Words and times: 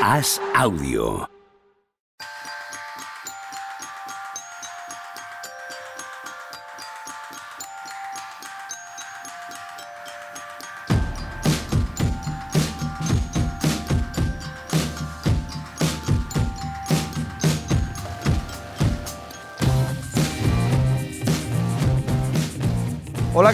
Haz 0.00 0.40
audio. 0.54 1.39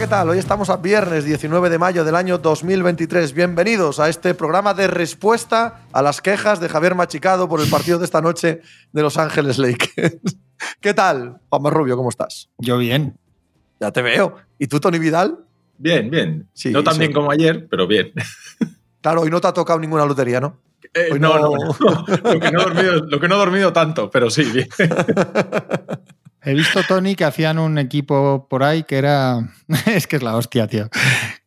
¿Qué 0.07 0.11
tal? 0.11 0.29
Hoy 0.29 0.39
estamos 0.39 0.71
a 0.71 0.77
viernes 0.77 1.25
19 1.25 1.69
de 1.69 1.79
mayo 1.79 2.05
del 2.05 2.15
año 2.15 2.39
2023. 2.39 3.33
Bienvenidos 3.33 3.99
a 3.99 4.09
este 4.09 4.35
programa 4.35 4.73
de 4.73 4.87
respuesta 4.87 5.81
a 5.93 6.01
las 6.01 6.21
quejas 6.21 6.61
de 6.61 6.69
Javier 6.69 6.95
Machicado 6.95 7.49
por 7.49 7.61
el 7.61 7.69
partido 7.69 7.99
de 7.99 8.05
esta 8.05 8.21
noche 8.21 8.61
de 8.93 9.03
Los 9.03 9.19
Ángeles 9.19 9.59
Lakers. 9.59 10.19
¿Qué 10.81 10.95
tal, 10.95 11.41
Juanma 11.49 11.71
Rubio? 11.71 11.97
¿Cómo 11.97 12.09
estás? 12.11 12.49
Yo 12.59 12.79
bien. 12.79 13.17
Ya 13.81 13.91
te 13.91 14.01
veo. 14.01 14.37
¿Y 14.61 14.69
tú, 14.69 14.79
Tony 14.79 15.01
Vidal? 15.01 15.39
Bien, 15.77 16.09
bien. 16.09 16.49
Sí, 16.53 16.71
no 16.71 16.85
tan 16.85 16.95
sí. 16.95 17.01
bien 17.01 17.13
como 17.13 17.33
ayer, 17.33 17.67
pero 17.69 17.89
bien. 17.89 18.13
Claro, 19.01 19.23
hoy 19.23 19.31
no 19.31 19.41
te 19.41 19.49
ha 19.49 19.53
tocado 19.53 19.81
ninguna 19.81 20.07
lotería, 20.07 20.41
¿no? 20.41 20.61
Eh, 20.95 21.09
Hoy 21.13 21.19
no, 21.19 21.37
no- 21.37 21.51
no, 21.51 21.77
no. 21.81 22.33
Lo, 22.33 22.41
que 22.41 22.51
no 22.53 22.61
he 22.61 22.65
dormido, 22.65 22.93
lo 23.07 23.21
que 23.21 23.29
no 23.29 23.35
he 23.35 23.39
dormido 23.39 23.73
tanto, 23.73 24.09
pero 24.09 24.31
sí, 24.31 24.45
bien. 24.45 24.69
He 26.47 26.55
visto, 26.55 26.81
Tony, 26.87 27.17
que 27.17 27.25
hacían 27.25 27.59
un 27.59 27.77
equipo 27.77 28.47
por 28.49 28.63
ahí 28.63 28.85
que 28.85 28.97
era. 28.99 29.41
es 29.87 30.07
que 30.07 30.17
es 30.17 30.23
la 30.23 30.37
hostia, 30.37 30.69
tío. 30.69 30.89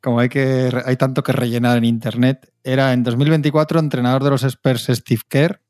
Como 0.01 0.19
hay, 0.19 0.27
que, 0.29 0.69
hay 0.85 0.97
tanto 0.97 1.23
que 1.23 1.31
rellenar 1.31 1.77
en 1.77 1.85
internet. 1.85 2.51
Era 2.63 2.91
en 2.93 3.03
2024 3.03 3.79
entrenador 3.79 4.23
de 4.23 4.29
los 4.29 4.43
Spurs 4.43 4.87
Steve 4.89 5.21
Kerr. 5.29 5.61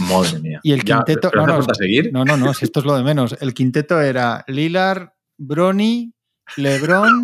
Madre 0.00 0.40
mía. 0.40 0.60
Y 0.64 0.72
el 0.72 0.82
Ya, 0.84 0.96
quinteto- 0.98 1.30
¿pero 1.30 1.46
no, 1.46 1.52
no, 1.52 1.58
falta 1.58 1.74
seguir? 1.74 2.10
No, 2.12 2.24
no, 2.24 2.36
no, 2.36 2.52
si 2.52 2.64
esto 2.64 2.80
es 2.80 2.86
lo 2.86 2.96
de 2.96 3.04
menos. 3.04 3.36
El 3.40 3.54
quinteto 3.54 4.00
era 4.00 4.44
Lillard, 4.48 5.10
Bronny, 5.38 6.12
LeBron, 6.56 7.22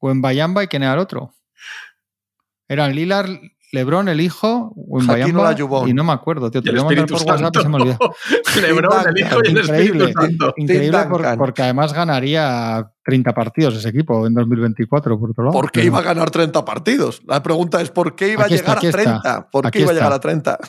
Wembayamba 0.00 0.64
y 0.64 0.66
quién 0.68 0.82
era 0.82 0.92
el 0.94 0.98
otro. 0.98 1.32
Eran 2.68 2.94
Lillard, 2.94 3.30
LeBron, 3.72 4.08
el 4.08 4.20
hijo, 4.20 4.74
y 5.86 5.92
no 5.94 6.02
me 6.04 6.12
acuerdo, 6.12 6.50
tío. 6.50 6.60
Te 6.62 6.70
el 6.70 6.76
lo 6.76 6.84
voy 6.84 6.94
a 6.96 6.98
mandar 7.00 7.18
por 7.18 7.28
WhatsApp 7.28 7.56
y 7.56 7.62
se 7.62 7.68
me 7.68 7.76
olvidó. 7.76 7.98
Lebron, 8.60 9.08
el 9.08 9.18
hijo 9.18 9.38
y 9.44 9.48
el 9.50 9.58
Increíble. 9.58 10.04
Espíritu 10.06 10.20
Santo. 10.20 10.54
Increíble 10.56 10.90
Tim 10.98 11.08
por- 11.08 11.18
Duncan. 11.18 11.38
porque 11.38 11.62
además 11.62 11.92
ganaría 11.92 12.90
30 13.04 13.32
partidos 13.32 13.76
ese 13.76 13.88
equipo 13.90 14.26
en 14.26 14.34
2024, 14.34 15.18
por 15.20 15.30
otro 15.30 15.44
lado. 15.44 15.52
¿Por 15.52 15.70
qué 15.70 15.84
iba 15.84 15.98
a 15.98 16.02
ganar 16.02 16.30
30 16.30 16.64
partidos? 16.64 17.22
La 17.26 17.42
pregunta 17.42 17.80
es 17.80 17.90
¿por 17.90 18.16
qué 18.16 18.32
iba 18.32 18.44
Aquí 18.44 18.54
a 18.54 18.56
llegar 18.56 18.78
a 18.78 18.80
está. 18.80 18.90
30? 19.02 19.50
¿Por 19.50 19.62
qué 19.62 19.68
Aquí 19.68 19.78
iba 19.80 19.90
a 19.90 19.94
llegar 19.94 20.12
a 20.12 20.20
30? 20.20 20.58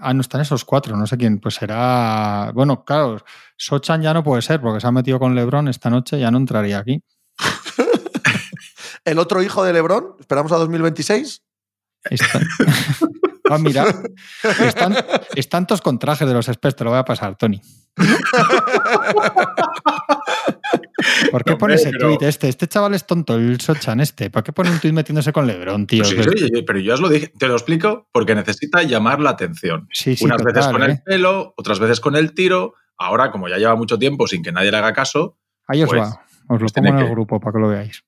Ah, 0.00 0.14
no 0.14 0.20
están 0.20 0.40
esos 0.40 0.64
cuatro, 0.64 0.96
no 0.96 1.08
sé 1.08 1.16
quién. 1.16 1.40
Pues 1.40 1.56
será. 1.56 2.52
Bueno, 2.54 2.84
claro, 2.84 3.18
Sochan 3.56 4.00
ya 4.00 4.14
no 4.14 4.22
puede 4.22 4.42
ser 4.42 4.60
porque 4.60 4.78
se 4.80 4.86
ha 4.86 4.92
metido 4.92 5.18
con 5.18 5.34
LeBron 5.34 5.66
esta 5.66 5.90
noche, 5.90 6.20
ya 6.20 6.30
no 6.30 6.38
entraría 6.38 6.78
aquí. 6.78 7.02
¿El 9.04 9.18
otro 9.18 9.42
hijo 9.42 9.64
de 9.64 9.72
Lebron? 9.72 10.14
¿Esperamos 10.20 10.52
a 10.52 10.56
2026? 10.56 11.42
Ahí 12.10 12.16
está. 12.18 12.40
ah, 13.50 13.58
mira. 13.58 13.84
Están, 14.64 14.96
están 15.34 15.66
todos 15.66 15.80
con 15.82 15.98
trajes 15.98 16.26
de 16.28 16.34
los 16.34 16.48
Spurs, 16.48 16.76
te 16.76 16.84
lo 16.84 16.90
voy 16.90 16.98
a 16.98 17.04
pasar, 17.04 17.36
Tony. 17.36 17.60
¿Por 21.30 21.44
qué 21.44 21.50
No, 21.52 21.58
pone 21.58 21.74
ese 21.74 21.90
pero- 21.90 22.08
tuit 22.08 22.22
este? 22.22 22.48
Este 22.48 22.66
chaval 22.68 22.94
es 22.94 23.06
tonto, 23.06 23.34
el 23.36 23.60
Sochan 23.60 24.00
este. 24.00 24.30
¿Por 24.30 24.42
qué 24.42 24.52
pone 24.52 24.70
un 24.70 24.78
tuit 24.78 24.92
metiéndose 24.94 25.32
con 25.32 25.46
LeBron, 25.46 25.86
tío? 25.86 26.02
Pues 26.02 26.10
sí, 26.10 26.16
Que- 26.16 26.38
sí, 26.56 26.62
pero 26.62 26.78
yo 26.78 26.94
os 26.94 27.00
lo 27.00 27.08
dije, 27.08 27.32
te 27.38 27.46
lo 27.48 27.54
explico 27.54 28.08
porque 28.12 28.34
necesita 28.34 28.82
llamar 28.82 29.20
la 29.20 29.30
atención. 29.30 29.88
Sí, 29.92 30.16
sí, 30.16 30.24
Unas 30.24 30.38
total, 30.38 30.54
veces 30.54 30.72
con 30.72 30.82
¿eh? 30.82 30.86
el 30.86 31.02
pelo, 31.02 31.54
otras 31.56 31.78
veces 31.78 32.00
con 32.00 32.16
el 32.16 32.34
tiro. 32.34 32.74
Ahora, 32.96 33.30
como 33.30 33.48
ya 33.48 33.58
lleva 33.58 33.76
mucho 33.76 33.98
tiempo 33.98 34.26
sin 34.26 34.42
que 34.42 34.50
nadie 34.52 34.70
le 34.70 34.76
haga 34.78 34.92
caso, 34.92 35.36
Ahí 35.70 35.82
os 35.82 35.88
Pues- 35.90 36.00
va. 36.02 36.24
Os 36.50 36.54
lo 36.54 36.58
pues 36.60 36.72
pongo 36.72 36.88
en 36.88 36.98
el 36.98 37.04
que- 37.04 37.10
grupo 37.10 37.38
para 37.40 37.52
que 37.52 37.58
lo 37.58 37.68
veáis. 37.68 38.02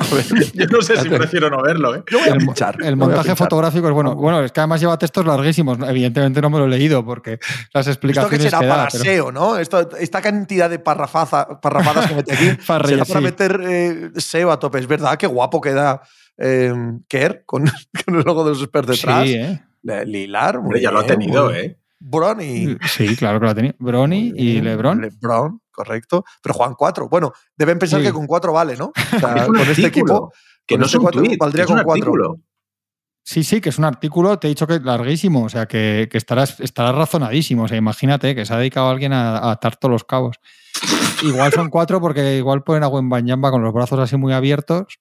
yo 0.54 0.66
no 0.66 0.82
sé 0.82 0.96
si 1.00 1.08
prefiero 1.08 1.50
no 1.50 1.62
verlo, 1.62 1.94
¿eh? 1.94 2.02
Yo 2.10 2.18
voy 2.18 2.28
a 2.28 2.32
El, 2.32 2.38
pinchar. 2.38 2.74
el 2.76 2.80
yo 2.80 2.84
voy 2.84 2.92
a 2.92 2.96
montaje 2.96 3.22
pinchar. 3.28 3.36
fotográfico 3.36 3.86
es 3.88 3.92
bueno. 3.94 4.14
Bueno, 4.16 4.42
es 4.42 4.52
que 4.52 4.60
además 4.60 4.80
lleva 4.80 4.98
textos 4.98 5.26
larguísimos. 5.26 5.78
Evidentemente 5.86 6.40
no 6.40 6.50
me 6.50 6.58
lo 6.58 6.64
he 6.64 6.68
leído 6.68 7.04
porque 7.04 7.38
las 7.74 7.86
Esto 7.86 8.00
que 8.00 8.08
explicaciones 8.08 8.42
será 8.42 8.58
que 8.60 8.66
da, 8.66 8.74
para 8.76 8.88
pero- 8.90 9.04
SEO, 9.04 9.32
¿no? 9.32 9.56
Esto- 9.58 9.96
esta 9.96 10.20
cantidad 10.22 10.68
de 10.70 10.78
parrafaza, 10.78 11.60
parrafadas 11.60 12.08
que 12.08 12.14
mete 12.14 12.32
aquí 12.34 12.50
Para 12.66 12.88
será 12.88 13.04
para 13.04 13.20
sí. 13.20 13.24
meter 13.24 13.60
eh, 13.64 14.10
SEO 14.16 14.50
a 14.52 14.58
tope. 14.58 14.78
Es 14.78 14.86
verdad, 14.86 15.16
qué 15.16 15.26
guapo 15.26 15.60
queda 15.60 16.02
eh, 16.38 16.72
Kerr 17.08 17.42
con, 17.46 17.64
con 18.04 18.14
el 18.16 18.22
logo 18.24 18.44
de 18.44 18.50
los 18.50 18.62
expertos 18.62 18.96
detrás. 18.96 19.24
Sí, 19.28 19.34
¿eh? 19.34 19.60
Lilar, 20.06 20.56
muy 20.58 20.64
Hombre, 20.66 20.80
ya 20.82 20.90
lo 20.90 21.00
ha 21.00 21.06
tenido, 21.06 21.46
muy- 21.50 21.54
¿eh? 21.58 21.76
Bronny. 22.02 22.78
Sí, 22.88 23.14
claro 23.14 23.38
que 23.40 23.44
lo 23.44 23.50
ha 23.50 23.54
tenido. 23.54 23.74
Bronny 23.78 24.30
Muy 24.30 24.40
y. 24.40 24.60
LeBron. 24.62 25.02
LeBron, 25.02 25.59
correcto. 25.70 26.24
Pero 26.42 26.54
juegan 26.54 26.74
cuatro. 26.74 27.08
Bueno, 27.08 27.32
deben 27.56 27.78
pensar 27.78 28.00
Sí. 28.00 28.06
que 28.06 28.12
con 28.12 28.26
cuatro 28.26 28.52
vale, 28.52 28.76
¿no? 28.76 28.92
O 29.16 29.18
sea, 29.20 29.34
Es 29.36 29.48
un 29.48 29.54
con 29.56 29.68
este 29.68 29.86
equipo. 29.86 30.32
Que 30.66 30.74
con 30.74 30.80
no 30.80 30.86
este 30.86 30.96
es 30.96 30.98
un 30.98 31.02
cuatro 31.02 31.22
tweet, 31.22 31.36
valdría 31.38 31.64
es 31.64 31.70
un 31.70 31.76
con 31.76 31.84
cuatro. 31.84 32.02
artículo. 32.12 32.36
Sí, 33.22 33.44
sí, 33.44 33.60
que 33.60 33.68
es 33.68 33.78
un 33.78 33.84
artículo, 33.84 34.38
te 34.38 34.46
he 34.46 34.50
dicho 34.50 34.66
que 34.66 34.76
es 34.76 34.82
larguísimo, 34.82 35.44
o 35.44 35.48
sea, 35.48 35.66
que, 35.66 36.08
que 36.10 36.16
estarás, 36.18 36.58
estarás 36.60 36.94
razonadísimo. 36.94 37.64
O 37.64 37.68
sea, 37.68 37.76
imagínate 37.76 38.34
que 38.34 38.46
se 38.46 38.54
ha 38.54 38.56
dedicado 38.56 38.88
alguien 38.88 39.12
a, 39.12 39.36
a 39.38 39.50
atar 39.52 39.76
todos 39.76 39.92
los 39.92 40.04
cabos. 40.04 40.36
Igual 41.22 41.52
son 41.52 41.68
cuatro 41.68 42.00
porque 42.00 42.36
igual 42.38 42.62
ponen 42.64 42.82
a 42.82 42.88
Wembanyama 42.88 43.50
con 43.50 43.62
los 43.62 43.74
brazos 43.74 43.98
así 44.00 44.16
muy 44.16 44.32
abiertos 44.32 44.98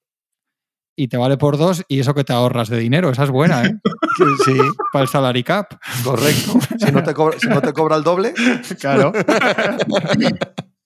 y 1.02 1.08
te 1.08 1.18
vale 1.18 1.38
por 1.38 1.58
dos 1.58 1.84
y 1.88 2.00
eso 2.00 2.14
que 2.14 2.24
te 2.24 2.34
ahorras 2.34 2.68
de 2.70 2.78
dinero. 2.78 3.10
Esa 3.10 3.24
es 3.24 3.30
buena, 3.32 3.64
¿eh? 3.66 3.80
Sí, 4.46 4.58
Para 4.92 5.04
el 5.04 5.10
salary 5.10 5.44
cap. 5.44 5.74
correcto. 6.04 6.60
Si 6.78 6.92
no 6.92 7.02
te 7.04 7.14
cobra, 7.14 7.40
si 7.40 7.48
no 7.48 7.62
te 7.62 7.72
cobra 7.74 7.96
el 7.96 8.04
doble, 8.04 8.34
Claro. 8.80 9.14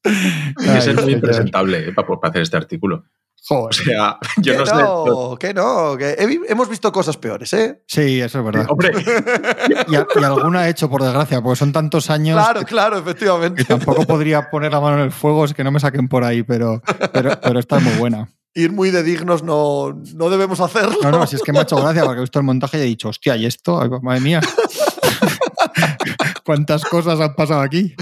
Hay 0.06 0.75
que 0.75 0.81
ser 0.81 1.01
muy 1.01 1.13
impresentable 1.13 1.90
eh, 1.90 1.94
para, 1.94 2.07
para 2.07 2.29
hacer 2.29 2.41
este 2.41 2.57
artículo. 2.57 3.06
O 3.50 3.56
Joder. 3.69 3.74
sea, 3.75 4.18
yo 4.38 4.53
que 4.53 4.59
no 4.59 4.66
sé. 4.66 4.74
no, 4.75 5.35
que 5.38 5.53
no, 5.53 5.97
que 5.97 6.16
he 6.18 6.25
vi- 6.28 6.40
hemos 6.47 6.69
visto 6.69 6.91
cosas 6.94 7.18
peores, 7.18 7.51
¿eh? 7.53 7.84
Sí, 7.88 8.22
eso 8.22 8.40
es 8.40 8.45
verdad. 8.45 8.68
Hombre, 8.69 8.91
Y, 9.90 9.95
a- 9.95 10.07
y 10.19 10.24
alguna 10.24 10.68
he 10.68 10.69
hecho, 10.69 10.90
por 10.90 11.01
desgracia, 11.03 11.41
porque 11.41 11.57
son 11.57 11.74
tantos 11.74 12.09
años 12.09 12.38
Claro, 12.38 12.59
que, 12.62 12.66
claro, 12.66 12.97
efectivamente. 13.00 13.63
que 13.63 13.66
tampoco 13.68 14.03
podría 14.06 14.50
poner 14.50 14.72
la 14.72 14.80
mano 14.80 14.97
en 15.00 15.03
el 15.06 15.12
fuego, 15.12 15.44
es 15.44 15.53
que 15.53 15.63
no 15.63 15.72
me 15.72 15.80
saquen 15.81 16.07
por 16.07 16.24
ahí, 16.24 16.44
pero, 16.44 16.81
pero, 17.12 17.31
pero 17.41 17.59
está 17.59 17.80
muy 17.80 17.94
buena. 17.95 18.30
Ir 18.55 18.71
muy 18.71 18.91
de 18.91 19.01
dignos 19.03 19.41
no, 19.43 19.99
no 20.13 20.29
debemos 20.29 20.59
hacerlo. 20.59 20.97
No, 21.01 21.09
no, 21.11 21.25
si 21.27 21.35
es 21.37 21.41
que 21.41 21.51
me 21.51 21.59
ha 21.59 21.63
hecho 21.63 21.75
gracia 21.77 22.03
porque 22.03 22.19
he 22.19 22.21
visto 22.21 22.37
el 22.39 22.45
montaje 22.45 22.77
y 22.77 22.81
he 22.81 22.85
dicho, 22.85 23.09
hostia, 23.09 23.35
¿y 23.35 23.45
esto? 23.47 23.81
Ay, 23.81 23.89
madre 24.01 24.19
mía. 24.21 24.41
¿Cuántas 26.45 26.83
cosas 26.85 27.19
han 27.19 27.35
pasado 27.35 27.61
aquí? 27.61 27.95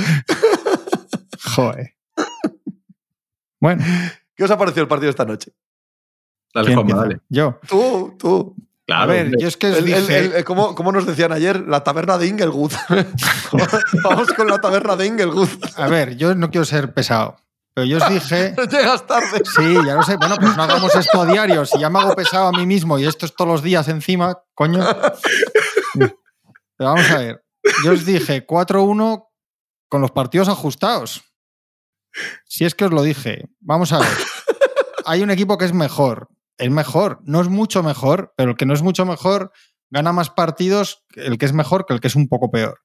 Joder. 1.56 1.94
Bueno, 3.60 3.84
¿Qué 4.36 4.44
os 4.44 4.52
ha 4.52 4.58
parecido 4.58 4.82
el 4.84 4.88
partido 4.88 5.10
esta 5.10 5.26
noche? 5.26 5.52
dale, 6.54 6.68
¿quién 6.68 6.80
Juanma, 6.80 6.96
dale. 7.04 7.20
Yo. 7.30 7.60
Tú, 7.68 8.16
tú. 8.20 8.56
Claro, 8.88 9.04
a 9.04 9.06
ver, 9.06 9.26
hombre. 9.28 9.42
yo 9.42 9.48
es 9.48 9.56
que 9.56 9.68
os 9.72 9.78
El- 9.78 9.86
dije... 9.86 10.18
el- 10.20 10.34
el- 10.34 10.44
como, 10.44 10.76
como 10.76 10.92
nos 10.92 11.06
decían 11.06 11.32
ayer, 11.32 11.62
la 11.68 11.84
taberna 11.84 12.18
de 12.18 12.28
Inglewood. 12.28 12.74
Vamos 14.04 14.34
con 14.34 14.48
la 14.48 14.60
taberna 14.60 14.96
de 14.98 15.06
Inglewood. 15.06 15.48
A 15.78 15.88
ver, 15.88 16.18
yo 16.18 16.36
no 16.36 16.50
quiero 16.50 16.66
ser 16.66 16.94
pesado, 16.94 17.38
pero 17.74 17.86
yo 17.86 17.98
os 17.98 18.10
dije... 18.10 18.54
Llegas 18.72 19.08
tarde. 19.08 19.42
Sí, 19.56 19.74
ya 19.86 19.96
lo 19.96 20.04
sé. 20.04 20.18
Bueno, 20.18 20.36
pues 20.38 20.56
no 20.56 20.64
hagamos 20.64 20.94
esto 20.96 21.22
a 21.22 21.26
diario. 21.26 21.66
Si 21.66 21.80
ya 21.80 21.90
me 21.90 22.00
hago 22.00 22.16
pesado 22.16 22.48
a 22.48 22.52
mí 22.52 22.66
mismo 22.66 23.00
y 23.00 23.06
esto 23.06 23.26
es 23.26 23.36
todos 23.36 23.50
los 23.50 23.64
días 23.64 23.88
encima, 23.88 24.42
coño. 24.54 24.80
Pero 25.94 26.16
vamos 26.78 27.10
a 27.12 27.18
ver. 27.18 27.46
Yo 27.84 27.94
os 27.94 28.06
dije 28.06 28.46
4-1 28.46 29.28
con 29.90 30.02
los 30.02 30.12
partidos 30.12 30.50
ajustados. 30.50 31.24
Si 32.46 32.66
es 32.66 32.76
que 32.76 32.86
os 32.86 32.92
lo 32.92 33.04
dije. 33.04 33.46
Vamos 33.60 33.94
a 33.94 34.00
ver. 34.00 34.10
Hay 35.06 35.22
un 35.22 35.32
equipo 35.32 35.58
que 35.58 35.66
es 35.66 35.74
mejor. 35.74 36.30
Es 36.58 36.70
mejor. 36.70 37.20
No 37.24 37.42
es 37.42 37.48
mucho 37.48 37.84
mejor, 37.84 38.34
pero 38.36 38.52
el 38.52 38.58
que 38.58 38.66
no 38.66 38.74
es 38.74 38.82
mucho 38.82 39.06
mejor 39.06 39.52
gana 39.90 40.14
más 40.14 40.30
partidos 40.30 41.04
el 41.16 41.38
que 41.38 41.46
es 41.46 41.54
mejor 41.54 41.86
que 41.86 41.94
el 41.94 42.00
que 42.00 42.08
es 42.08 42.16
un 42.16 42.28
poco 42.28 42.50
peor. 42.50 42.80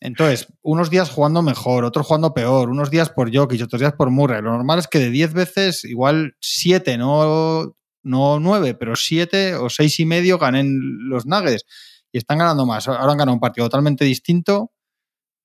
Entonces, 0.00 0.48
unos 0.62 0.88
días 0.90 1.10
jugando 1.10 1.42
mejor, 1.42 1.84
otros 1.84 2.06
jugando 2.06 2.32
peor, 2.32 2.70
unos 2.70 2.90
días 2.90 3.10
por 3.10 3.34
Jokic, 3.34 3.62
otros 3.62 3.80
días 3.80 3.92
por 3.92 4.10
Murray. 4.10 4.40
Lo 4.42 4.52
normal 4.52 4.78
es 4.78 4.88
que 4.88 4.98
de 4.98 5.10
10 5.10 5.34
veces, 5.34 5.84
igual 5.84 6.36
7, 6.40 6.96
no, 6.96 7.76
no 8.02 8.40
9, 8.40 8.74
pero 8.74 8.96
7 8.96 9.54
o 9.56 9.68
6 9.68 10.00
y 10.00 10.06
medio 10.06 10.38
ganen 10.38 10.78
los 11.08 11.26
Nuggets. 11.26 11.64
Y 12.12 12.18
están 12.18 12.38
ganando 12.38 12.64
más. 12.66 12.88
Ahora 12.88 13.12
han 13.12 13.18
ganado 13.18 13.34
un 13.34 13.40
partido 13.40 13.66
totalmente 13.68 14.04
distinto, 14.06 14.72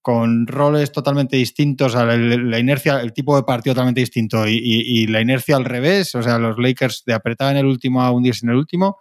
con 0.01 0.47
roles 0.47 0.91
totalmente 0.91 1.35
distintos, 1.37 1.93
sea, 1.93 2.03
el- 2.13 2.49
la 2.51 2.59
inercia, 2.59 3.01
el 3.01 3.11
tipo 3.13 3.35
de 3.35 3.43
partido 3.43 3.73
totalmente 3.73 4.01
distinto 4.01 4.47
y 4.47 5.07
la 5.07 5.21
inercia 5.21 5.55
al 5.57 5.65
revés. 5.65 6.15
O 6.15 6.23
sea, 6.23 6.37
los 6.39 6.57
Lakers 6.59 7.03
de 7.05 7.13
apretar 7.13 7.51
en 7.51 7.57
el 7.57 7.65
último 7.65 8.03
a 8.03 8.11
hundirse 8.11 8.45
en 8.45 8.51
el 8.51 8.57
último. 8.57 8.99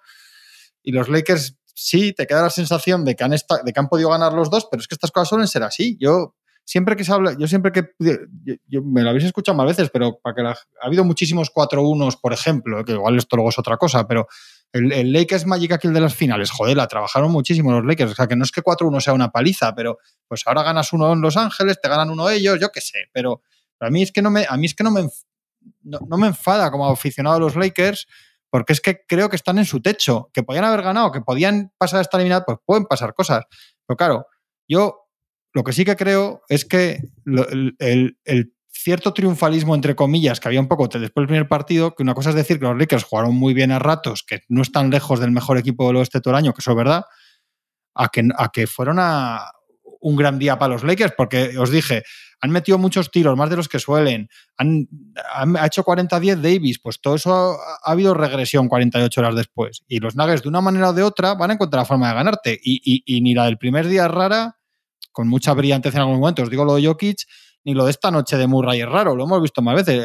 Y 0.82 0.92
los 0.92 1.08
Lakers 1.08 1.56
sí 1.74 2.12
te 2.12 2.26
queda 2.26 2.42
la 2.42 2.50
sensación 2.50 3.04
de 3.04 3.16
que 3.16 3.24
han, 3.24 3.32
de 3.32 3.72
que 3.72 3.80
han 3.80 3.88
podido 3.88 4.10
ganar 4.10 4.32
los 4.32 4.48
dos, 4.48 4.66
pero 4.70 4.80
es 4.80 4.88
que 4.88 4.94
estas 4.94 5.10
cosas 5.10 5.28
suelen 5.28 5.48
ser 5.48 5.62
así. 5.64 5.98
Yo 6.00 6.34
siempre 6.64 6.96
que 6.96 7.04
se 7.04 7.12
habla, 7.12 7.36
yo 7.38 7.46
siempre 7.46 7.72
que 7.72 7.90
me 8.82 9.02
lo 9.02 9.10
habéis 9.10 9.24
escuchado 9.24 9.56
más 9.56 9.66
veces, 9.66 9.90
pero 9.90 10.18
para 10.22 10.34
que 10.34 10.42
ha 10.42 10.56
habido 10.86 11.04
muchísimos 11.04 11.52
4-1, 11.52 12.18
por 12.20 12.32
ejemplo, 12.32 12.84
que 12.84 12.92
igual 12.92 13.18
esto 13.18 13.36
luego 13.36 13.50
es 13.50 13.58
otra 13.58 13.76
cosa, 13.76 14.06
pero 14.06 14.26
El, 14.72 14.90
el, 14.92 15.12
Lakers 15.12 15.46
Magic 15.46 15.72
aquí 15.72 15.86
el 15.86 15.94
de 15.94 16.00
las 16.00 16.14
finales, 16.14 16.50
joder, 16.50 16.76
la 16.76 16.88
trabajaron 16.88 17.30
muchísimo 17.30 17.70
los 17.70 17.84
Lakers. 17.84 18.12
O 18.12 18.14
sea, 18.14 18.26
que 18.26 18.34
no 18.34 18.44
es 18.44 18.50
que 18.50 18.62
4-1 18.62 19.00
sea 19.00 19.12
una 19.12 19.30
paliza, 19.30 19.74
pero 19.74 19.98
pues 20.26 20.42
ahora 20.46 20.62
ganas 20.62 20.92
uno 20.92 21.12
en 21.12 21.20
Los 21.20 21.36
Ángeles, 21.36 21.80
te 21.80 21.88
ganan 21.88 22.10
uno 22.10 22.28
ellos, 22.30 22.58
yo 22.60 22.70
qué 22.70 22.80
sé. 22.80 23.08
Pero, 23.12 23.42
a 23.80 23.90
mí 23.90 24.02
es 24.02 24.10
que 24.10 24.22
no 24.22 24.30
me, 24.30 24.46
a 24.48 24.56
mí 24.56 24.66
es 24.66 24.74
que 24.74 24.82
no 24.82 24.90
me, 24.90 25.02
no, 25.82 25.98
no 26.08 26.16
me 26.16 26.28
enfada 26.28 26.70
como 26.70 26.88
aficionado 26.88 27.36
a 27.36 27.40
los 27.40 27.54
Lakers, 27.56 28.06
porque 28.54 28.72
es 28.72 28.80
que 28.80 29.00
creo 29.08 29.28
que 29.28 29.34
están 29.34 29.58
en 29.58 29.64
su 29.64 29.82
techo, 29.82 30.30
que 30.32 30.44
podían 30.44 30.62
haber 30.62 30.82
ganado, 30.82 31.10
que 31.10 31.20
podían 31.20 31.72
pasar 31.76 32.00
esta 32.00 32.18
eliminada, 32.18 32.44
pues 32.44 32.58
pueden 32.64 32.84
pasar 32.84 33.12
cosas. 33.12 33.46
Pero 33.84 33.96
claro, 33.96 34.26
yo 34.68 35.08
lo 35.52 35.64
que 35.64 35.72
sí 35.72 35.84
que 35.84 35.96
creo 35.96 36.42
es 36.48 36.64
que 36.64 37.00
el, 37.80 38.54
cierto 38.68 39.12
triunfalismo, 39.12 39.74
entre 39.74 39.96
comillas, 39.96 40.38
que 40.38 40.46
había 40.46 40.60
un 40.60 40.68
poco 40.68 40.86
después 40.86 41.22
del 41.22 41.26
primer 41.26 41.48
partido, 41.48 41.96
que 41.96 42.04
una 42.04 42.14
cosa 42.14 42.30
es 42.30 42.36
decir 42.36 42.60
que 42.60 42.66
los 42.66 42.78
Lakers 42.78 43.02
jugaron 43.02 43.34
muy 43.34 43.54
bien 43.54 43.72
a 43.72 43.80
ratos, 43.80 44.22
que 44.22 44.42
no 44.48 44.62
están 44.62 44.88
lejos 44.88 45.18
del 45.18 45.32
mejor 45.32 45.58
equipo 45.58 45.88
del 45.88 45.96
oeste 45.96 46.20
todo 46.20 46.34
el 46.34 46.38
año, 46.38 46.52
que 46.52 46.60
eso 46.60 46.70
es 46.70 46.76
verdad, 46.76 47.06
a 47.96 48.08
que, 48.08 48.22
a 48.38 48.50
que 48.52 48.68
fueron 48.68 48.98
a 49.00 49.50
un 50.00 50.14
gran 50.14 50.38
día 50.38 50.60
para 50.60 50.74
los 50.74 50.84
Lakers, 50.84 51.14
porque 51.16 51.58
os 51.58 51.72
dije, 51.72 52.04
han 52.40 52.50
metido 52.50 52.78
muchos 52.78 53.10
tiros, 53.10 53.36
más 53.36 53.50
de 53.50 53.56
los 53.56 53.68
que 53.68 53.78
suelen, 53.78 54.28
han, 54.56 54.88
ha 55.58 55.66
hecho 55.66 55.84
40-10 55.84 56.40
Davis, 56.40 56.78
pues 56.78 57.00
todo 57.00 57.14
eso 57.14 57.32
ha, 57.32 57.54
ha, 57.82 57.92
habido 57.92 58.14
regresión 58.14 58.68
48 58.68 59.20
horas 59.20 59.34
después. 59.34 59.82
Y 59.88 60.00
los 60.00 60.16
Nuggets, 60.16 60.42
de 60.42 60.48
una 60.48 60.60
manera 60.60 60.90
o 60.90 60.92
de 60.92 61.02
otra, 61.02 61.34
van 61.34 61.50
a 61.50 61.54
encontrar 61.54 61.82
la 61.82 61.86
forma 61.86 62.08
de 62.08 62.14
ganarte. 62.14 62.60
Y, 62.62 63.02
y, 63.06 63.20
ni 63.20 63.34
la 63.34 63.46
del 63.46 63.58
primer 63.58 63.88
día 63.88 64.06
es 64.06 64.10
rara, 64.10 64.56
con 65.12 65.28
mucha 65.28 65.54
brillantez 65.54 65.94
en 65.94 66.00
algún 66.00 66.20
momento, 66.20 66.42
os 66.42 66.50
digo 66.50 66.64
lo 66.64 66.74
de 66.74 66.86
Jokic, 66.86 67.18
ni 67.64 67.74
lo 67.74 67.84
de 67.84 67.90
esta 67.90 68.10
noche 68.10 68.36
de 68.36 68.46
Murray 68.46 68.80
es 68.80 68.88
raro, 68.88 69.14
lo 69.16 69.24
hemos 69.24 69.40
visto 69.40 69.62
más 69.62 69.74
veces. 69.74 70.04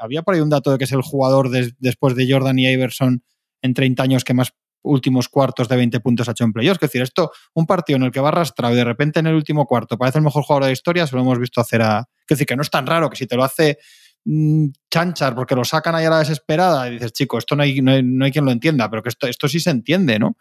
Había 0.00 0.22
por 0.22 0.34
ahí 0.34 0.40
un 0.40 0.50
dato 0.50 0.70
de 0.70 0.78
que 0.78 0.84
es 0.84 0.92
el 0.92 1.02
jugador 1.02 1.50
de, 1.50 1.72
después 1.78 2.14
de 2.14 2.30
Jordan 2.30 2.58
y 2.58 2.66
Iverson 2.66 3.22
en 3.62 3.74
30 3.74 4.02
años 4.02 4.24
que 4.24 4.34
más 4.34 4.52
últimos 4.84 5.28
cuartos 5.28 5.68
de 5.68 5.76
20 5.76 6.00
puntos 6.00 6.28
ha 6.28 6.32
hecho 6.32 6.44
en 6.44 6.52
playoffs. 6.52 6.78
Es 6.82 6.88
decir, 6.88 7.02
esto, 7.02 7.32
un 7.54 7.66
partido 7.66 7.96
en 7.96 8.04
el 8.04 8.12
que 8.12 8.20
va 8.20 8.28
arrastrado 8.28 8.74
y 8.74 8.76
de 8.76 8.84
repente 8.84 9.20
en 9.20 9.26
el 9.26 9.34
último 9.34 9.66
cuarto 9.66 9.98
parece 9.98 10.18
el 10.18 10.24
mejor 10.24 10.44
jugador 10.44 10.64
de 10.64 10.68
la 10.68 10.72
historia, 10.72 11.06
se 11.06 11.16
lo 11.16 11.22
hemos 11.22 11.38
visto 11.38 11.60
hacer 11.60 11.82
a. 11.82 12.08
Es 12.20 12.28
decir, 12.28 12.46
que 12.46 12.56
no 12.56 12.62
es 12.62 12.70
tan 12.70 12.86
raro 12.86 13.10
que 13.10 13.16
si 13.16 13.26
te 13.26 13.36
lo 13.36 13.44
hace 13.44 13.78
mmm, 14.24 14.66
chanchar 14.90 15.34
porque 15.34 15.54
lo 15.54 15.64
sacan 15.64 15.94
ahí 15.94 16.04
a 16.04 16.10
la 16.10 16.18
desesperada 16.20 16.88
y 16.88 16.92
dices, 16.92 17.12
chico, 17.12 17.38
esto 17.38 17.56
no 17.56 17.62
hay, 17.62 17.80
no 17.80 17.92
hay, 17.92 18.02
no 18.02 18.24
hay 18.24 18.32
quien 18.32 18.44
lo 18.44 18.52
entienda, 18.52 18.88
pero 18.90 19.02
que 19.02 19.08
esto, 19.08 19.26
esto 19.26 19.48
sí 19.48 19.60
se 19.60 19.70
entiende, 19.70 20.18
¿no? 20.18 20.36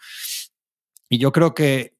Y 1.09 1.17
yo 1.17 1.31
creo 1.31 1.53
que 1.53 1.92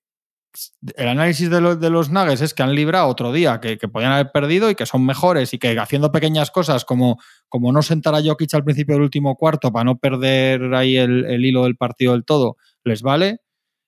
el 0.95 1.07
análisis 1.07 1.49
de, 1.49 1.61
lo, 1.61 1.75
de, 1.75 1.89
los 1.89 2.09
Nuggets 2.09 2.41
es 2.41 2.53
que 2.53 2.63
han 2.63 2.75
librado 2.75 3.07
otro 3.07 3.31
día, 3.31 3.59
que, 3.59 3.77
que, 3.77 3.87
podían 3.87 4.11
haber 4.11 4.31
perdido 4.31 4.69
y 4.69 4.75
que 4.75 4.85
son 4.85 5.05
mejores 5.05 5.53
y 5.53 5.57
que 5.57 5.77
haciendo 5.79 6.11
pequeñas 6.11 6.51
cosas 6.51 6.85
como, 6.85 7.19
como 7.49 7.71
no 7.71 7.81
sentar 7.81 8.13
a 8.15 8.21
Jokic 8.21 8.53
al 8.53 8.63
principio 8.63 8.95
del 8.95 9.03
último 9.03 9.35
cuarto 9.35 9.71
para 9.71 9.85
no 9.85 9.97
perder 9.97 10.73
ahí 10.75 10.97
el, 10.97 11.25
el, 11.25 11.45
hilo 11.45 11.63
del 11.63 11.75
partido 11.75 12.13
del 12.13 12.25
todo, 12.25 12.57
les 12.83 13.01
vale. 13.01 13.39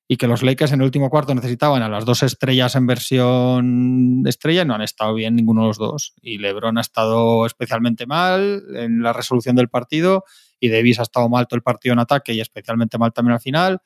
Y 0.08 0.18
que 0.18 0.28
los 0.28 0.44
Lakers 0.44 0.72
en 0.72 0.82
el 0.82 0.86
último 0.86 1.10
cuarto 1.10 1.34
necesitaban 1.34 1.82
a 1.82 1.90
las 1.90 2.06
dos 2.06 2.22
estrellas 2.22 2.76
en 2.76 2.86
versión 2.86 4.24
estrella 4.28 4.62
y 4.62 4.66
no 4.66 4.76
han 4.76 4.84
estado 4.84 5.16
bien 5.16 5.36
ninguno 5.36 5.62
de 5.62 5.68
los 5.70 5.80
dos. 5.80 6.14
Y 6.22 6.38
LeBron 6.38 6.78
ha 6.78 6.82
estado 6.82 7.48
especialmente 7.48 8.06
mal 8.06 8.62
en 8.76 9.02
la 9.02 9.14
resolución 9.14 9.56
del 9.56 9.68
partido 9.68 10.24
y 10.60 10.70
Davis 10.70 11.00
ha 11.00 11.04
estado 11.04 11.28
mal 11.28 11.48
todo 11.48 11.58
el 11.58 11.64
partido 11.64 11.94
en 11.94 12.00
ataque 12.00 12.34
y 12.34 12.40
especialmente 12.40 13.00
mal 13.00 13.14
también 13.14 13.34
al 13.34 13.40
final 13.40 13.82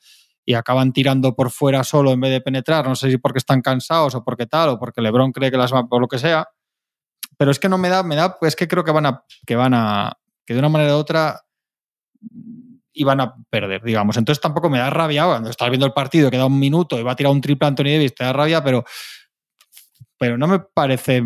y 0.50 0.54
acaban 0.54 0.92
tirando 0.92 1.36
por 1.36 1.52
fuera 1.52 1.84
solo 1.84 2.10
en 2.10 2.18
vez 2.18 2.32
de 2.32 2.40
penetrar. 2.40 2.84
No 2.84 2.96
sé 2.96 3.08
si 3.08 3.18
porque 3.18 3.38
están 3.38 3.62
cansados 3.62 4.16
o 4.16 4.24
porque 4.24 4.46
tal, 4.46 4.70
o 4.70 4.78
porque 4.80 5.00
Lebron 5.00 5.30
cree 5.30 5.48
que 5.48 5.56
las 5.56 5.72
va 5.72 5.86
por 5.86 6.00
lo 6.00 6.08
que 6.08 6.18
sea. 6.18 6.48
Pero 7.36 7.52
es 7.52 7.60
que 7.60 7.68
no 7.68 7.78
me 7.78 7.88
da, 7.88 8.02
me 8.02 8.16
da, 8.16 8.36
es 8.40 8.56
que 8.56 8.66
creo 8.66 8.82
que 8.82 8.90
van 8.90 9.06
a, 9.06 9.24
que 9.46 9.54
van 9.54 9.74
a, 9.74 10.12
que 10.44 10.54
de 10.54 10.58
una 10.58 10.68
manera 10.68 10.96
u 10.96 10.98
otra 10.98 11.40
iban 12.92 13.20
a 13.20 13.36
perder, 13.48 13.84
digamos. 13.84 14.16
Entonces 14.16 14.42
tampoco 14.42 14.68
me 14.68 14.78
da 14.78 14.90
rabia 14.90 15.24
cuando 15.24 15.50
estás 15.50 15.70
viendo 15.70 15.86
el 15.86 15.92
partido, 15.92 16.32
queda 16.32 16.46
un 16.46 16.58
minuto 16.58 16.98
y 16.98 17.04
va 17.04 17.12
a 17.12 17.16
tirar 17.16 17.32
un 17.32 17.40
triple 17.40 17.68
Anthony 17.68 17.84
Davis, 17.84 18.12
te 18.16 18.24
da 18.24 18.32
rabia, 18.32 18.64
pero, 18.64 18.82
pero 20.18 20.36
no 20.36 20.48
me 20.48 20.58
parece 20.58 21.22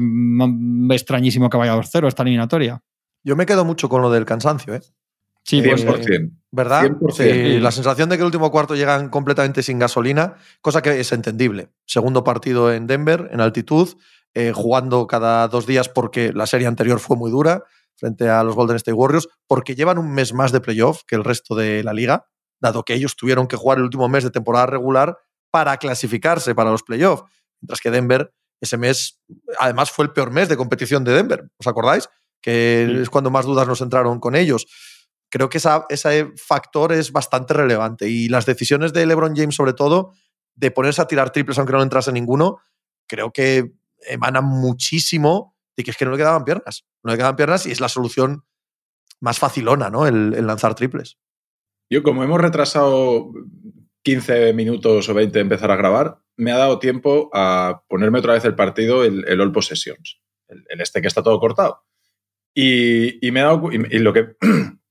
extrañísimo 0.90 1.48
que 1.48 1.56
vaya 1.56 1.72
a 1.72 1.78
2-0 1.78 2.08
esta 2.08 2.22
eliminatoria. 2.24 2.78
Yo 3.22 3.36
me 3.36 3.46
quedo 3.46 3.64
mucho 3.64 3.88
con 3.88 4.02
lo 4.02 4.10
del 4.10 4.26
cansancio, 4.26 4.74
¿eh? 4.74 4.82
Sí, 5.44 5.60
100%. 5.60 5.84
Pues, 5.84 6.08
eh, 6.08 6.30
¿Verdad? 6.50 6.82
100%. 6.84 7.12
Sí, 7.12 7.60
la 7.60 7.70
sensación 7.70 8.08
de 8.08 8.16
que 8.16 8.22
el 8.22 8.26
último 8.26 8.50
cuarto 8.50 8.74
llegan 8.74 9.10
completamente 9.10 9.62
sin 9.62 9.78
gasolina, 9.78 10.36
cosa 10.62 10.80
que 10.80 10.98
es 10.98 11.12
entendible. 11.12 11.68
Segundo 11.86 12.24
partido 12.24 12.72
en 12.72 12.86
Denver, 12.86 13.28
en 13.30 13.40
altitud, 13.40 13.90
eh, 14.34 14.52
jugando 14.54 15.06
cada 15.06 15.46
dos 15.48 15.66
días 15.66 15.88
porque 15.88 16.32
la 16.32 16.46
serie 16.46 16.66
anterior 16.66 16.98
fue 16.98 17.16
muy 17.16 17.30
dura 17.30 17.64
frente 17.96 18.28
a 18.28 18.42
los 18.42 18.56
Golden 18.56 18.76
State 18.76 18.94
Warriors, 18.94 19.28
porque 19.46 19.74
llevan 19.74 19.98
un 19.98 20.12
mes 20.12 20.32
más 20.32 20.50
de 20.50 20.60
playoff 20.60 21.02
que 21.06 21.14
el 21.14 21.22
resto 21.22 21.54
de 21.54 21.84
la 21.84 21.92
liga, 21.92 22.26
dado 22.60 22.82
que 22.82 22.94
ellos 22.94 23.14
tuvieron 23.14 23.46
que 23.46 23.56
jugar 23.56 23.78
el 23.78 23.84
último 23.84 24.08
mes 24.08 24.24
de 24.24 24.30
temporada 24.30 24.66
regular 24.66 25.18
para 25.52 25.76
clasificarse 25.76 26.54
para 26.54 26.72
los 26.72 26.82
playoffs, 26.82 27.22
mientras 27.60 27.80
que 27.80 27.90
Denver 27.92 28.32
ese 28.60 28.78
mes, 28.78 29.20
además 29.60 29.90
fue 29.90 30.06
el 30.06 30.12
peor 30.12 30.30
mes 30.30 30.48
de 30.48 30.56
competición 30.56 31.04
de 31.04 31.12
Denver, 31.12 31.48
¿os 31.58 31.66
acordáis? 31.66 32.08
Que 32.40 32.86
sí. 32.88 33.02
es 33.02 33.10
cuando 33.10 33.30
más 33.30 33.44
dudas 33.44 33.68
nos 33.68 33.80
entraron 33.80 34.18
con 34.20 34.34
ellos 34.34 34.66
creo 35.34 35.48
que 35.48 35.58
ese 35.58 36.30
factor 36.36 36.92
es 36.92 37.10
bastante 37.10 37.54
relevante. 37.54 38.08
Y 38.08 38.28
las 38.28 38.46
decisiones 38.46 38.92
de 38.92 39.04
LeBron 39.04 39.34
James, 39.34 39.56
sobre 39.56 39.72
todo, 39.72 40.12
de 40.54 40.70
ponerse 40.70 41.02
a 41.02 41.08
tirar 41.08 41.32
triples 41.32 41.58
aunque 41.58 41.72
no 41.72 41.78
le 41.78 41.82
entrase 41.82 42.12
ninguno, 42.12 42.58
creo 43.08 43.32
que 43.32 43.72
emanan 44.06 44.44
muchísimo 44.44 45.56
de 45.76 45.82
que 45.82 45.90
es 45.90 45.96
que 45.96 46.04
no 46.04 46.12
le 46.12 46.18
quedaban 46.18 46.44
piernas. 46.44 46.86
No 47.02 47.10
le 47.10 47.16
quedaban 47.16 47.34
piernas 47.34 47.66
y 47.66 47.72
es 47.72 47.80
la 47.80 47.88
solución 47.88 48.44
más 49.18 49.40
facilona, 49.40 49.90
¿no? 49.90 50.06
El, 50.06 50.30
lanzar 50.46 50.76
triples. 50.76 51.18
Yo, 51.90 52.04
como 52.04 52.22
hemos 52.22 52.40
retrasado 52.40 53.32
15 54.04 54.52
minutos 54.52 55.08
o 55.08 55.14
20 55.14 55.36
de 55.36 55.40
empezar 55.40 55.72
a 55.72 55.76
grabar, 55.76 56.20
me 56.36 56.52
ha 56.52 56.58
dado 56.58 56.78
tiempo 56.78 57.28
a 57.34 57.82
ponerme 57.88 58.20
otra 58.20 58.34
vez 58.34 58.44
el 58.44 58.54
partido, 58.54 59.02
el, 59.02 59.24
el 59.26 59.40
All 59.40 59.50
Possessions, 59.50 60.20
el, 60.46 60.80
este 60.80 61.02
que 61.02 61.08
está 61.08 61.24
todo 61.24 61.40
cortado. 61.40 61.82
Y, 62.54 63.26
y 63.26 63.32
me 63.32 63.40
ha 63.40 63.46
dado. 63.46 63.72
Y 63.72 63.98
lo 63.98 64.12
que 64.12 64.36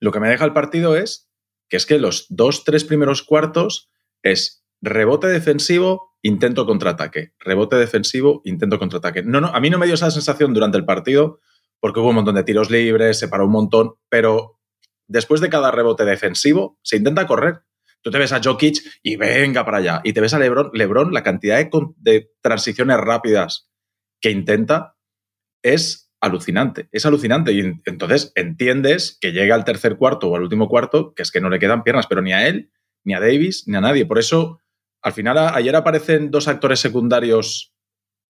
lo 0.00 0.12
que 0.12 0.20
me 0.20 0.28
deja 0.28 0.44
el 0.44 0.52
partido 0.52 0.96
es 0.96 1.30
que 1.68 1.76
es 1.76 1.86
que 1.86 1.98
los 1.98 2.26
dos, 2.28 2.64
tres 2.64 2.84
primeros 2.84 3.22
cuartos 3.22 3.90
es 4.22 4.64
rebote 4.80 5.26
defensivo, 5.26 6.16
intento 6.22 6.66
contraataque. 6.66 7.32
Rebote 7.38 7.76
defensivo, 7.76 8.42
intento 8.44 8.78
contraataque. 8.78 9.22
No, 9.22 9.40
no, 9.40 9.48
a 9.48 9.60
mí 9.60 9.70
no 9.70 9.78
me 9.78 9.86
dio 9.86 9.94
esa 9.94 10.10
sensación 10.10 10.54
durante 10.54 10.78
el 10.78 10.84
partido 10.84 11.40
porque 11.80 12.00
hubo 12.00 12.10
un 12.10 12.16
montón 12.16 12.34
de 12.34 12.44
tiros 12.44 12.70
libres, 12.70 13.18
se 13.18 13.28
paró 13.28 13.46
un 13.46 13.52
montón, 13.52 13.94
pero 14.08 14.60
después 15.06 15.40
de 15.40 15.50
cada 15.50 15.70
rebote 15.70 16.04
defensivo 16.04 16.78
se 16.82 16.96
intenta 16.96 17.26
correr. 17.26 17.62
Tú 18.02 18.10
te 18.10 18.18
ves 18.18 18.32
a 18.32 18.40
Jokic 18.42 19.00
y 19.02 19.16
venga 19.16 19.64
para 19.64 19.78
allá. 19.78 20.00
Y 20.04 20.12
te 20.12 20.20
ves 20.20 20.32
a 20.34 20.38
Lebron, 20.38 20.70
Lebron 20.72 21.12
la 21.12 21.22
cantidad 21.22 21.58
de, 21.58 21.68
de 21.96 22.30
transiciones 22.40 22.96
rápidas 22.98 23.68
que 24.20 24.30
intenta 24.30 24.96
es 25.62 26.05
alucinante, 26.20 26.88
es 26.92 27.06
alucinante. 27.06 27.52
Y 27.52 27.80
entonces 27.84 28.32
entiendes 28.34 29.18
que 29.20 29.32
llega 29.32 29.54
al 29.54 29.64
tercer 29.64 29.96
cuarto 29.96 30.28
o 30.28 30.36
al 30.36 30.42
último 30.42 30.68
cuarto, 30.68 31.14
que 31.14 31.22
es 31.22 31.30
que 31.30 31.40
no 31.40 31.50
le 31.50 31.58
quedan 31.58 31.82
piernas, 31.82 32.06
pero 32.06 32.22
ni 32.22 32.32
a 32.32 32.46
él, 32.46 32.70
ni 33.04 33.14
a 33.14 33.20
Davis, 33.20 33.64
ni 33.66 33.76
a 33.76 33.80
nadie. 33.80 34.06
Por 34.06 34.18
eso, 34.18 34.60
al 35.02 35.12
final, 35.12 35.38
ayer 35.38 35.74
aparecen 35.76 36.30
dos 36.30 36.48
actores 36.48 36.80
secundarios. 36.80 37.74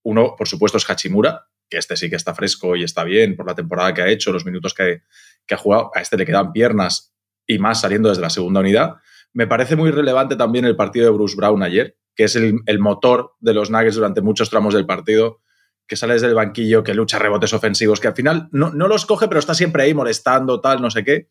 Uno, 0.02 0.34
por 0.36 0.48
supuesto, 0.48 0.78
es 0.78 0.88
Hachimura, 0.88 1.46
que 1.68 1.78
este 1.78 1.96
sí 1.96 2.10
que 2.10 2.16
está 2.16 2.34
fresco 2.34 2.76
y 2.76 2.84
está 2.84 3.04
bien 3.04 3.36
por 3.36 3.46
la 3.46 3.54
temporada 3.54 3.94
que 3.94 4.02
ha 4.02 4.08
hecho, 4.08 4.32
los 4.32 4.44
minutos 4.44 4.74
que, 4.74 5.02
ha 5.50 5.56
jugado. 5.56 5.90
A 5.94 6.00
este 6.00 6.16
le 6.16 6.26
quedan 6.26 6.52
piernas 6.52 7.14
y 7.46 7.58
más 7.58 7.80
saliendo 7.80 8.08
desde 8.08 8.22
la 8.22 8.30
segunda 8.30 8.60
unidad. 8.60 8.96
Me 9.32 9.46
parece 9.46 9.76
muy 9.76 9.90
relevante 9.90 10.36
también 10.36 10.64
el 10.64 10.76
partido 10.76 11.06
de 11.06 11.12
Bruce 11.12 11.36
Brown 11.36 11.62
ayer, 11.62 11.96
que 12.14 12.24
es 12.24 12.36
el, 12.36 12.60
el 12.66 12.78
motor 12.78 13.34
de 13.40 13.54
los 13.54 13.70
Nuggets 13.70 13.96
durante 13.96 14.22
muchos 14.22 14.50
tramos 14.50 14.74
del 14.74 14.86
partido 14.86 15.40
que 15.86 15.96
sales 15.96 16.22
del 16.22 16.34
banquillo, 16.34 16.82
que 16.82 16.94
lucha 16.94 17.18
rebotes 17.18 17.52
ofensivos, 17.52 18.00
que 18.00 18.08
al 18.08 18.14
final 18.14 18.48
no, 18.52 18.70
no, 18.70 18.88
los 18.88 19.06
coge, 19.06 19.28
pero 19.28 19.40
está 19.40 19.54
siempre 19.54 19.84
ahí 19.84 19.94
molestando, 19.94 20.60
tal, 20.60 20.82
no 20.82 20.90
sé 20.90 21.04
qué. 21.04 21.28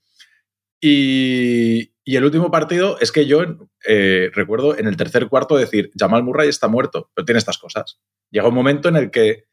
Y, 0.81 1.93
y 2.03 2.15
el 2.15 2.23
último 2.23 2.51
partido 2.51 2.97
es 2.99 3.11
que 3.11 3.25
yo 3.25 3.41
eh, 3.87 4.29
recuerdo 4.33 4.77
en 4.77 4.87
el 4.87 4.97
tercer 4.97 5.27
cuarto 5.27 5.57
decir, 5.57 5.91
Jamal 5.97 6.23
Murray 6.23 6.49
está 6.49 6.67
muerto, 6.67 7.09
pero 7.13 7.25
tiene 7.25 7.39
estas 7.39 7.57
cosas. 7.57 7.99
Llega 8.29 8.47
un 8.47 8.55
momento 8.55 8.89
en 8.89 8.95
el 8.95 9.11
que 9.11 9.45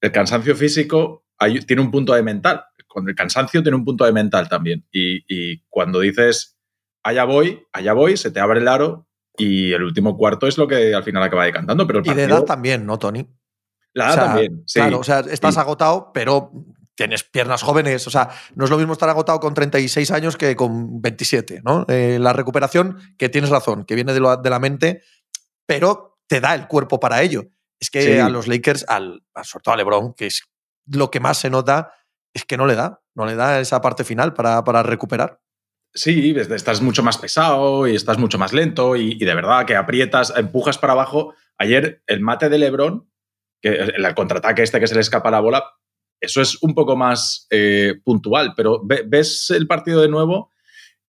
el 0.00 0.12
cansancio 0.12 0.54
físico 0.54 1.24
hay, 1.38 1.60
tiene 1.60 1.82
un 1.82 1.90
punto 1.90 2.12
de 2.14 2.22
mental. 2.22 2.64
Cuando 2.86 3.10
el 3.10 3.16
cansancio 3.16 3.62
tiene 3.62 3.76
un 3.76 3.84
punto 3.84 4.04
de 4.04 4.12
mental 4.12 4.48
también. 4.48 4.86
Y, 4.92 5.24
y 5.28 5.64
cuando 5.68 6.00
dices, 6.00 6.58
allá 7.02 7.24
voy, 7.24 7.62
allá 7.72 7.92
voy, 7.92 8.16
se 8.16 8.30
te 8.30 8.40
abre 8.40 8.60
el 8.60 8.68
aro 8.68 9.08
y 9.36 9.72
el 9.72 9.84
último 9.84 10.16
cuarto 10.16 10.46
es 10.46 10.58
lo 10.58 10.66
que 10.66 10.94
al 10.94 11.04
final 11.04 11.22
acaba 11.22 11.44
decantando. 11.44 11.86
Pero 11.86 12.00
partido, 12.00 12.14
y 12.14 12.16
de 12.16 12.24
edad 12.24 12.44
también, 12.44 12.84
¿no, 12.84 12.98
Tony? 12.98 13.26
La 13.94 14.10
o 14.10 14.12
sea, 14.12 14.24
también. 14.24 14.62
Sí. 14.66 14.80
Claro, 14.80 14.98
o 15.00 15.04
sea, 15.04 15.20
estás 15.20 15.54
sí. 15.54 15.60
agotado, 15.60 16.10
pero 16.12 16.52
tienes 16.94 17.24
piernas 17.24 17.62
jóvenes. 17.62 18.06
O 18.06 18.10
sea, 18.10 18.28
no 18.54 18.64
es 18.64 18.70
lo 18.70 18.78
mismo 18.78 18.92
estar 18.92 19.08
agotado 19.08 19.40
con 19.40 19.54
36 19.54 20.10
años 20.10 20.36
que 20.36 20.56
con 20.56 21.00
27, 21.00 21.62
¿no? 21.64 21.84
Eh, 21.88 22.18
la 22.20 22.32
recuperación, 22.32 22.98
que 23.16 23.28
tienes 23.28 23.50
razón, 23.50 23.84
que 23.84 23.94
viene 23.94 24.12
de, 24.12 24.20
lo, 24.20 24.36
de, 24.36 24.50
la 24.50 24.58
mente, 24.58 25.02
pero 25.66 26.18
te 26.26 26.40
da 26.40 26.54
el 26.54 26.66
cuerpo 26.66 27.00
para 27.00 27.22
ello. 27.22 27.46
Es 27.80 27.90
que 27.90 28.02
sí. 28.02 28.18
a 28.18 28.28
los 28.28 28.48
Lakers, 28.48 28.84
al, 28.88 29.22
sobre 29.42 29.62
todo 29.62 29.74
a 29.74 29.76
LeBron, 29.76 30.14
que 30.14 30.26
es 30.26 30.42
lo 30.86 31.10
que 31.10 31.20
más 31.20 31.38
se 31.38 31.50
nota, 31.50 31.92
es 32.34 32.44
que 32.44 32.56
no 32.56 32.66
le 32.66 32.74
da, 32.74 33.00
no 33.14 33.26
le 33.26 33.36
da 33.36 33.60
esa 33.60 33.80
parte 33.80 34.04
final 34.04 34.34
para, 34.34 34.64
para 34.64 34.82
recuperar. 34.82 35.40
Sí, 35.94 36.34
estás 36.36 36.80
mucho 36.82 37.02
más 37.02 37.18
pesado 37.18 37.86
y 37.86 37.96
estás 37.96 38.18
mucho 38.18 38.38
más 38.38 38.52
lento 38.52 38.94
y, 38.96 39.18
de 39.18 39.34
verdad 39.34 39.64
que 39.66 39.74
aprietas, 39.74 40.32
empujas 40.36 40.78
para 40.78 40.92
abajo. 40.92 41.34
Ayer 41.56 42.02
el 42.06 42.20
mate 42.20 42.48
de 42.48 42.58
Lebron, 42.58 43.08
que 43.60 43.70
el, 43.70 44.14
contraataque 44.14 44.62
este 44.62 44.80
que 44.80 44.86
se 44.86 44.94
le 44.94 45.00
escapa 45.00 45.30
la 45.30 45.40
bola, 45.40 45.64
eso 46.20 46.40
es 46.40 46.62
un 46.62 46.74
poco 46.74 46.96
más 46.96 47.46
eh, 47.50 47.94
puntual, 48.04 48.54
pero 48.56 48.82
ves 48.84 49.50
el 49.50 49.66
partido 49.66 50.02
de 50.02 50.08
nuevo 50.08 50.50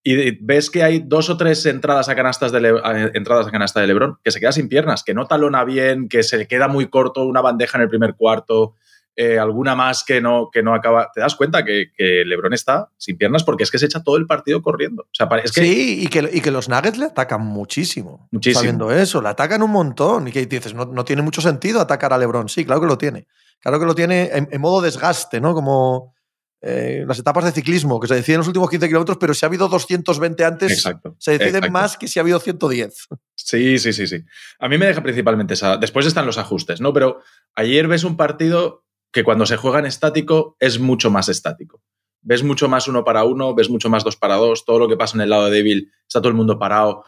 y 0.02 0.30
ves 0.44 0.70
que 0.70 0.84
hay 0.84 1.00
dos 1.00 1.30
o 1.30 1.36
tres 1.36 1.66
entradas 1.66 2.08
a, 2.08 2.14
canastas 2.14 2.52
de 2.52 3.10
entradas 3.14 3.48
a 3.48 3.50
canasta 3.50 3.80
de 3.80 3.88
Lebron 3.88 4.18
que 4.22 4.30
se 4.30 4.38
queda 4.38 4.52
sin 4.52 4.68
piernas, 4.68 5.02
que 5.02 5.14
no 5.14 5.26
talona 5.26 5.64
bien, 5.64 6.08
que 6.08 6.22
se 6.22 6.38
le 6.38 6.46
queda 6.46 6.68
muy 6.68 6.86
corto 6.88 7.24
una 7.24 7.40
bandeja 7.40 7.78
en 7.78 7.82
el 7.82 7.88
primer 7.88 8.14
cuarto, 8.14 8.76
eh, 9.18 9.38
alguna 9.38 9.74
más 9.74 10.04
que 10.04 10.20
no, 10.20 10.50
que 10.52 10.62
no 10.62 10.74
acaba. 10.74 11.10
Te 11.12 11.20
das 11.20 11.34
cuenta 11.36 11.64
que, 11.64 11.90
Lebron 11.98 12.52
está 12.52 12.90
sin 12.98 13.16
piernas 13.16 13.44
porque 13.44 13.64
es 13.64 13.70
que 13.70 13.78
se 13.78 13.86
echa 13.86 14.02
todo 14.02 14.18
el 14.18 14.26
partido 14.26 14.60
corriendo. 14.60 15.04
O 15.04 15.14
sea, 15.14 15.26
que, 15.26 15.48
sí, 15.48 16.02
y 16.02 16.08
que, 16.08 16.28
y 16.30 16.42
que, 16.42 16.50
los 16.50 16.68
Nuggets 16.68 16.98
le 16.98 17.06
atacan 17.06 17.40
muchísimo. 17.40 18.28
Muchísimo. 18.30 18.60
Sabiendo 18.60 18.92
eso, 18.92 19.22
le 19.22 19.30
atacan 19.30 19.62
un 19.62 19.70
montón. 19.70 20.28
Y 20.28 20.32
que 20.32 20.44
dices, 20.44 20.74
no, 20.74 20.84
no, 20.84 21.04
tiene 21.04 21.22
mucho 21.22 21.40
sentido 21.40 21.80
atacar 21.80 22.12
a 22.12 22.18
Lebron. 22.18 22.50
Sí, 22.50 22.66
claro 22.66 22.82
que 22.82 22.86
lo 22.86 22.98
tiene. 22.98 23.26
Claro 23.60 23.80
que 23.80 23.86
lo 23.86 23.94
tiene 23.94 24.30
en, 24.32 24.60
modo 24.60 24.80
desgaste, 24.80 25.40
¿no? 25.40 25.54
Como 25.54 26.14
eh, 26.60 27.04
las 27.06 27.18
etapas 27.18 27.44
de 27.44 27.52
ciclismo, 27.52 27.98
que 27.98 28.08
se 28.08 28.14
deciden 28.14 28.36
en 28.36 28.40
los 28.40 28.48
últimos 28.48 28.68
15 28.68 28.86
kilómetros, 28.86 29.18
pero 29.18 29.34
si 29.34 29.44
ha 29.44 29.48
habido 29.48 29.68
220 29.68 30.44
antes, 30.44 30.84
se 31.18 31.38
deciden 31.38 31.72
más 31.72 31.96
que 31.96 32.06
si 32.06 32.18
ha 32.18 32.22
habido 32.22 32.38
110. 32.38 33.08
Sí, 33.34 33.78
sí, 33.78 33.92
sí, 33.92 34.06
sí. 34.06 34.24
A 34.58 34.68
mí 34.68 34.76
me 34.76 34.86
deja 34.86 35.02
principalmente 35.02 35.54
esa. 35.54 35.78
Después 35.78 36.06
están 36.06 36.26
los 36.26 36.38
ajustes, 36.38 36.80
¿no? 36.80 36.92
Pero 36.92 37.22
ayer 37.54 37.88
ves 37.88 38.04
un 38.04 38.16
partido 38.16 38.85
que 39.16 39.24
cuando 39.24 39.46
se 39.46 39.56
juega 39.56 39.78
en 39.78 39.86
estático 39.86 40.58
es 40.60 40.78
mucho 40.78 41.10
más 41.10 41.30
estático. 41.30 41.82
Ves 42.20 42.42
mucho 42.42 42.68
más 42.68 42.86
uno 42.86 43.02
para 43.02 43.24
uno, 43.24 43.54
ves 43.54 43.70
mucho 43.70 43.88
más 43.88 44.04
dos 44.04 44.14
para 44.14 44.34
dos, 44.34 44.66
todo 44.66 44.78
lo 44.78 44.88
que 44.90 44.98
pasa 44.98 45.16
en 45.16 45.22
el 45.22 45.30
lado 45.30 45.48
débil, 45.48 45.90
está 46.06 46.20
todo 46.20 46.28
el 46.28 46.34
mundo 46.34 46.58
parado, 46.58 47.02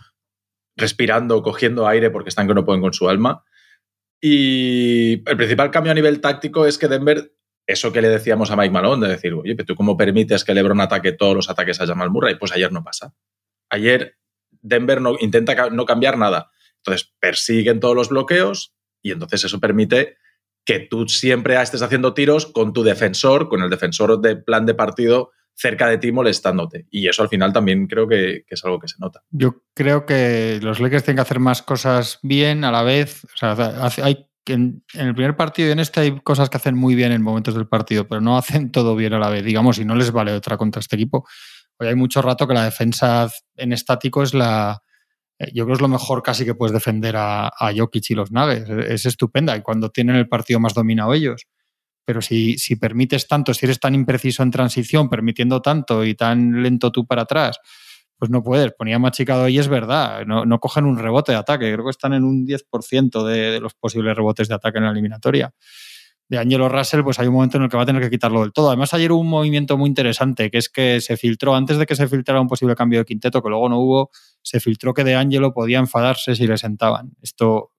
respirando, 0.74 1.42
cogiendo 1.42 1.86
aire 1.86 2.08
porque 2.08 2.30
están 2.30 2.48
que 2.48 2.54
no 2.54 2.64
pueden 2.64 2.80
con 2.80 2.94
su 2.94 3.10
alma. 3.10 3.44
Y 4.22 5.22
el 5.28 5.36
principal 5.36 5.70
cambio 5.70 5.92
a 5.92 5.94
nivel 5.94 6.22
táctico 6.22 6.64
es 6.64 6.78
que 6.78 6.88
Denver, 6.88 7.30
eso 7.66 7.92
que 7.92 8.00
le 8.00 8.08
decíamos 8.08 8.50
a 8.50 8.56
Mike 8.56 8.72
Malone, 8.72 9.06
de 9.06 9.12
decir, 9.12 9.34
oye, 9.34 9.54
pero 9.54 9.66
tú 9.66 9.74
cómo 9.74 9.94
permites 9.98 10.44
que 10.44 10.54
LeBron 10.54 10.80
ataque 10.80 11.12
todos 11.12 11.36
los 11.36 11.50
ataques 11.50 11.78
a 11.82 11.86
Jamal 11.86 12.08
Murray, 12.08 12.36
pues 12.36 12.52
ayer 12.52 12.72
no 12.72 12.82
pasa. 12.82 13.12
Ayer 13.68 14.16
Denver 14.62 15.02
no, 15.02 15.16
intenta 15.20 15.68
no 15.68 15.84
cambiar 15.84 16.16
nada. 16.16 16.50
Entonces 16.78 17.12
persiguen 17.20 17.80
todos 17.80 17.94
los 17.94 18.08
bloqueos 18.08 18.74
y 19.02 19.10
entonces 19.12 19.44
eso 19.44 19.60
permite 19.60 20.16
que 20.68 20.80
tú 20.80 21.08
siempre 21.08 21.58
estés 21.58 21.80
haciendo 21.80 22.12
tiros 22.12 22.44
con 22.44 22.74
tu 22.74 22.82
defensor, 22.82 23.48
con 23.48 23.62
el 23.62 23.70
defensor 23.70 24.20
de 24.20 24.36
plan 24.36 24.66
de 24.66 24.74
partido 24.74 25.30
cerca 25.54 25.88
de 25.88 25.96
ti 25.96 26.12
molestándote. 26.12 26.86
Y 26.90 27.08
eso 27.08 27.22
al 27.22 27.30
final 27.30 27.54
también 27.54 27.86
creo 27.86 28.06
que, 28.06 28.44
es 28.46 28.64
algo 28.66 28.78
que 28.78 28.86
se 28.86 28.96
nota. 28.98 29.22
Yo 29.30 29.62
creo 29.72 30.04
que 30.04 30.60
los 30.60 30.78
Lakers 30.78 31.04
tienen 31.04 31.16
que 31.16 31.22
hacer 31.22 31.40
más 31.40 31.62
cosas 31.62 32.18
bien 32.22 32.64
a 32.64 32.70
la 32.70 32.82
vez. 32.82 33.24
O 33.24 33.36
sea, 33.38 33.56
hay, 34.02 34.26
en, 34.44 34.84
el 34.92 35.14
primer 35.14 35.36
partido 35.36 35.70
y 35.70 35.72
en 35.72 35.78
este 35.78 36.00
hay 36.00 36.20
cosas 36.20 36.50
que 36.50 36.58
hacen 36.58 36.76
muy 36.76 36.94
bien 36.94 37.12
en 37.12 37.22
momentos 37.22 37.54
del 37.54 37.66
partido, 37.66 38.06
pero 38.06 38.20
no 38.20 38.36
hacen 38.36 38.70
todo 38.70 38.94
bien 38.94 39.14
a 39.14 39.18
la 39.18 39.30
vez, 39.30 39.46
digamos, 39.46 39.78
y 39.78 39.86
no 39.86 39.94
les 39.94 40.12
vale 40.12 40.32
otra 40.32 40.58
contra 40.58 40.80
este 40.80 40.96
equipo. 40.96 41.26
Hoy 41.78 41.88
hay 41.88 41.94
mucho 41.94 42.20
rato 42.20 42.46
que 42.46 42.52
la 42.52 42.64
defensa 42.64 43.30
en 43.56 43.72
estático 43.72 44.22
es 44.22 44.34
la, 44.34 44.82
yo 45.38 45.64
creo 45.64 45.66
que 45.66 45.72
es 45.74 45.80
lo 45.80 45.88
mejor 45.88 46.22
casi 46.22 46.44
que 46.44 46.54
puedes 46.54 46.72
defender 46.72 47.16
a, 47.16 47.48
a 47.48 47.72
Jokic 47.76 48.10
y 48.10 48.14
los 48.14 48.32
Nuggets. 48.32 48.68
Es 48.68 49.06
estupenda 49.06 49.56
y 49.56 49.62
cuando 49.62 49.90
tienen 49.90 50.16
el 50.16 50.28
partido 50.28 50.58
más 50.58 50.74
dominado 50.74 51.14
ellos. 51.14 51.46
Pero 52.04 52.22
si, 52.22 52.58
si 52.58 52.76
permites 52.76 53.28
tanto, 53.28 53.54
si 53.54 53.66
eres 53.66 53.78
tan 53.78 53.94
impreciso 53.94 54.42
en 54.42 54.50
transición, 54.50 55.08
permitiendo 55.08 55.60
tanto 55.60 56.04
y 56.04 56.14
tan 56.14 56.62
lento 56.62 56.90
tú 56.90 57.06
para 57.06 57.22
atrás, 57.22 57.58
pues 58.16 58.30
no 58.30 58.42
puedes. 58.42 58.72
Ponía 58.72 58.98
machicado 58.98 59.48
y 59.48 59.58
es 59.58 59.68
verdad. 59.68 60.24
No, 60.26 60.44
no, 60.44 60.58
cogen 60.58 60.86
un 60.86 60.98
rebote 60.98 61.32
de 61.32 61.38
ataque. 61.38 61.72
Creo 61.72 61.84
que 61.84 61.90
están 61.90 62.14
en 62.14 62.24
un 62.24 62.46
10% 62.46 63.24
de, 63.24 63.50
de 63.52 63.60
los 63.60 63.74
posibles 63.74 64.16
rebotes 64.16 64.48
de 64.48 64.54
ataque 64.54 64.78
en 64.78 64.84
la 64.84 64.90
eliminatoria 64.90 65.52
de 66.28 66.38
Angelo 66.38 66.68
Russell, 66.68 67.02
pues 67.02 67.18
hay 67.18 67.26
un 67.26 67.34
momento 67.34 67.56
en 67.56 67.64
el 67.64 67.70
que 67.70 67.76
va 67.76 67.84
a 67.84 67.86
tener 67.86 68.02
que 68.02 68.10
quitarlo 68.10 68.42
del 68.42 68.52
todo. 68.52 68.68
Además, 68.68 68.92
ayer 68.92 69.12
hubo 69.12 69.20
un 69.20 69.28
movimiento 69.28 69.78
muy 69.78 69.88
interesante, 69.88 70.50
que 70.50 70.58
es 70.58 70.68
que 70.68 71.00
se 71.00 71.16
filtró, 71.16 71.54
antes 71.54 71.78
de 71.78 71.86
que 71.86 71.96
se 71.96 72.06
filtrara 72.06 72.40
un 72.40 72.48
posible 72.48 72.74
cambio 72.74 72.98
de 72.98 73.04
quinteto, 73.06 73.42
que 73.42 73.48
luego 73.48 73.68
no 73.68 73.78
hubo, 73.78 74.10
se 74.42 74.60
filtró 74.60 74.92
que 74.92 75.04
de 75.04 75.14
Angelo 75.14 75.52
podía 75.54 75.78
enfadarse 75.78 76.36
si 76.36 76.46
le 76.46 76.58
sentaban. 76.58 77.12
Esto 77.22 77.72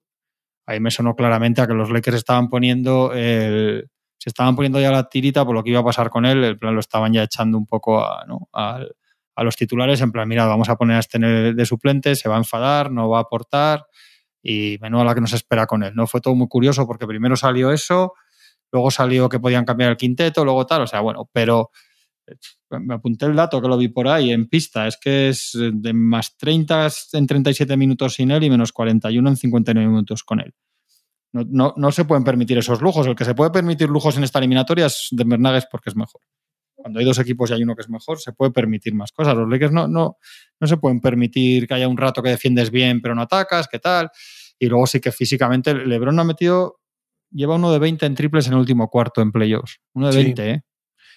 ahí 0.66 0.80
me 0.80 0.92
sonó 0.92 1.16
claramente 1.16 1.62
a 1.62 1.68
que 1.68 1.74
los 1.74 1.90
Lakers 1.90 2.18
estaban 2.18 2.50
poniendo 2.50 3.14
el, 3.14 3.90
se 4.20 4.30
estaban 4.30 4.56
poniendo 4.56 4.80
ya 4.80 4.92
la 4.92 5.08
tirita 5.08 5.46
por 5.46 5.56
lo 5.56 5.64
que 5.64 5.72
iba 5.72 5.80
a 5.80 5.84
pasar 5.84 6.10
con 6.10 6.26
él, 6.26 6.44
el 6.44 6.58
plan 6.58 6.74
lo 6.74 6.82
estaban 6.82 7.14
ya 7.14 7.24
echando 7.24 7.58
un 7.58 7.66
poco 7.66 8.04
a, 8.04 8.26
los 9.38 9.56
titulares, 9.56 10.02
en 10.02 10.12
plan, 10.12 10.28
mira, 10.28 10.46
vamos 10.46 10.68
a 10.68 10.76
poner 10.76 10.98
a 10.98 11.00
este 11.00 11.18
de 11.18 11.66
suplente, 11.66 12.16
se 12.16 12.28
va 12.28 12.36
a 12.36 12.40
enfadar, 12.40 12.92
no 12.92 13.08
va 13.08 13.20
a 13.20 13.22
aportar 13.22 13.86
y 14.44 14.78
menuda 14.82 15.06
la 15.06 15.16
que 15.16 15.22
nos 15.22 15.32
espera 15.32 15.66
con 15.66 15.82
él. 15.82 15.96
No 15.96 16.08
fue 16.08 16.20
todo 16.20 16.36
muy 16.36 16.50
curioso 16.50 16.86
porque 16.86 17.08
primero 17.08 17.38
salió 17.38 17.72
eso, 17.72 18.16
luego 18.72 18.92
salió 18.92 19.30
que 19.30 19.40
podían 19.40 19.66
cambiar 19.66 19.92
el 19.92 19.98
quinteto, 19.98 20.44
luego 20.44 20.66
tal, 20.66 20.84
o 20.84 20.88
sea, 20.88 21.02
bueno, 21.02 21.30
pero 21.32 21.72
eh, 22.28 22.36
me 22.80 22.94
apunté 22.94 23.26
el 23.26 23.36
dato 23.36 23.62
que 23.62 23.68
lo 23.68 23.78
vi 23.78 23.88
por 23.88 24.08
ahí 24.08 24.32
en 24.32 24.48
pista, 24.48 24.88
es 24.88 24.98
que 24.98 25.30
es 25.30 25.52
de 25.56 25.94
más 25.94 26.38
30 26.38 26.88
en 27.14 27.28
37 27.28 27.78
minutos 27.78 28.16
sin 28.16 28.32
él 28.32 28.44
y 28.44 28.50
menos 28.50 28.72
41 28.72 29.30
en 29.30 29.38
59 29.38 29.88
minutos 29.88 30.24
con 30.24 30.40
él. 30.40 30.54
No, 31.32 31.74
no, 31.78 31.92
se 31.92 32.06
pueden 32.06 32.24
permitir 32.24 32.58
esos 32.58 32.82
lujos. 32.82 33.06
El 33.06 33.16
que 33.16 33.24
se 33.24 33.36
puede 33.36 33.52
permitir 33.52 33.88
lujos 33.88 34.18
en 34.18 34.24
esta 34.24 34.40
eliminatoria 34.40 34.88
es 34.88 35.10
de 35.12 35.26
Nuggets 35.26 35.68
porque 35.72 35.92
es 35.92 35.96
mejor. 35.96 36.22
Cuando 36.76 37.00
hay 37.00 37.06
dos 37.06 37.20
equipos 37.20 37.52
y 37.52 37.54
hay 37.54 37.64
uno 37.64 37.76
que 37.76 37.82
es 37.82 37.90
mejor, 37.90 38.20
se 38.20 38.34
puede 38.34 38.52
permitir 38.52 38.96
más 38.96 39.12
cosas. 39.12 39.36
Los 39.36 39.48
Lakers 39.48 39.72
no, 39.72 39.88
no, 39.88 40.18
no 40.60 40.68
se 40.68 40.78
pueden 40.78 41.02
permitir 41.02 41.68
que 41.68 41.76
haya 41.76 41.88
un 41.88 41.98
rato 41.98 42.24
que 42.24 42.30
defiendes 42.30 42.72
bien 42.72 43.00
pero 43.02 43.14
no 43.14 43.22
atacas, 43.22 43.68
qué 43.68 43.78
tal. 43.78 44.10
Y 44.58 44.68
luego 44.68 44.88
sí 44.88 45.00
que 45.00 45.12
físicamente 45.12 45.74
LeBron 45.74 46.20
ha 46.20 46.24
metido 46.24 46.79
lleva 47.32 47.56
uno 47.56 47.72
de 47.72 47.80
20 47.80 48.06
en 48.06 48.16
triples 48.16 48.48
en 48.48 48.54
el 48.54 48.60
último 48.60 48.90
cuarto 48.90 49.22
en 49.22 49.32
playoffs. 49.32 49.80
Uno 49.94 50.10
de 50.10 50.24
20, 50.24 50.50
¿eh? 50.50 50.62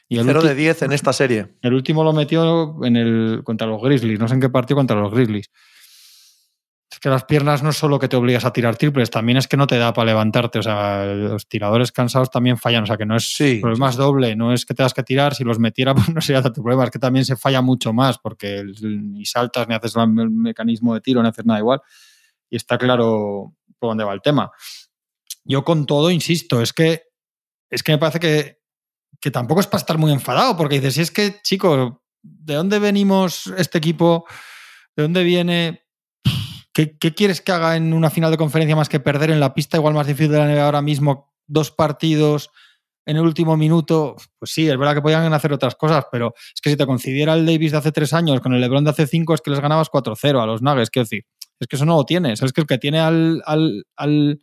Y 0.08 0.18
el 0.18 0.26
0 0.26 0.42
de 0.42 0.54
10 0.54 0.82
en 0.82 0.92
esta 0.92 1.12
serie. 1.12 1.54
El 1.62 1.72
último 1.72 2.04
lo 2.04 2.12
metió 2.12 2.84
en 2.84 2.96
el, 2.96 3.40
contra 3.44 3.66
los 3.66 3.80
Grizzlies. 3.80 4.18
No 4.18 4.28
sé 4.28 4.34
en 4.34 4.40
qué 4.40 4.50
partido 4.50 4.76
contra 4.76 5.00
los 5.00 5.10
Grizzlies. 5.10 5.50
Es 6.90 6.98
que 6.98 7.08
las 7.08 7.24
piernas 7.24 7.62
no 7.62 7.70
es 7.70 7.78
solo 7.78 7.98
que 7.98 8.08
te 8.08 8.16
obligas 8.16 8.44
a 8.44 8.52
tirar 8.52 8.76
triples, 8.76 9.08
también 9.08 9.38
es 9.38 9.48
que 9.48 9.56
no 9.56 9.66
te 9.66 9.78
da 9.78 9.94
para 9.94 10.04
levantarte. 10.04 10.58
O 10.58 10.62
sea, 10.62 11.06
los 11.06 11.48
tiradores 11.48 11.92
cansados 11.92 12.30
también 12.30 12.58
fallan. 12.58 12.82
O 12.82 12.86
sea, 12.86 12.98
que 12.98 13.06
no 13.06 13.16
es 13.16 13.34
sí, 13.34 13.60
problema 13.62 13.88
es 13.88 13.96
doble. 13.96 14.36
No 14.36 14.52
es 14.52 14.66
que 14.66 14.74
tengas 14.74 14.92
que 14.92 15.02
tirar. 15.02 15.34
Si 15.34 15.44
los 15.44 15.58
metiera, 15.58 15.94
pues 15.94 16.10
no 16.10 16.20
sería 16.20 16.42
tanto 16.42 16.62
problema. 16.62 16.84
Es 16.84 16.90
que 16.90 16.98
también 16.98 17.24
se 17.24 17.36
falla 17.36 17.62
mucho 17.62 17.94
más 17.94 18.18
porque 18.18 18.62
ni 18.82 19.24
saltas, 19.24 19.66
ni 19.66 19.74
haces 19.74 19.96
el 19.96 20.30
mecanismo 20.30 20.92
de 20.92 21.00
tiro, 21.00 21.22
ni 21.22 21.30
haces 21.30 21.46
nada 21.46 21.60
igual. 21.60 21.80
Y 22.50 22.56
está 22.56 22.76
claro 22.76 23.54
por 23.78 23.90
dónde 23.90 24.04
va 24.04 24.12
el 24.12 24.20
tema 24.20 24.52
yo 25.44 25.64
con 25.64 25.86
todo 25.86 26.10
insisto, 26.10 26.62
es 26.62 26.72
que, 26.72 27.02
es 27.70 27.82
que 27.82 27.92
me 27.92 27.98
parece 27.98 28.20
que, 28.20 28.60
que 29.20 29.30
tampoco 29.30 29.60
es 29.60 29.66
para 29.66 29.80
estar 29.80 29.98
muy 29.98 30.12
enfadado, 30.12 30.56
porque 30.56 30.76
dices, 30.76 30.94
si 30.94 31.00
es 31.00 31.10
que, 31.10 31.40
chicos, 31.42 31.94
¿de 32.22 32.54
dónde 32.54 32.78
venimos 32.78 33.52
este 33.56 33.78
equipo? 33.78 34.26
¿De 34.96 35.02
dónde 35.04 35.24
viene? 35.24 35.82
¿Qué, 36.72 36.96
¿Qué, 36.98 37.14
quieres 37.14 37.40
que 37.40 37.52
haga 37.52 37.76
en 37.76 37.92
una 37.92 38.10
final 38.10 38.30
de 38.30 38.36
conferencia 38.36 38.76
más 38.76 38.88
que 38.88 39.00
perder 39.00 39.30
en 39.30 39.40
la 39.40 39.54
pista 39.54 39.76
igual 39.76 39.94
más 39.94 40.06
difícil 40.06 40.32
de 40.32 40.38
la 40.38 40.46
NBA 40.46 40.64
ahora 40.64 40.82
mismo? 40.82 41.34
Dos 41.46 41.70
partidos 41.70 42.50
en 43.06 43.16
el 43.16 43.22
último 43.22 43.56
minuto. 43.56 44.16
Pues 44.38 44.52
sí, 44.52 44.68
es 44.68 44.78
verdad 44.78 44.94
que 44.94 45.02
podían 45.02 45.32
hacer 45.32 45.52
otras 45.52 45.74
cosas, 45.74 46.06
pero 46.10 46.34
es 46.54 46.60
que 46.60 46.70
si 46.70 46.76
te 46.76 46.86
coincidiera 46.86 47.34
el 47.34 47.46
Davis 47.46 47.72
de 47.72 47.78
hace 47.78 47.92
tres 47.92 48.12
años 48.12 48.40
con 48.40 48.54
el 48.54 48.60
LeBron 48.60 48.84
de 48.84 48.90
hace 48.90 49.06
cinco, 49.06 49.34
es 49.34 49.40
que 49.40 49.50
les 49.50 49.60
ganabas 49.60 49.90
4-0 49.90 50.42
a 50.42 50.46
los 50.46 50.62
Nuggets. 50.62 50.90
Quiero 50.90 51.04
decir, 51.04 51.24
es 51.58 51.66
que 51.66 51.76
eso 51.76 51.84
no 51.84 51.96
lo 51.96 52.04
tienes. 52.04 52.42
Es 52.42 52.52
que 52.52 52.60
el 52.60 52.66
que 52.66 52.78
tiene 52.78 53.00
al, 53.00 53.42
al 53.46 54.40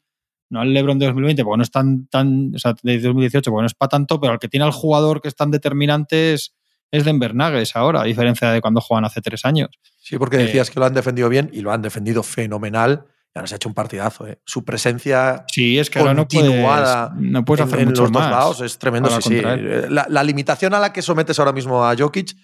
no 0.49 0.61
al 0.61 0.73
LeBron 0.73 0.99
de 0.99 1.05
2020, 1.05 1.43
porque 1.43 1.57
no 1.57 1.63
es 1.63 1.71
tan, 1.71 2.07
tan, 2.07 2.53
o 2.55 2.59
sea, 2.59 2.75
de 2.81 2.99
2018, 2.99 3.51
porque 3.51 3.61
no 3.61 3.67
es 3.67 3.75
para 3.75 3.89
tanto, 3.89 4.19
pero 4.19 4.33
el 4.33 4.39
que 4.39 4.47
tiene 4.47 4.65
al 4.65 4.71
jugador 4.71 5.21
que 5.21 5.27
es 5.27 5.35
tan 5.35 5.51
determinante 5.51 6.33
es, 6.33 6.55
es 6.91 7.05
Denver 7.05 7.35
Nuggets 7.35 7.75
ahora, 7.75 8.01
a 8.01 8.03
diferencia 8.05 8.51
de 8.51 8.61
cuando 8.61 8.81
juegan 8.81 9.05
hace 9.05 9.21
tres 9.21 9.45
años. 9.45 9.69
Sí, 9.99 10.17
porque 10.17 10.37
eh, 10.37 10.45
decías 10.45 10.71
que 10.71 10.79
lo 10.79 10.85
han 10.85 10.93
defendido 10.93 11.29
bien 11.29 11.49
y 11.53 11.61
lo 11.61 11.71
han 11.71 11.81
defendido 11.81 12.23
fenomenal. 12.23 13.05
Ya 13.35 13.41
nos 13.41 13.53
ha 13.53 13.57
hecho 13.57 13.69
un 13.69 13.75
partidazo. 13.75 14.27
¿eh? 14.27 14.39
Su 14.43 14.65
presencia 14.65 15.45
sí, 15.47 15.77
es 15.77 15.91
que 15.91 15.99
continuada 15.99 17.13
no 17.15 17.45
puedes, 17.45 17.65
hacer 17.67 17.81
en, 17.81 17.89
mucho 17.89 18.01
los 18.03 18.11
más 18.11 18.23
dos 18.23 18.31
lados 18.31 18.61
es 18.61 18.79
tremendo. 18.79 19.09
Sí, 19.21 19.37
sí. 19.37 19.41
La, 19.41 20.07
la, 20.09 20.23
limitación 20.23 20.73
a 20.73 20.79
la 20.79 20.91
que 20.91 21.03
sometes 21.03 21.37
ahora 21.37 21.51
mismo 21.51 21.85
a 21.85 21.95
Jokic 21.95 22.35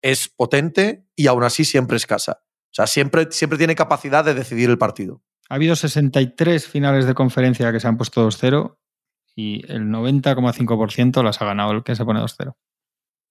es 0.00 0.28
potente 0.28 1.08
y 1.16 1.26
aún 1.26 1.42
así 1.42 1.64
siempre 1.64 1.96
escasa. 1.96 2.40
O 2.70 2.74
sea, 2.74 2.86
siempre, 2.86 3.26
siempre 3.30 3.58
tiene 3.58 3.74
capacidad 3.74 4.24
de 4.24 4.34
decidir 4.34 4.70
el 4.70 4.78
partido. 4.78 5.22
Ha 5.48 5.54
habido 5.54 5.76
63 5.76 6.66
finales 6.66 7.06
de 7.06 7.14
conferencia 7.14 7.72
que 7.72 7.80
se 7.80 7.88
han 7.88 7.96
puesto 7.96 8.26
2-0 8.26 8.76
y 9.34 9.62
el 9.72 9.84
90,5% 9.88 11.22
las 11.22 11.40
ha 11.40 11.44
ganado 11.46 11.72
el 11.72 11.82
que 11.82 11.94
se 11.96 12.04
pone 12.04 12.20
2-0. 12.20 12.54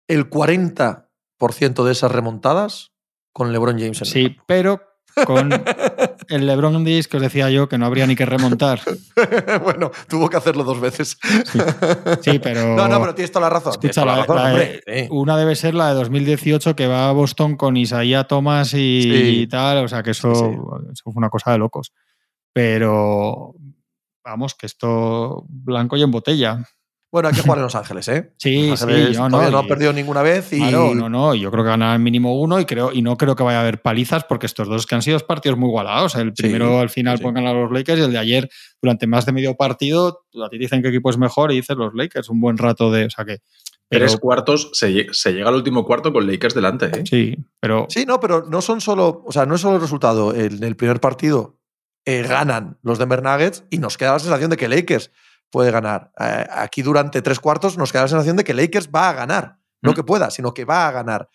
El 0.08 0.30
40% 0.30 1.84
de 1.84 1.92
esas 1.92 2.12
remontadas 2.12 2.92
con 3.34 3.52
LeBron 3.52 3.78
James 3.78 4.00
en 4.02 4.06
Sí, 4.08 4.38
pero 4.48 4.82
con, 5.26 5.50
el 6.30 6.46
LeBron 6.48 6.84
Days 6.84 7.08
que 7.08 7.18
os 7.18 7.24
decía 7.24 7.50
yo 7.50 7.68
que 7.70 7.78
no 7.78 7.86
habría 7.86 8.08
ni 8.08 8.16
que 8.16 8.26
remontar. 8.26 8.80
bueno, 9.64 9.92
tuvo 10.08 10.30
que 10.30 10.38
hacerlo 10.38 10.64
dos 10.64 10.80
veces. 10.80 11.18
Sí, 11.46 11.60
sí, 12.22 12.40
pero. 12.40 12.62
No, 12.76 12.88
no, 12.88 13.00
pero 13.00 13.14
tienes 13.16 13.32
toda 13.32 13.48
la 13.48 13.50
razón. 13.54 13.72
Escucha, 13.74 14.02
toda 14.02 14.06
la- 14.16 14.22
razón, 14.22 14.36
la 14.38 14.44
hombre. 14.50 14.82
de- 14.86 15.04
Sí. 15.04 15.08
una 15.12 15.38
debe 15.38 15.56
ser 15.56 15.74
la 15.76 15.90
de 15.90 15.96
2018 15.96 16.76
que 16.76 16.88
va 16.88 17.10
a 17.10 17.12
Boston 17.12 17.58
con 17.58 17.78
Isaiah 17.78 18.24
Thomas 18.26 18.74
y, 18.74 19.02
Sí. 19.04 19.10
y 19.42 19.48
tal. 19.48 19.84
O 19.84 19.88
sea, 19.88 20.02
que 20.04 20.12
eso 20.12 20.32
fue 21.04 21.14
una 21.16 21.30
cosa 21.30 21.52
de 21.52 21.58
locos. 21.60 21.92
Pero 22.54 23.54
vamos, 24.24 24.56
que 24.56 24.66
esto 24.66 25.46
blanco 25.48 25.96
y 25.98 26.04
en 26.04 26.12
botella. 26.12 26.64
Bueno, 27.10 27.30
hay 27.30 27.36
que 27.36 27.42
jugar 27.42 27.60
en 27.60 27.64
Los 27.64 27.76
Ángeles, 27.76 28.08
¿eh? 28.10 28.34
Sí, 28.38 28.72
Los 28.72 28.80
sí, 28.80 28.86
Ángeles 28.86 29.18
no, 29.18 29.30
no, 29.30 29.50
y- 29.50 29.56
ha 29.56 29.68
perdido 29.68 29.94
ninguna 29.94 30.22
vez 30.22 30.52
y 30.52 30.58
Claro, 30.58 30.94
no, 30.94 31.08
no, 31.08 31.34
yo 31.36 31.50
creo 31.52 31.64
que 31.64 31.70
ganarán 31.70 32.04
mínimo 32.04 32.40
uno 32.42 32.60
y 32.60 32.66
creo 32.66 32.92
y 32.92 33.02
no 33.02 33.16
creo 33.16 33.36
que 33.36 33.44
vaya 33.44 33.60
a 33.60 33.62
haber 33.62 33.82
palizas 33.82 34.26
porque 34.26 34.46
estos 34.46 34.68
dos 34.68 34.86
que 34.86 34.96
han 34.96 35.02
sido 35.02 35.18
partidos 35.20 35.58
muy 35.58 35.70
igualados. 35.70 36.16
El 36.16 36.34
Sí, 36.36 36.44
primero 36.44 36.80
al 36.80 36.90
final 36.90 37.18
sí. 37.18 37.24
pueden 37.24 37.36
ganar 37.36 37.56
los 37.56 37.72
Lakers 37.72 38.00
y 38.02 38.04
el 38.04 38.12
de 38.12 38.18
ayer 38.18 38.50
durante 38.82 39.08
más 39.08 39.26
de 39.26 39.32
medio 39.32 39.56
partido 39.56 40.26
a 40.44 40.50
ti 40.50 40.58
te 40.58 40.64
dicen 40.64 40.82
qué 40.82 40.90
equipo 40.90 41.10
es 41.10 41.18
mejor 41.18 41.52
y 41.52 41.56
dices 41.56 41.78
los 41.78 41.94
Lakers 41.94 42.30
un 42.30 42.42
buen 42.42 42.58
rato 42.58 42.92
de, 42.92 43.06
o 43.06 43.10
sea 43.10 43.24
que 43.24 43.38
pero, 43.90 44.06
Tres 44.06 44.18
cuartos, 44.20 44.70
se 44.74 44.92
llega 44.92 45.48
al 45.48 45.56
último 45.56 45.86
cuarto 45.86 46.12
con 46.12 46.28
Lakers 46.28 46.54
delante. 46.54 46.88
¿eh? 46.88 47.04
sí, 47.10 47.38
pero 47.62 47.86
Sí, 47.88 48.04
no, 48.06 48.20
pero 48.20 48.44
no 48.46 48.62
son 48.62 48.82
solo, 48.82 49.24
o 49.26 49.32
sea, 49.32 49.46
no 49.46 49.56
es 49.56 49.62
solo 49.62 49.76
el 49.78 49.82
resultado. 49.82 50.36
En 50.36 50.62
el 50.62 50.76
primer 50.76 51.00
partido 51.00 51.57
eh, 52.08 52.24
ganan 52.24 52.80
los 52.84 52.98
Denver 53.00 53.22
Nuggets 53.22 53.66
y 53.70 53.80
nos 53.80 53.98
queda 53.98 54.14
la 54.14 54.20
sensación 54.20 54.50
de 54.50 54.56
que 54.58 54.70
Lakers 54.70 55.12
puede 55.52 55.72
ganar. 55.72 56.12
Eh, 56.20 56.48
aquí 56.50 56.82
durante 56.82 57.22
tres 57.22 57.40
cuartos 57.40 57.78
nos 57.78 57.92
queda 57.92 58.04
la 58.04 58.08
sensación 58.08 58.38
de 58.38 58.44
que 58.46 58.54
Lakers 58.54 58.90
va 58.90 59.10
a 59.10 59.14
ganar. 59.14 59.58
No 59.82 59.92
Mm. 59.92 59.96
que 59.96 60.04
pueda, 60.04 60.32
sino 60.32 60.54
que 60.54 60.64
va 60.66 60.88
a 60.88 60.92
ganar. 60.92 61.28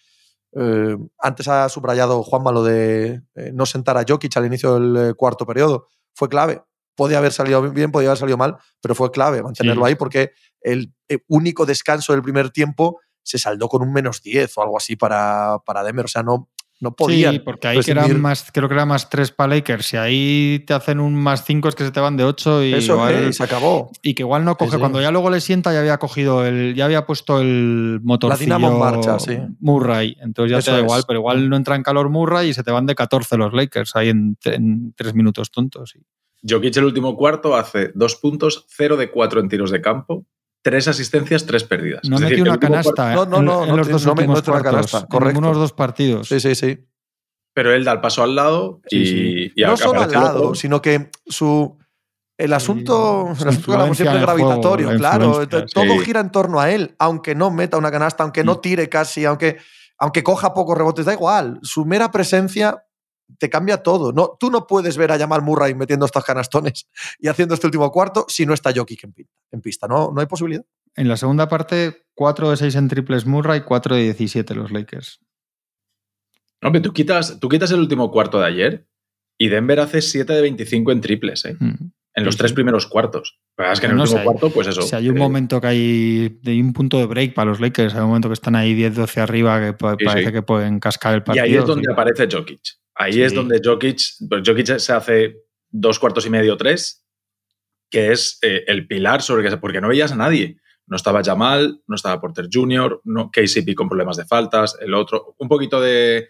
Eh, 0.55 0.97
antes 1.19 1.47
ha 1.49 1.69
subrayado 1.69 2.23
Juanma 2.23 2.53
lo 2.53 2.63
de 2.65 3.23
no 3.53 3.67
sentar 3.67 3.97
a 3.99 4.05
Jokic 4.09 4.37
al 4.37 4.47
inicio 4.47 4.79
del 4.81 5.15
cuarto 5.15 5.47
periodo. 5.47 5.89
Fue 6.15 6.29
clave. 6.29 6.63
Podía 6.95 7.19
haber 7.19 7.33
salido 7.33 7.63
bien, 7.71 7.91
podía 7.93 8.09
haber 8.09 8.19
salido 8.19 8.37
mal, 8.39 8.57
pero 8.83 8.95
fue 8.95 9.11
clave 9.11 9.43
mantenerlo 9.43 9.85
Sí. 9.85 9.89
ahí 9.91 9.95
porque 9.95 10.33
el 10.61 10.95
único 11.29 11.65
descanso 11.67 12.13
del 12.13 12.23
primer 12.23 12.51
tiempo 12.51 13.01
se 13.23 13.39
saldó 13.39 13.69
con 13.69 13.83
un 13.83 13.93
menos 13.93 14.21
10 14.23 14.59
o 14.59 14.63
algo 14.63 14.77
así 14.77 14.97
para, 14.97 15.59
para 15.65 15.83
Denver. 15.85 16.05
O 16.05 16.09
sea, 16.09 16.23
no, 16.23 16.51
no 16.83 16.93
podían. 16.95 17.33
sí, 17.35 17.39
porque 17.39 17.69
ahí 17.69 17.81
que 17.81 17.91
eran 17.93 18.21
más, 18.21 18.51
creo 18.53 18.69
que 18.69 18.75
era 18.75 18.85
más 18.85 19.09
3 19.09 19.31
para 19.33 19.55
Lakers. 19.55 19.87
Si 19.87 19.97
ahí 19.97 20.63
te 20.67 20.75
hacen 20.75 21.01
un 21.01 21.15
más 21.15 21.45
5 21.45 21.69
es 21.69 21.75
que 21.75 21.85
se 21.85 21.91
te 21.93 22.01
van 22.01 22.17
de 22.17 22.25
8 22.25 22.65
y, 22.65 22.75
Eso 22.75 22.95
igual- 22.95 23.15
eh, 23.15 23.33
se 23.33 23.45
acabó. 23.45 23.91
y 24.03 24.15
que 24.15 24.23
igual 24.25 24.45
no 24.45 24.57
coge. 24.57 24.73
sí. 24.73 24.79
Cuando 24.79 25.01
ya 25.01 25.11
luego 25.11 25.31
le 25.31 25.41
sienta, 25.41 25.73
ya 25.73 25.79
había 25.81 25.99
cogido 25.99 26.45
el, 26.45 26.75
ya 26.75 26.85
había 26.85 27.07
puesto 27.07 27.41
el 27.41 28.01
motor. 28.03 28.37
dinamo 28.37 28.71
en 28.73 28.79
marcha, 28.79 29.19
sí. 29.19 29.39
Murray. 29.61 30.17
Entonces 30.21 30.51
ya 30.53 30.59
Eso 30.59 30.67
te 30.67 30.73
da 30.73 30.79
es. 30.79 30.85
igual, 30.85 31.05
pero 31.07 31.21
igual 31.21 31.49
no 31.49 31.57
entra 31.57 31.77
en 31.77 31.83
calor 31.83 32.11
Murray 32.11 32.49
y 32.51 32.55
se 32.55 32.63
te 32.63 32.71
van 32.71 32.85
de 32.87 32.95
14 32.95 33.37
los 33.39 33.53
Lakers 33.55 33.97
ahí 33.97 34.09
en, 34.09 34.37
en 34.45 34.93
tres 34.97 35.15
minutos 35.15 35.51
tontos. 35.51 35.95
Jokic 36.47 36.77
el 36.77 36.85
último 36.87 37.17
cuarto 37.17 37.55
hace 37.55 37.93
dos 37.95 38.17
puntos, 38.17 38.67
cero 38.69 38.97
de 38.97 39.11
cuatro 39.13 39.39
en 39.41 39.49
tiros 39.49 39.71
de 39.71 39.81
campo, 39.81 40.27
tres 40.63 40.89
asistencias, 40.89 41.45
tres 41.45 41.65
pérdidas. 41.65 42.03
No 42.09 42.17
Es 42.17 42.23
metió 42.23 42.43
una 42.45 42.59
canasta 42.59 43.15
No, 43.15 43.27
no, 43.27 43.39
en, 43.39 43.45
no, 43.45 43.63
en 43.65 43.69
no 43.71 43.77
los 43.77 43.89
dos 43.89 44.07
no 44.07 44.15
no 44.15 44.15
metió 44.15 44.33
una 44.33 44.43
cuartos, 44.43 44.63
canasta, 44.73 44.99
en 44.99 45.07
correcto. 45.07 45.41
de 45.41 45.47
los 45.49 45.57
dos 45.57 45.73
partidos. 45.73 46.29
Sí, 46.29 46.41
sí, 46.41 46.55
sí. 46.55 46.87
Pero 47.55 47.73
él 47.75 47.85
da 47.85 47.93
el 47.93 48.01
paso 48.01 48.23
al 48.23 48.35
lado 48.35 48.81
y, 48.91 48.99
Sí, 48.99 49.07
sí. 49.07 49.53
y 49.57 49.63
no 49.63 49.77
solo 49.77 50.01
al 50.03 50.11
lado, 50.11 50.43
otro. 50.43 50.55
sino 50.55 50.81
que 50.81 51.11
su. 51.27 51.77
El 52.39 52.55
asunto, 52.55 53.29
su 53.37 53.43
el 53.43 53.49
asunto 53.51 53.67
que 53.67 53.73
hablamos 53.75 53.97
siempre 53.97 54.19
en 54.19 54.25
juego, 54.25 54.39
gravitatorio, 54.41 54.91
la 54.93 54.97
claro. 54.99 55.47
Todo 55.49 55.85
sí. 55.85 55.99
gira 56.05 56.21
en 56.21 56.31
torno 56.33 56.61
a 56.61 56.71
él, 56.71 56.97
aunque 56.99 57.35
no 57.35 57.51
meta 57.51 57.77
una 57.77 57.91
canasta, 57.91 58.23
aunque 58.25 58.43
no 58.43 58.55
Mm. 58.55 58.61
tire 58.63 58.89
casi, 58.89 59.25
aunque, 59.27 59.59
aunque 59.99 60.23
coja 60.25 60.55
pocos 60.55 60.77
rebotes, 60.77 61.05
da 61.05 61.13
igual. 61.13 61.59
Su 61.63 61.85
mera 61.85 62.11
presencia 62.11 62.83
te 63.39 63.49
cambia 63.51 63.83
todo. 63.83 64.13
No, 64.13 64.37
tú 64.39 64.51
no 64.51 64.67
puedes 64.67 64.97
ver 64.97 65.13
a 65.13 65.19
Jamal 65.19 65.43
Murray 65.43 65.75
metiendo 65.75 66.07
estos 66.07 66.25
canastones 66.25 66.89
y 67.19 67.29
haciendo 67.29 67.55
este 67.55 67.67
último 67.67 67.91
cuarto 67.91 68.25
si 68.29 68.47
no 68.47 68.55
está 68.55 68.73
Jokic 68.75 69.05
en, 69.05 69.13
pi- 69.13 69.27
en 69.51 69.61
pista. 69.61 69.87
No, 69.89 70.11
no 70.13 70.21
hay 70.21 70.27
posibilidad. 70.27 70.65
En 70.95 71.09
la 71.09 71.17
segunda 71.17 71.49
parte, 71.49 72.05
4 72.15 72.51
de 72.51 72.57
6 72.57 72.75
en 72.75 72.89
triples 72.89 73.27
Murray, 73.27 73.63
4 73.63 73.97
de 73.97 74.03
17 74.03 74.55
los 74.55 74.71
Lakers. 74.73 75.21
Hombre, 76.63 76.81
tú 76.81 76.93
quitas, 76.93 77.41
tú 77.41 77.49
quitas 77.49 77.71
el 77.73 77.81
último 77.81 78.11
cuarto 78.11 78.39
de 78.39 78.47
ayer 78.47 78.87
y 79.39 79.49
Denver 79.49 79.81
hace 79.81 80.01
7 80.03 80.33
de 80.33 80.41
25 80.43 80.93
en 80.93 81.01
triples, 81.01 81.45
¿eh? 81.45 81.57
Mm. 81.59 81.91
en 82.15 82.25
los 82.25 82.35
Sí, 82.35 82.39
tres 82.39 82.53
primeros 82.53 82.87
cuartos. 82.87 83.41
La 83.57 83.63
verdad 83.65 83.73
es 83.73 83.81
que 83.81 83.87
en 83.87 83.93
el 83.93 83.97
No, 83.97 84.03
último 84.05 84.19
si 84.19 84.21
hay- 84.21 84.27
cuarto, 84.27 84.51
pues 84.51 84.67
eso. 84.69 84.83
Si 84.83 84.95
hay 84.95 85.09
un 85.09 85.17
eh, 85.17 85.21
momento 85.21 85.61
que 85.61 85.67
hay, 85.67 86.41
hay 86.45 86.61
un 86.61 86.73
punto 86.75 86.99
de 86.99 87.07
break 87.07 87.35
para 87.35 87.51
los 87.51 87.59
Lakers, 87.59 87.95
hay 87.95 88.01
un 88.01 88.09
momento 88.09 88.29
que 88.29 88.35
están 88.35 88.55
ahí 88.55 88.75
10-12 88.75 89.21
arriba 89.23 89.59
que 89.61 89.71
Sí, 89.99 90.05
parece 90.05 90.27
sí. 90.27 90.33
que 90.33 90.43
pueden 90.43 90.79
cascar 90.79 91.15
el 91.15 91.21
Y 91.21 91.23
partido. 91.23 91.45
ahí 91.47 91.55
es 91.57 91.65
donde 91.65 91.87
sí. 91.87 91.91
aparece 91.93 92.29
Jokic. 92.31 92.61
Ahí 93.03 93.15
Sí. 93.15 93.23
es 93.23 93.35
donde 93.35 93.61
Jokic, 93.63 94.01
pues 94.29 94.43
Jokic 94.47 94.79
se 94.79 94.93
hace 94.93 95.37
dos 95.71 95.99
cuartos 95.99 96.27
y 96.27 96.31
medio, 96.31 96.57
tres, 96.57 97.05
que 97.91 98.13
es 98.13 98.39
eh, 98.43 98.65
el 98.67 98.87
pilar 98.87 99.23
sobre 99.23 99.49
que 99.49 99.57
porque 99.57 99.81
no 99.81 99.89
veías 99.89 100.13
a 100.13 100.17
nadie. 100.17 100.57
No 100.87 100.97
estaba 100.97 101.23
Jamal, 101.23 101.81
no 101.87 101.95
estaba 101.95 102.21
Porter 102.21 102.49
Jr., 102.53 103.01
no, 103.05 103.31
KCP 103.31 103.75
con 103.75 103.89
problemas 103.89 104.17
de 104.17 104.25
faltas, 104.25 104.77
el 104.81 104.95
otro, 104.95 105.35
un 105.39 105.49
poquito 105.49 105.81
de, 105.81 106.29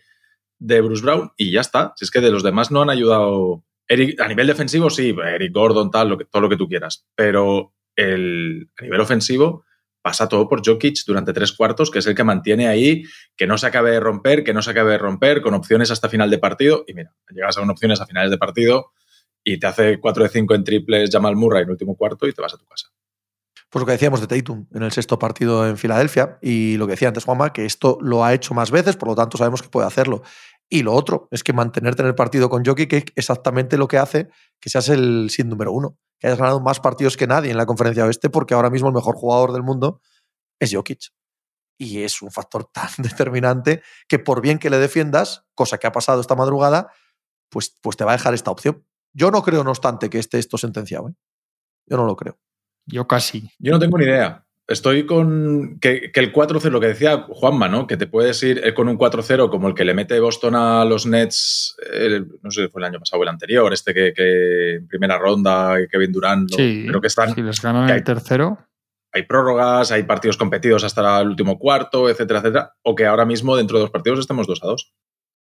de 0.58 0.80
Bruce 0.80 1.02
Brown 1.02 1.30
y 1.36 1.50
ya 1.50 1.60
está. 1.60 1.92
Si 1.96 2.04
es 2.04 2.10
que 2.10 2.20
de 2.20 2.30
los 2.30 2.42
demás 2.42 2.70
no 2.70 2.82
han 2.82 2.90
ayudado. 2.90 3.64
Eric, 3.88 4.20
a 4.20 4.28
nivel 4.28 4.46
defensivo, 4.46 4.90
sí, 4.90 5.14
Eric 5.24 5.52
Gordon, 5.52 5.90
tal, 5.90 6.08
lo 6.10 6.18
que, 6.18 6.24
todo 6.26 6.42
lo 6.42 6.48
que 6.48 6.56
tú 6.56 6.68
quieras. 6.68 7.06
Pero 7.14 7.74
el, 7.96 8.70
a 8.78 8.82
nivel 8.82 9.00
ofensivo 9.00 9.64
pasa 10.02 10.28
todo 10.28 10.48
por 10.48 10.66
Jokic 10.66 11.04
durante 11.06 11.32
tres 11.32 11.52
cuartos, 11.52 11.90
que 11.90 12.00
es 12.00 12.06
el 12.06 12.14
que 12.14 12.24
mantiene 12.24 12.68
ahí 12.68 13.04
que 13.36 13.46
no 13.46 13.56
se 13.56 13.66
acabe 13.66 13.92
de 13.92 14.00
romper, 14.00 14.44
que 14.44 14.52
no 14.52 14.60
se 14.60 14.72
acabe 14.72 14.92
de 14.92 14.98
romper, 14.98 15.40
con 15.40 15.54
opciones 15.54 15.90
hasta 15.90 16.08
final 16.08 16.28
de 16.28 16.38
partido. 16.38 16.84
Y 16.86 16.94
mira, 16.94 17.14
llegas 17.30 17.56
a 17.56 17.60
con 17.60 17.70
opciones 17.70 18.00
a 18.00 18.06
finales 18.06 18.30
de 18.30 18.38
partido 18.38 18.92
y 19.44 19.58
te 19.58 19.66
hace 19.66 19.98
4 20.00 20.24
de 20.24 20.28
5 20.28 20.54
en 20.54 20.64
triples 20.64 21.10
Jamal 21.10 21.36
Murray 21.36 21.62
en 21.62 21.68
el 21.68 21.72
último 21.72 21.96
cuarto 21.96 22.26
y 22.26 22.32
te 22.32 22.42
vas 22.42 22.54
a 22.54 22.58
tu 22.58 22.66
casa. 22.66 22.88
Pues 23.72 23.80
lo 23.80 23.86
que 23.86 23.92
decíamos 23.92 24.20
de 24.20 24.26
Tatum 24.26 24.66
en 24.74 24.82
el 24.82 24.92
sexto 24.92 25.18
partido 25.18 25.66
en 25.66 25.78
Filadelfia 25.78 26.38
y 26.42 26.76
lo 26.76 26.86
que 26.86 26.90
decía 26.90 27.08
antes 27.08 27.24
Juanma, 27.24 27.54
que 27.54 27.64
esto 27.64 27.96
lo 28.02 28.22
ha 28.22 28.34
hecho 28.34 28.52
más 28.52 28.70
veces, 28.70 28.96
por 28.96 29.08
lo 29.08 29.14
tanto 29.14 29.38
sabemos 29.38 29.62
que 29.62 29.70
puede 29.70 29.86
hacerlo. 29.86 30.22
Y 30.72 30.82
lo 30.82 30.94
otro 30.94 31.28
es 31.30 31.44
que 31.44 31.52
mantenerte 31.52 32.00
en 32.00 32.08
el 32.08 32.14
partido 32.14 32.48
con 32.48 32.64
Jokic 32.64 32.88
que 32.88 32.96
es 32.96 33.04
exactamente 33.14 33.76
lo 33.76 33.88
que 33.88 33.98
hace 33.98 34.30
que 34.58 34.70
seas 34.70 34.88
el 34.88 35.28
sin 35.28 35.50
número 35.50 35.70
uno, 35.70 35.98
que 36.18 36.28
hayas 36.28 36.38
ganado 36.38 36.62
más 36.62 36.80
partidos 36.80 37.18
que 37.18 37.26
nadie 37.26 37.50
en 37.50 37.58
la 37.58 37.66
conferencia 37.66 38.06
oeste 38.06 38.30
porque 38.30 38.54
ahora 38.54 38.70
mismo 38.70 38.88
el 38.88 38.94
mejor 38.94 39.14
jugador 39.14 39.52
del 39.52 39.62
mundo 39.62 40.00
es 40.58 40.74
Jokic. 40.74 41.10
Y 41.78 42.04
es 42.04 42.22
un 42.22 42.30
factor 42.30 42.64
tan 42.72 42.88
determinante 42.96 43.82
que 44.08 44.18
por 44.18 44.40
bien 44.40 44.58
que 44.58 44.70
le 44.70 44.78
defiendas, 44.78 45.44
cosa 45.54 45.76
que 45.76 45.86
ha 45.86 45.92
pasado 45.92 46.22
esta 46.22 46.36
madrugada, 46.36 46.90
pues, 47.50 47.78
pues 47.82 47.98
te 47.98 48.04
va 48.04 48.12
a 48.12 48.16
dejar 48.16 48.32
esta 48.32 48.50
opción. 48.50 48.82
Yo 49.12 49.30
no 49.30 49.42
creo, 49.42 49.64
no 49.64 49.72
obstante, 49.72 50.08
que 50.08 50.20
esté 50.20 50.38
esto 50.38 50.56
sentenciado. 50.56 51.10
¿eh? 51.10 51.12
Yo 51.86 51.98
no 51.98 52.06
lo 52.06 52.16
creo. 52.16 52.38
Yo 52.86 53.06
casi. 53.06 53.46
Yo 53.58 53.72
no 53.72 53.78
tengo 53.78 53.98
ni 53.98 54.04
idea. 54.06 54.46
Estoy 54.72 55.06
con 55.06 55.78
que, 55.80 56.10
que 56.12 56.20
el 56.20 56.32
4-0, 56.32 56.70
lo 56.70 56.80
que 56.80 56.86
decía 56.88 57.26
Juanma, 57.28 57.68
¿no? 57.68 57.86
Que 57.86 57.96
te 57.96 58.06
puedes 58.06 58.42
ir 58.42 58.60
eh, 58.64 58.74
con 58.74 58.88
un 58.88 58.96
4-0 58.98 59.50
como 59.50 59.68
el 59.68 59.74
que 59.74 59.84
le 59.84 59.94
mete 59.94 60.18
Boston 60.18 60.54
a 60.54 60.84
los 60.84 61.06
Nets, 61.06 61.76
el- 61.92 62.28
no 62.42 62.50
sé 62.50 62.64
si 62.64 62.68
fue 62.70 62.80
el 62.80 62.86
año 62.86 62.98
pasado 62.98 63.20
o 63.20 63.22
el 63.22 63.28
anterior, 63.28 63.72
este 63.72 63.92
que, 63.94 64.12
que 64.14 64.74
en 64.76 64.88
primera 64.88 65.18
ronda, 65.18 65.76
Kevin 65.90 66.12
Durant, 66.12 66.50
Sí, 66.50 66.84
pero 66.86 67.00
que 67.00 67.06
están, 67.08 67.34
si 67.34 67.42
les 67.42 67.60
ganan 67.60 67.84
el 67.88 67.96
hay- 67.96 68.02
tercero, 68.04 68.58
hay 69.12 69.24
prórrogas, 69.24 69.92
hay 69.92 70.04
partidos 70.04 70.36
competidos 70.38 70.84
hasta 70.84 71.20
el 71.20 71.28
último 71.28 71.58
cuarto, 71.58 72.08
etcétera, 72.08 72.40
etcétera, 72.40 72.74
o 72.82 72.94
que 72.94 73.04
ahora 73.06 73.24
mismo 73.26 73.56
dentro 73.56 73.76
de 73.76 73.82
dos 73.82 73.90
partidos 73.90 74.18
estemos 74.20 74.46
2 74.46 74.60
a 74.62 74.66
2. 74.68 74.92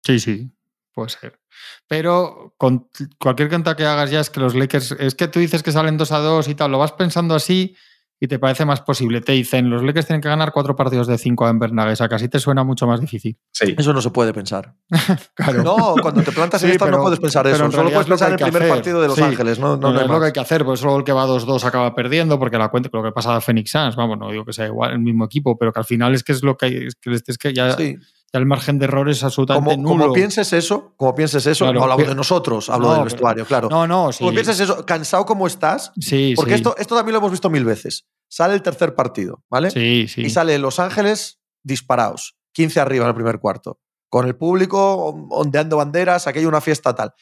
sí, 0.06 0.20
sí, 0.20 0.52
puede 0.94 1.10
ser. 1.10 1.40
Pero 1.88 2.54
con 2.58 2.90
cualquier 3.18 3.48
cuenta 3.50 3.76
que 3.78 3.86
hagas 3.86 4.12
ya 4.12 4.20
es 4.20 4.30
que 4.30 4.40
los 4.42 4.56
Lakers, 4.56 4.92
es 5.00 5.16
que 5.16 5.28
tú 5.30 5.40
dices 5.40 5.64
que 5.64 5.72
salen 5.72 5.98
2 5.98 6.12
a 6.12 6.18
2 6.20 6.48
y 6.50 6.56
tal, 6.56 6.72
lo 6.72 6.80
vas 6.80 6.92
pensando 6.92 7.34
así 7.36 7.76
y 8.24 8.28
te 8.28 8.38
parece 8.38 8.64
más 8.66 8.82
posible. 8.82 9.20
Te 9.20 9.32
dicen, 9.32 9.70
los 9.72 9.82
Lakers 9.82 10.06
tienen 10.06 10.22
que 10.22 10.30
ganar 10.30 10.52
cuatro 10.54 10.76
partidos 10.76 11.08
de 11.08 11.18
5 11.18 11.44
a 11.44 11.48
Denver 11.48 11.74
Nuggets, 11.74 12.02
a 12.02 12.08
casi 12.08 12.30
te 12.30 12.40
suena 12.40 12.64
mucho 12.64 12.86
más 12.86 13.02
difícil. 13.02 13.36
Sí. 13.52 13.74
Eso 13.76 13.92
no 13.94 14.02
se 14.02 14.12
puede 14.12 14.32
pensar. 14.34 14.76
Claro. 15.36 15.64
No, 15.64 15.96
cuando 16.02 16.22
te 16.22 16.32
plantas 16.32 16.62
en 16.64 16.70
Sí, 16.70 16.74
esto 16.74 16.86
no 16.86 16.92
pero- 16.92 17.04
puedes 17.04 17.20
pensar 17.20 17.44
pero 17.44 17.56
eso. 17.56 17.66
en 17.66 17.72
Solo 17.72 17.84
realidad 17.84 18.06
puedes 18.06 18.06
es 18.06 18.10
lo 18.10 18.16
que 18.16 18.20
pensar 18.20 18.28
en 18.28 18.32
hay 18.32 18.34
el 18.34 18.38
que 18.38 18.52
primer 18.52 18.62
hacer. 18.64 18.76
partido 18.76 19.02
de 19.02 19.08
Los 19.08 19.18
Sí. 19.18 19.24
Ángeles. 19.24 19.60
No, 19.60 19.68
no, 19.76 19.78
No, 19.78 19.94
no 19.94 20.02
es 20.02 20.08
lo 20.08 20.20
que 20.20 20.26
hay 20.28 20.32
que 20.34 20.40
hacer, 20.40 20.64
pues 20.64 20.80
solo 20.80 20.98
el 20.98 21.04
que 21.04 21.12
va 21.14 21.26
2-2 21.26 21.64
acaba 21.66 21.96
perdiendo, 21.96 22.38
porque 22.38 22.58
la 22.60 22.70
cuenta, 22.70 22.90
lo 22.94 23.02
que 23.04 23.12
pasa 23.12 23.36
a 23.36 23.42
Phoenix 23.42 23.72
Suns, 23.72 23.96
vamos, 23.96 24.20
no 24.20 24.30
digo 24.32 24.46
que 24.46 24.54
sea 24.54 24.68
igual 24.68 24.92
el 24.92 25.00
mismo 25.00 25.26
equipo, 25.26 25.58
pero 25.58 25.74
que 25.74 25.80
al 25.80 25.86
final 25.86 26.14
es 26.14 26.24
que 26.24 26.32
es 26.34 26.44
lo 26.44 26.56
que 26.58 26.66
hay, 26.68 26.76
es 26.88 26.96
que, 26.96 27.12
es 27.26 27.38
que 27.40 27.54
ya, 27.54 27.72
Sí. 27.76 27.98
Ya 28.34 28.40
el 28.40 28.46
margen 28.46 28.80
de 28.80 28.86
error 28.86 29.10
es 29.10 29.24
absolutamente 29.24 29.76
Como, 29.76 29.90
nulo. 29.90 30.04
como 30.06 30.14
pienses 30.14 30.54
eso, 30.54 30.94
como 30.98 31.14
pienses 31.16 31.46
eso, 31.46 31.66
Claro, 31.66 31.80
no 31.80 31.84
hablamos 31.84 32.08
de 32.08 32.16
nosotros, 32.16 32.70
hablo 32.70 32.88
No, 32.88 32.94
del 32.96 33.04
vestuario, 33.06 33.46
claro. 33.46 33.68
No, 33.70 33.86
no, 33.88 34.12
sí. 34.12 34.20
Como 34.20 34.32
pienses 34.32 34.60
eso, 34.60 34.86
cansado 34.86 35.26
como 35.26 35.48
estás, 35.48 35.92
Sí, 36.00 36.34
porque 36.36 36.52
sí. 36.52 36.56
esto, 36.56 36.76
esto 36.78 36.96
también 36.96 37.14
lo 37.14 37.20
hemos 37.20 37.32
visto 37.32 37.50
mil 37.50 37.66
veces. 37.66 38.06
Sale 38.30 38.54
el 38.54 38.62
tercer 38.62 38.96
partido, 38.96 39.44
¿vale? 39.50 39.72
Sí, 39.72 40.08
sí. 40.08 40.22
Y 40.22 40.30
sale 40.30 40.58
Los 40.60 40.80
Ángeles 40.80 41.40
disparados, 41.64 42.38
15 42.54 42.80
arriba 42.80 43.04
en 43.06 43.10
el 43.10 43.16
primer 43.16 43.40
cuarto, 43.40 43.80
con 44.10 44.26
el 44.26 44.36
público 44.36 45.08
ondeando 45.32 45.78
banderas, 45.78 46.28
aquello 46.28 46.48
una 46.48 46.62
fiesta 46.62 46.96
tal. 46.96 47.14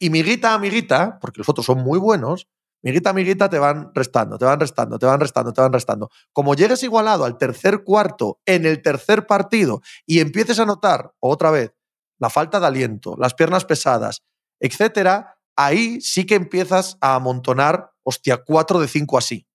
Y 0.00 0.10
miguita 0.10 0.52
a 0.54 0.58
miguita, 0.58 1.18
porque 1.20 1.38
los 1.38 1.48
otros 1.48 1.64
son 1.64 1.78
muy 1.78 1.98
buenos, 1.98 2.48
miguita 2.86 3.12
miguita 3.12 3.48
te 3.48 3.58
van 3.58 3.90
restando, 3.92 4.38
te 4.38 4.44
van 4.44 4.60
restando, 4.60 4.96
te 4.96 5.06
van 5.06 5.18
restando, 5.18 5.52
te 5.52 5.60
van 5.60 5.72
restando. 5.72 6.10
Como 6.32 6.54
llegues 6.54 6.84
igualado 6.84 7.24
al 7.24 7.36
tercer 7.36 7.82
cuarto 7.82 8.38
en 8.46 8.64
el 8.64 8.80
tercer 8.80 9.26
partido 9.26 9.82
y 10.06 10.20
empieces 10.20 10.60
a 10.60 10.66
notar 10.66 11.12
otra 11.18 11.50
vez 11.50 11.74
la 12.18 12.30
falta 12.30 12.60
de 12.60 12.66
aliento, 12.66 13.16
las 13.18 13.34
piernas 13.34 13.64
pesadas, 13.64 14.22
etcétera, 14.60 15.36
ahí 15.56 16.00
sí 16.00 16.26
que 16.26 16.36
empiezas 16.36 16.96
a 17.00 17.16
amontonar, 17.16 17.90
hostia, 18.04 18.36
4 18.44 18.78
de 18.78 18.86
5 18.86 19.18
así. 19.18 19.48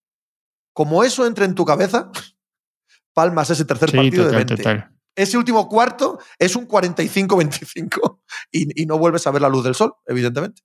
Como 0.73 1.05
eso 1.05 1.25
entre 1.25 1.45
en 1.45 1.55
tu 1.55 1.63
cabeza, 1.63 2.11
palmas 3.13 3.49
ese 3.49 3.63
tercer 3.63 3.91
Sí, 3.91 3.95
partido 3.95 4.25
total, 4.25 4.31
de 4.31 4.37
20. 4.45 4.55
total. 4.57 4.97
Ese 5.15 5.37
último 5.37 5.69
cuarto 5.69 6.19
es 6.37 6.57
un 6.57 6.67
45-25 6.67 8.19
y, 8.51 8.83
y 8.83 8.85
no 8.85 8.97
vuelves 8.97 9.25
a 9.25 9.31
ver 9.31 9.41
la 9.41 9.49
luz 9.49 9.63
del 9.63 9.75
sol, 9.75 9.93
evidentemente. 10.05 10.63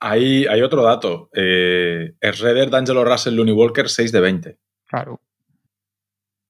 Hay, 0.00 0.46
hay 0.46 0.62
otro 0.62 0.82
dato. 0.82 1.30
Eh, 1.34 2.14
D'Angelo 2.20 3.04
Russell, 3.04 3.34
Looney 3.34 3.54
Walker, 3.54 3.88
6 3.88 4.12
de 4.12 4.20
20. 4.20 4.58
Claro. 4.86 5.20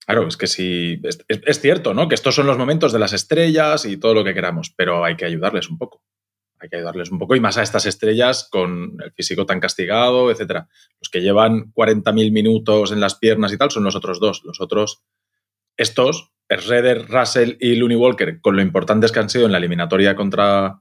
Claro, 0.04 0.28
es 0.28 0.36
que 0.36 0.46
sí, 0.46 1.00
es, 1.02 1.24
es- 1.28 1.40
es 1.44 1.60
cierto, 1.60 1.92
¿no? 1.94 2.08
Que 2.08 2.14
estos 2.14 2.34
son 2.34 2.46
los 2.46 2.58
momentos 2.58 2.92
de 2.92 2.98
las 2.98 3.12
estrellas 3.12 3.84
y 3.86 3.96
todo 3.96 4.14
lo 4.14 4.24
que 4.24 4.34
queramos, 4.34 4.72
pero 4.76 5.04
hay 5.04 5.16
que 5.16 5.24
ayudarles 5.24 5.68
un 5.68 5.78
poco. 5.78 6.02
Hay 6.58 6.68
que 6.68 6.76
ayudarles 6.76 7.10
un 7.10 7.18
poco 7.18 7.36
y 7.36 7.40
más 7.40 7.58
a 7.58 7.62
estas 7.62 7.86
estrellas 7.86 8.48
con 8.50 8.96
el 9.04 9.12
físico 9.12 9.44
tan 9.46 9.60
castigado, 9.60 10.30
etcétera. 10.30 10.68
Los 11.00 11.10
que 11.10 11.20
llevan 11.20 11.72
40.000 11.74 12.32
minutos 12.32 12.92
en 12.92 13.00
las 13.00 13.16
piernas 13.16 13.52
y 13.52 13.58
tal 13.58 13.70
son 13.70 13.84
los 13.84 13.94
otros 13.96 14.20
dos. 14.20 14.42
Los 14.44 14.60
otros, 14.60 15.02
estos, 15.76 16.32
Schroeder, 16.50 17.08
Russell 17.08 17.56
y 17.60 17.74
Looney 17.74 17.96
Walker, 17.96 18.40
con 18.40 18.56
lo 18.56 18.62
importantes 18.62 19.12
que 19.12 19.18
han 19.18 19.28
sido 19.28 19.46
en 19.46 19.52
la 19.52 19.58
eliminatoria 19.58 20.14
contra, 20.16 20.80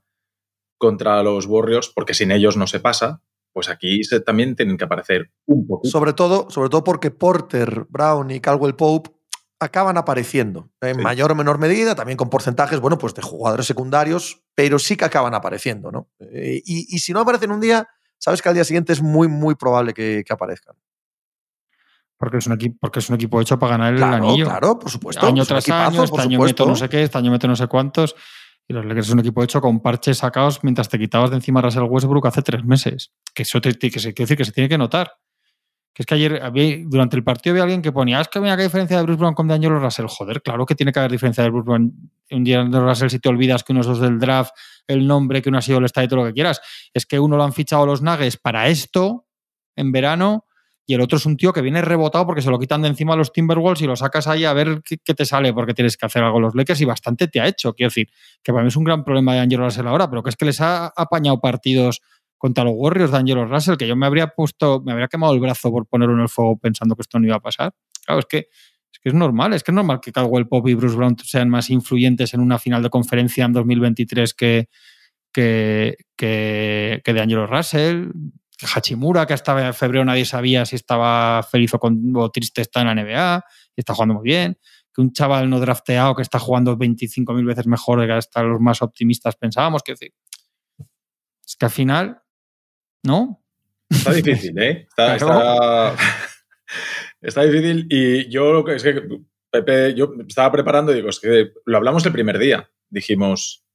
contra 0.77 1.21
los 1.23 1.45
Warriors, 1.45 1.89
porque 1.93 2.13
sin 2.13 2.31
ellos 2.31 2.57
no 2.57 2.67
se 2.67 2.79
pasa, 2.79 3.21
pues 3.53 3.69
aquí 3.69 4.03
se, 4.03 4.19
también 4.19 4.55
tienen 4.55 4.77
que 4.77 4.83
aparecer 4.83 5.31
un 5.45 5.65
poquito. 5.65 5.91
Sobre 5.91 6.13
todo, 6.13 6.49
sobre 6.49 6.69
todo 6.69 6.83
porque 6.83 7.11
Porter, 7.11 7.85
Brown 7.89 8.29
y 8.31 8.39
Caldwell 8.41 8.75
Pope 8.75 9.11
acaban 9.59 9.97
apareciendo 9.97 10.69
en 10.81 10.95
Sí. 10.97 11.01
mayor 11.01 11.31
o 11.31 11.35
menor 11.35 11.57
medida, 11.59 11.95
también 11.95 12.17
con 12.17 12.29
porcentajes, 12.29 12.79
bueno, 12.81 12.97
pues 12.97 13.13
de 13.13 13.21
jugadores 13.21 13.65
secundarios, 13.65 14.43
pero 14.53 14.77
sí 14.79 14.97
que 14.97 15.05
acaban 15.05 15.33
apareciendo, 15.33 15.91
¿no? 15.91 16.09
Eh, 16.19 16.61
y, 16.65 16.93
y 16.93 16.99
si 16.99 17.13
no 17.13 17.21
aparecen 17.21 17.51
un 17.51 17.61
día, 17.61 17.87
sabes 18.17 18.41
que 18.41 18.49
al 18.49 18.55
día 18.55 18.65
siguiente 18.65 18.91
es 18.91 19.01
muy, 19.01 19.29
muy 19.29 19.55
probable 19.55 19.93
que, 19.93 20.23
que 20.25 20.33
aparezcan. 20.33 20.75
Porque 22.17 22.37
es, 22.37 22.47
un 22.47 22.53
equipo, 22.53 22.77
porque 22.79 22.99
es 22.99 23.09
un 23.09 23.15
equipo 23.15 23.41
hecho 23.41 23.59
para 23.59 23.71
ganar 23.77 23.93
el 23.93 23.99
Claro, 23.99 24.27
anillo. 24.29 24.45
claro, 24.45 24.79
por 24.79 24.89
supuesto. 24.89 25.25
año 25.25 25.45
tras 25.45 25.63
equipazo, 25.65 25.87
año, 25.89 26.03
este 26.03 26.21
año 26.21 26.39
meto 26.39 26.65
no 26.65 26.75
sé 26.75 26.87
qué, 26.87 27.03
este 27.03 27.17
año 27.17 27.29
meto 27.31 27.47
no 27.47 27.55
sé 27.57 27.67
cuántos. 27.67 28.15
Y 28.67 28.73
los 28.73 28.83
Lakers 28.85 29.07
es 29.07 29.13
un 29.13 29.19
equipo 29.19 29.43
hecho 29.43 29.61
con 29.61 29.79
parches 29.79 30.17
sacados 30.17 30.63
mientras 30.63 30.89
te 30.89 30.97
quitabas 30.97 31.29
de 31.29 31.35
encima 31.35 31.59
a 31.59 31.63
Russell 31.63 31.83
Westbrook 31.83 32.25
hace 32.27 32.41
tres 32.41 32.63
meses. 32.63 33.11
Que 33.33 33.43
eso 33.43 33.61
te, 33.61 33.73
que 33.77 33.99
se, 33.99 34.13
quiero 34.13 34.25
decir 34.27 34.37
que 34.37 34.45
se 34.45 34.51
tiene 34.51 34.67
que 34.69 34.77
notar. 34.77 35.11
Que 35.93 36.01
es 36.01 36.05
que 36.07 36.15
ayer 36.15 36.41
había- 36.43 36.77
durante 36.85 37.15
el 37.15 37.23
partido 37.23 37.53
había 37.53 37.63
alguien 37.63 37.81
que 37.81 37.91
ponía, 37.91 38.17
"Ah, 38.17 38.21
es 38.21 38.27
que 38.27 38.39
mira 38.39 38.57
qué 38.57 38.63
diferencia 38.63 38.97
de 38.97 39.03
Bruce 39.03 39.19
Brown 39.19 39.33
con 39.35 39.47
D'Angelo 39.47 39.79
Russell. 39.79 40.07
Joder, 40.07 40.41
claro 40.41 40.65
que 40.65 40.75
tiene 40.75 40.91
que 40.91 40.99
haber 40.99 41.11
diferencia 41.11 41.43
de 41.43 41.49
Bruce 41.51 41.65
Brown. 41.65 41.93
Un 42.31 42.43
D'Angelo 42.43 42.87
Russell 42.89 43.09
si 43.09 43.19
te 43.19 43.29
olvidas 43.29 43.63
que 43.63 43.71
uno 43.71 43.81
es 43.81 43.87
dos 43.87 43.99
del 44.01 44.19
draft, 44.19 44.51
el 44.87 45.05
nombre, 45.07 45.41
que 45.41 45.49
uno 45.49 45.59
ha 45.59 45.61
sido 45.61 45.77
el 45.77 45.85
estadio, 45.85 46.09
todo 46.09 46.19
lo 46.21 46.25
que 46.25 46.33
quieras. 46.33 46.59
Es 46.93 47.05
que 47.05 47.19
uno 47.19 47.37
lo 47.37 47.43
han 47.43 47.53
fichado 47.53 47.85
los 47.85 48.01
Nuggets 48.01 48.37
para 48.37 48.67
esto 48.67 49.25
en 49.75 49.91
verano 49.91 50.45
y 50.87 50.93
el 50.93 51.01
otro 51.01 51.17
es 51.17 51.25
un 51.25 51.35
tío 51.35 51.51
que 51.51 51.61
viene 51.61 51.81
rebotado 51.81 52.27
porque 52.27 52.41
se 52.41 52.51
lo 52.51 52.59
quitan 52.59 52.83
de 52.83 52.89
encima 52.89 53.13
a 53.13 53.15
los 53.15 53.33
Timberwolves 53.33 53.81
y 53.81 53.87
lo 53.87 53.95
sacas 53.95 54.27
ahí 54.27 54.45
a 54.45 54.53
ver 54.53 54.81
qué, 54.83 55.13
te 55.13 55.25
sale 55.25 55.51
porque 55.51 55.73
tienes 55.73 55.97
que 55.97 56.05
hacer 56.05 56.23
algo 56.23 56.39
los 56.39 56.53
Lakers 56.53 56.79
y 56.81 56.85
bastante 56.85 57.27
te 57.27 57.41
ha 57.41 57.47
hecho. 57.47 57.73
Quiero 57.73 57.89
decir, 57.89 58.09
que 58.43 58.51
para 58.51 58.63
mí 58.63 58.67
es 58.67 58.75
un 58.75 58.83
gran 58.83 59.03
problema 59.03 59.33
de 59.33 59.39
Angelo 59.39 59.65
Russell 59.65 59.87
ahora, 59.87 60.09
pero 60.09 60.21
que 60.21 60.29
es 60.29 60.35
que 60.35 60.45
les 60.45 60.61
ha 60.61 60.93
apañado 60.95 61.39
partidos 61.39 62.01
contra 62.37 62.63
los 62.63 62.73
Warriors 62.75 63.11
de 63.11 63.17
Angelo 63.17 63.45
Russell, 63.45 63.77
que 63.77 63.87
yo 63.87 63.95
me 63.95 64.05
habría 64.05 64.27
puesto, 64.27 64.81
me 64.85 64.91
habría 64.91 65.07
quemado 65.07 65.33
el 65.33 65.39
brazo 65.39 65.71
por 65.71 65.87
ponerlo 65.87 66.13
en 66.13 66.21
el 66.21 66.29
fuego 66.29 66.57
pensando 66.57 66.95
que 66.95 67.01
esto 67.01 67.19
no 67.19 67.25
iba 67.25 67.37
a 67.37 67.41
pasar. 67.41 67.73
Claro, 68.05 68.19
es 68.19 68.25
que 68.27 68.37
es, 68.37 68.99
que 69.01 69.09
es 69.09 69.15
normal, 69.15 69.53
es 69.53 69.63
que 69.63 69.71
es 69.71 69.75
normal 69.75 69.99
que 69.99 70.11
Caldwell 70.11 70.47
Pop 70.47 70.67
y 70.67 70.75
Bruce 70.75 70.95
Brown 70.95 71.17
sean 71.23 71.49
más 71.49 71.71
influyentes 71.71 72.35
en 72.35 72.41
una 72.41 72.59
final 72.59 72.83
de 72.83 72.91
conferencia 72.91 73.45
en 73.45 73.53
2023 73.53 74.35
que, 74.35 74.69
que, 75.33 75.97
que, 76.15 77.01
que 77.03 77.13
de 77.13 77.21
Angelo 77.21 77.47
Russell. 77.47 78.09
Que 78.57 78.65
Hachimura, 78.73 79.25
que 79.25 79.33
hasta 79.33 79.73
febrero 79.73 80.05
nadie 80.05 80.25
sabía 80.25 80.65
si 80.65 80.75
estaba 80.75 81.43
feliz 81.43 81.73
o, 81.73 81.79
con- 81.79 82.13
o 82.15 82.29
triste, 82.31 82.61
está 82.61 82.81
en 82.81 82.87
la 82.87 82.95
NBA 82.95 83.45
y 83.75 83.81
está 83.81 83.93
jugando 83.93 84.13
muy 84.15 84.23
bien. 84.23 84.57
Que 84.93 85.01
un 85.01 85.11
chaval 85.11 85.49
no 85.49 85.59
drafteado 85.59 86.15
que 86.15 86.21
está 86.21 86.39
jugando 86.39 86.77
25.000 86.77 87.45
veces 87.45 87.67
mejor 87.67 87.99
de 87.99 88.07
que 88.07 88.13
hasta 88.13 88.43
los 88.43 88.61
más 88.61 88.81
optimistas 88.81 89.35
pensábamos. 89.35 89.83
Que 89.83 89.91
es 89.93 91.55
que 91.59 91.65
al 91.65 91.71
final, 91.71 92.21
¿no? 93.03 93.43
Está 93.89 94.13
difícil, 94.13 94.57
¿eh? 94.59 94.87
Está, 94.89 95.17
Claro. 95.17 95.93
está- 95.93 95.95
está 97.21 97.41
difícil 97.43 97.87
y 97.89 98.29
yo 98.29 98.53
lo 98.53 98.63
que 98.63 98.75
es 98.75 98.83
que 98.83 99.01
Pepe, 99.51 99.93
yo 99.95 100.11
estaba 100.27 100.51
preparando 100.51 100.91
y 100.91 100.95
digo, 100.95 101.09
es 101.09 101.19
que 101.19 101.51
lo 101.65 101.77
hablamos 101.77 102.05
el 102.05 102.11
primer 102.11 102.37
día. 102.39 102.69
Dijimos, 102.89 103.65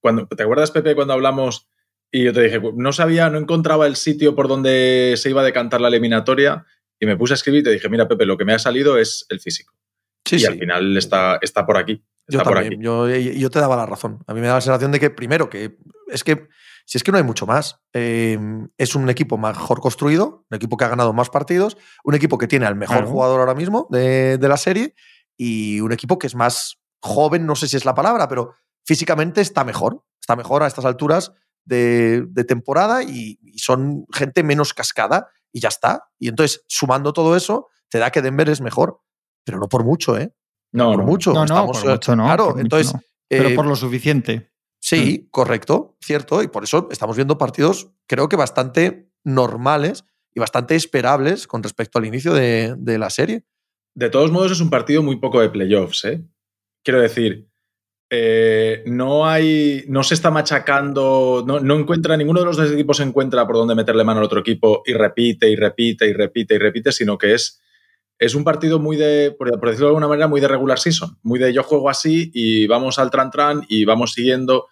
cuando, 0.00 0.26
¿te 0.28 0.42
acuerdas, 0.42 0.70
Pepe, 0.70 0.94
cuando 0.94 1.12
hablamos 1.14 1.68
y 2.16 2.22
yo 2.24 2.32
te 2.32 2.42
dije, 2.42 2.60
no 2.76 2.92
sabía, 2.92 3.28
no 3.28 3.38
encontraba 3.38 3.88
el 3.88 3.96
sitio 3.96 4.36
por 4.36 4.46
donde 4.46 5.14
se 5.16 5.30
iba 5.30 5.40
a 5.40 5.44
decantar 5.44 5.80
la 5.80 5.88
eliminatoria 5.88 6.64
y 7.00 7.06
me 7.06 7.16
puse 7.16 7.32
a 7.32 7.34
escribir 7.34 7.62
y 7.62 7.64
te 7.64 7.70
dije, 7.70 7.88
mira, 7.88 8.06
Pepe, 8.06 8.24
lo 8.24 8.36
que 8.38 8.44
me 8.44 8.52
ha 8.52 8.58
salido 8.60 8.96
es 8.98 9.26
el 9.30 9.40
físico. 9.40 9.74
Sí, 10.24 10.36
y 10.36 10.38
sí. 10.38 10.46
al 10.46 10.56
final 10.58 10.96
está, 10.96 11.38
está 11.42 11.66
por 11.66 11.76
aquí. 11.76 12.04
Yo 12.28 12.38
Está 12.38 12.44
por 12.44 12.54
también, 12.54 12.74
aquí. 12.74 12.82
yo, 12.84 13.08
yo 13.08 13.50
te 13.50 13.58
daba 13.58 13.74
la 13.76 13.84
razón. 13.84 14.22
A 14.28 14.32
mí 14.32 14.40
me 14.40 14.46
da 14.46 14.54
la 14.54 14.60
sensación 14.60 14.92
de 14.92 15.00
que, 15.00 15.10
primero, 15.10 15.50
que 15.50 15.76
es 16.08 16.22
que 16.22 16.46
si 16.86 16.98
es 16.98 17.02
que 17.02 17.10
no 17.10 17.18
hay 17.18 17.24
mucho 17.24 17.46
más. 17.46 17.80
Eh, 17.94 18.38
es 18.78 18.94
un 18.94 19.10
equipo 19.10 19.36
mejor 19.36 19.80
construido, 19.80 20.46
un 20.48 20.56
equipo 20.56 20.76
que 20.76 20.84
ha 20.84 20.88
ganado 20.88 21.12
más 21.12 21.30
partidos, 21.30 21.76
un 22.04 22.14
equipo 22.14 22.38
que 22.38 22.46
tiene 22.46 22.66
al 22.66 22.76
mejor 22.76 22.98
Claro. 22.98 23.10
jugador 23.10 23.40
ahora 23.40 23.54
mismo 23.54 23.88
de, 23.90 24.38
de 24.38 24.48
la 24.48 24.56
serie 24.56 24.94
y 25.36 25.80
un 25.80 25.90
equipo 25.92 26.16
que 26.18 26.28
es 26.28 26.36
más 26.36 26.76
joven, 27.00 27.44
no 27.44 27.56
sé 27.56 27.66
si 27.66 27.76
es 27.76 27.84
la 27.84 27.94
palabra, 27.94 28.28
pero 28.28 28.54
físicamente 28.86 29.40
está 29.40 29.64
mejor. 29.64 30.04
Está 30.20 30.36
mejor 30.36 30.62
a 30.62 30.66
estas 30.68 30.84
alturas 30.84 31.32
de, 31.64 32.24
de 32.28 32.44
temporada 32.44 33.02
y, 33.02 33.38
y 33.42 33.58
son 33.58 34.06
gente 34.12 34.42
menos 34.42 34.74
cascada 34.74 35.28
y 35.52 35.60
ya 35.60 35.68
está. 35.68 36.04
Y 36.18 36.28
entonces, 36.28 36.64
sumando 36.66 37.12
todo 37.12 37.36
eso, 37.36 37.68
te 37.88 37.98
da 37.98 38.10
que 38.10 38.22
Denver 38.22 38.48
es 38.48 38.60
mejor, 38.60 39.00
pero 39.44 39.58
no 39.58 39.68
por 39.68 39.84
mucho, 39.84 40.18
¿eh? 40.18 40.34
No, 40.72 40.90
por 40.90 40.98
no. 40.98 41.04
mucho. 41.04 41.32
No, 41.32 41.44
Estamos, 41.44 41.80
por 41.80 41.90
eh, 41.90 41.94
mucho 41.94 42.16
no. 42.16 42.24
Claro, 42.24 42.44
por 42.46 42.54
mucho 42.54 42.62
entonces. 42.62 42.94
no. 42.94 43.00
Pero 43.28 43.48
eh, 43.48 43.54
por 43.54 43.66
lo 43.66 43.76
suficiente. 43.76 44.50
Sí, 44.80 45.28
correcto, 45.30 45.96
cierto. 46.00 46.42
Y 46.42 46.48
por 46.48 46.64
eso 46.64 46.88
estamos 46.90 47.16
viendo 47.16 47.38
partidos, 47.38 47.90
creo 48.06 48.28
que 48.28 48.36
bastante 48.36 49.10
normales 49.22 50.04
y 50.34 50.40
bastante 50.40 50.74
esperables 50.74 51.46
con 51.46 51.62
respecto 51.62 51.98
al 51.98 52.04
inicio 52.06 52.34
de, 52.34 52.74
de 52.76 52.98
la 52.98 53.08
serie. 53.08 53.46
De 53.94 54.10
todos 54.10 54.30
modos, 54.30 54.52
es 54.52 54.60
un 54.60 54.70
partido 54.70 55.02
muy 55.02 55.16
poco 55.16 55.40
de 55.40 55.48
playoffs, 55.48 56.04
¿eh? 56.04 56.22
Quiero 56.82 57.00
decir, 57.00 57.48
eh, 58.10 58.82
no 58.86 59.26
hay. 59.26 59.84
No 59.88 60.02
se 60.02 60.14
está 60.14 60.30
machacando. 60.30 61.44
No, 61.46 61.60
no 61.60 61.78
encuentra. 61.78 62.16
Ninguno 62.16 62.40
de 62.40 62.46
los 62.46 62.56
dos 62.56 62.70
equipos 62.72 63.00
encuentra 63.00 63.46
por 63.46 63.56
dónde 63.56 63.74
meterle 63.74 64.04
mano 64.04 64.20
al 64.20 64.26
otro 64.26 64.40
equipo 64.40 64.82
y 64.86 64.92
repite 64.92 65.48
y 65.48 65.56
repite 65.56 66.06
y 66.06 66.12
repite 66.12 66.54
y 66.54 66.58
repite, 66.58 66.92
sino 66.92 67.18
que 67.18 67.34
es. 67.34 67.60
Es 68.16 68.36
un 68.36 68.44
partido 68.44 68.78
muy 68.78 68.96
de, 68.96 69.34
por, 69.36 69.50
decirlo 69.50 69.86
de 69.86 69.90
alguna 69.90 70.06
manera, 70.06 70.28
muy 70.28 70.40
de 70.40 70.48
regular 70.48 70.78
season. 70.78 71.18
Muy 71.22 71.40
de 71.40 71.52
yo 71.52 71.64
juego 71.64 71.90
así 71.90 72.30
y 72.32 72.66
vamos 72.66 72.98
al 72.98 73.10
tran 73.10 73.30
tran 73.30 73.62
y 73.68 73.84
vamos 73.84 74.12
siguiendo. 74.12 74.68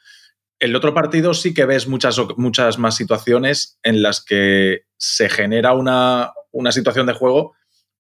El 0.61 0.77
otro 0.77 0.95
partido 0.95 1.35
sí 1.35 1.53
que 1.53 1.65
ves 1.65 1.89
muchas, 1.89 2.21
muchas 2.37 2.79
más 2.79 2.95
situaciones 2.95 3.81
en 3.83 4.01
las 4.01 4.25
que 4.25 4.83
se 4.97 5.29
genera 5.29 5.73
una, 5.73 6.33
una 6.53 6.71
situación 6.71 7.07
de 7.07 7.15
juego 7.15 7.55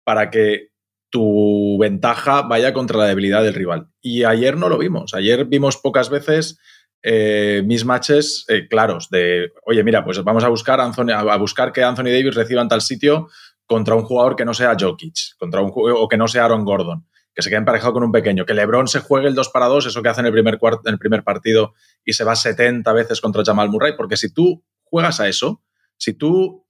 para 0.04 0.30
que 0.30 0.71
tu 1.12 1.76
ventaja 1.78 2.40
vaya 2.42 2.72
contra 2.72 2.98
la 2.98 3.06
debilidad 3.06 3.42
del 3.42 3.52
rival. 3.54 3.88
Y 4.00 4.24
ayer 4.24 4.56
no 4.56 4.70
lo 4.70 4.78
vimos. 4.78 5.12
Ayer 5.12 5.44
vimos 5.44 5.76
pocas 5.76 6.08
veces 6.08 6.58
eh, 7.02 7.62
mismatches 7.66 8.46
eh, 8.48 8.66
claros 8.66 9.10
de, 9.10 9.52
oye, 9.66 9.84
mira, 9.84 10.04
pues 10.04 10.24
vamos 10.24 10.42
a 10.42 10.48
buscar, 10.48 10.80
Anthony, 10.80 11.10
a 11.10 11.36
buscar 11.36 11.70
que 11.70 11.84
Anthony 11.84 12.04
Davis 12.04 12.34
reciba 12.34 12.62
en 12.62 12.68
tal 12.68 12.80
sitio 12.80 13.28
contra 13.66 13.94
un 13.94 14.04
jugador 14.04 14.36
que 14.36 14.46
no 14.46 14.54
sea 14.54 14.74
Jokic, 14.78 15.36
contra 15.38 15.60
un 15.60 15.70
o 15.74 16.08
que 16.08 16.16
no 16.16 16.28
sea 16.28 16.46
Aaron 16.46 16.64
Gordon, 16.64 17.06
que 17.34 17.42
se 17.42 17.50
quede 17.50 17.58
emparejado 17.58 17.92
con 17.92 18.04
un 18.04 18.12
pequeño, 18.12 18.46
que 18.46 18.54
LeBron 18.54 18.88
se 18.88 19.00
juegue 19.00 19.28
el 19.28 19.34
2 19.34 19.50
para 19.50 19.66
2, 19.66 19.86
eso 19.86 20.02
que 20.02 20.08
hace 20.08 20.20
en 20.20 20.26
el 20.26 20.32
primer, 20.32 20.58
en 20.62 20.92
el 20.92 20.98
primer 20.98 21.24
partido 21.24 21.74
y 22.06 22.14
se 22.14 22.24
va 22.24 22.34
70 22.34 22.90
veces 22.94 23.20
contra 23.20 23.44
Jamal 23.44 23.68
Murray, 23.68 23.92
porque 23.98 24.16
si 24.16 24.32
tú 24.32 24.64
juegas 24.82 25.20
a 25.20 25.28
eso, 25.28 25.62
si 25.98 26.14
tú 26.14 26.61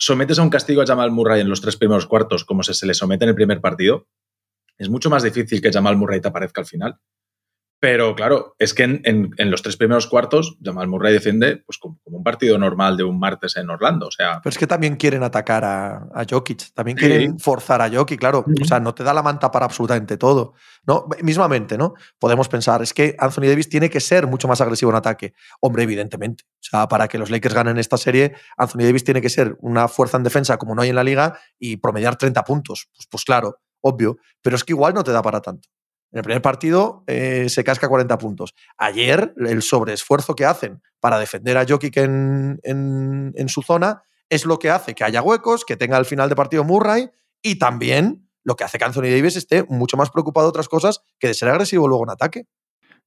sometes 0.00 0.38
a 0.38 0.42
un 0.42 0.50
castigo 0.50 0.82
a 0.82 0.86
Jamal 0.86 1.10
Murray 1.10 1.42
en 1.42 1.48
los 1.48 1.60
tres 1.60 1.76
primeros 1.76 2.06
cuartos, 2.06 2.44
como 2.44 2.62
se, 2.62 2.74
se 2.74 2.86
le 2.86 2.94
somete 2.94 3.24
en 3.24 3.30
el 3.30 3.34
primer 3.34 3.60
partido, 3.60 4.08
es 4.78 4.88
mucho 4.88 5.10
más 5.10 5.22
difícil 5.22 5.60
que 5.60 5.70
Jamal 5.70 5.96
Murray 5.96 6.20
te 6.20 6.28
aparezca 6.28 6.62
al 6.62 6.66
final. 6.66 6.98
Pero 7.80 8.14
claro, 8.14 8.54
es 8.58 8.74
que 8.74 8.82
en, 8.82 9.00
en, 9.04 9.30
en 9.38 9.50
los 9.50 9.62
tres 9.62 9.76
primeros 9.78 10.06
cuartos, 10.06 10.58
Jamal 10.62 10.86
Murray 10.86 11.14
defiende 11.14 11.56
pues, 11.64 11.78
como, 11.78 11.98
como, 12.04 12.18
un 12.18 12.22
partido 12.22 12.58
normal 12.58 12.98
de 12.98 13.04
un 13.04 13.18
martes 13.18 13.56
en 13.56 13.70
Orlando. 13.70 14.08
O 14.08 14.10
sea, 14.10 14.40
Pero 14.42 14.50
es 14.50 14.58
que 14.58 14.66
también 14.66 14.96
quieren 14.96 15.22
atacar 15.22 15.64
a, 15.64 16.08
a 16.14 16.24
Jokic, 16.28 16.74
también 16.74 16.98
quieren 16.98 17.38
forzar 17.38 17.80
a 17.80 17.88
Jokic, 17.88 18.20
claro. 18.20 18.44
Uh 18.46 18.50
-huh. 18.50 18.62
O 18.62 18.64
sea, 18.66 18.80
no 18.80 18.94
te 18.94 19.02
da 19.02 19.14
la 19.14 19.22
manta 19.22 19.50
para 19.50 19.64
absolutamente 19.64 20.18
todo. 20.18 20.52
¿no? 20.86 21.06
Mismamente, 21.22 21.76
¿no? 21.76 21.94
Podemos 22.18 22.48
pensar, 22.48 22.82
es 22.82 22.94
que 22.94 23.16
Anthony 23.18 23.42
Davis 23.48 23.68
tiene 23.68 23.90
que 23.90 24.00
ser 24.00 24.26
mucho 24.26 24.48
más 24.48 24.60
agresivo 24.60 24.90
en 24.90 24.96
ataque. 24.96 25.34
Hombre, 25.60 25.82
evidentemente. 25.82 26.44
O 26.46 26.62
sea, 26.62 26.88
para 26.88 27.08
que 27.08 27.18
los 27.18 27.30
Lakers 27.30 27.54
ganen 27.54 27.78
esta 27.78 27.96
serie, 27.96 28.34
Anthony 28.56 28.84
Davis 28.84 29.04
tiene 29.04 29.20
que 29.20 29.30
ser 29.30 29.56
una 29.60 29.88
fuerza 29.88 30.16
en 30.16 30.22
defensa 30.22 30.56
como 30.56 30.74
no 30.74 30.82
hay 30.82 30.90
en 30.90 30.96
la 30.96 31.04
liga 31.04 31.38
y 31.58 31.76
promediar 31.76 32.16
30 32.16 32.44
puntos. 32.44 32.88
Pues, 32.94 33.06
pues 33.10 33.24
claro, 33.24 33.60
obvio. 33.80 34.18
Pero 34.42 34.56
es 34.56 34.64
que 34.64 34.72
igual 34.72 34.94
no 34.94 35.04
te 35.04 35.12
da 35.12 35.22
para 35.22 35.40
tanto. 35.40 35.68
En 36.12 36.18
el 36.18 36.24
primer 36.24 36.42
partido 36.42 37.04
eh, 37.06 37.48
se 37.48 37.62
casca 37.62 37.88
40 37.88 38.18
puntos. 38.18 38.54
Ayer, 38.76 39.32
el 39.36 39.62
sobreesfuerzo 39.62 40.34
que 40.34 40.44
hacen 40.44 40.82
para 40.98 41.18
defender 41.18 41.56
a 41.56 41.64
Jokic 41.66 41.96
en, 41.98 42.60
en, 42.62 43.48
su 43.48 43.62
zona 43.62 44.02
es 44.28 44.44
lo 44.44 44.58
que 44.58 44.70
hace 44.70 44.94
que 44.94 45.04
haya 45.04 45.22
huecos, 45.22 45.64
que 45.64 45.76
tenga 45.76 45.96
al 45.96 46.04
final 46.04 46.28
de 46.28 46.36
partido 46.36 46.64
Murray 46.64 47.10
y 47.42 47.58
también 47.58 48.28
lo 48.42 48.56
que 48.56 48.64
hace 48.64 48.78
que 48.78 48.84
Anthony 48.84 49.02
Davis 49.02 49.36
esté 49.36 49.64
mucho 49.68 49.96
más 49.96 50.10
preocupado 50.10 50.46
de 50.46 50.50
otras 50.50 50.68
cosas 50.68 51.00
que 51.18 51.28
de 51.28 51.34
ser 51.34 51.48
agresivo 51.48 51.86
luego 51.86 52.04
en 52.04 52.10
ataque. 52.10 52.46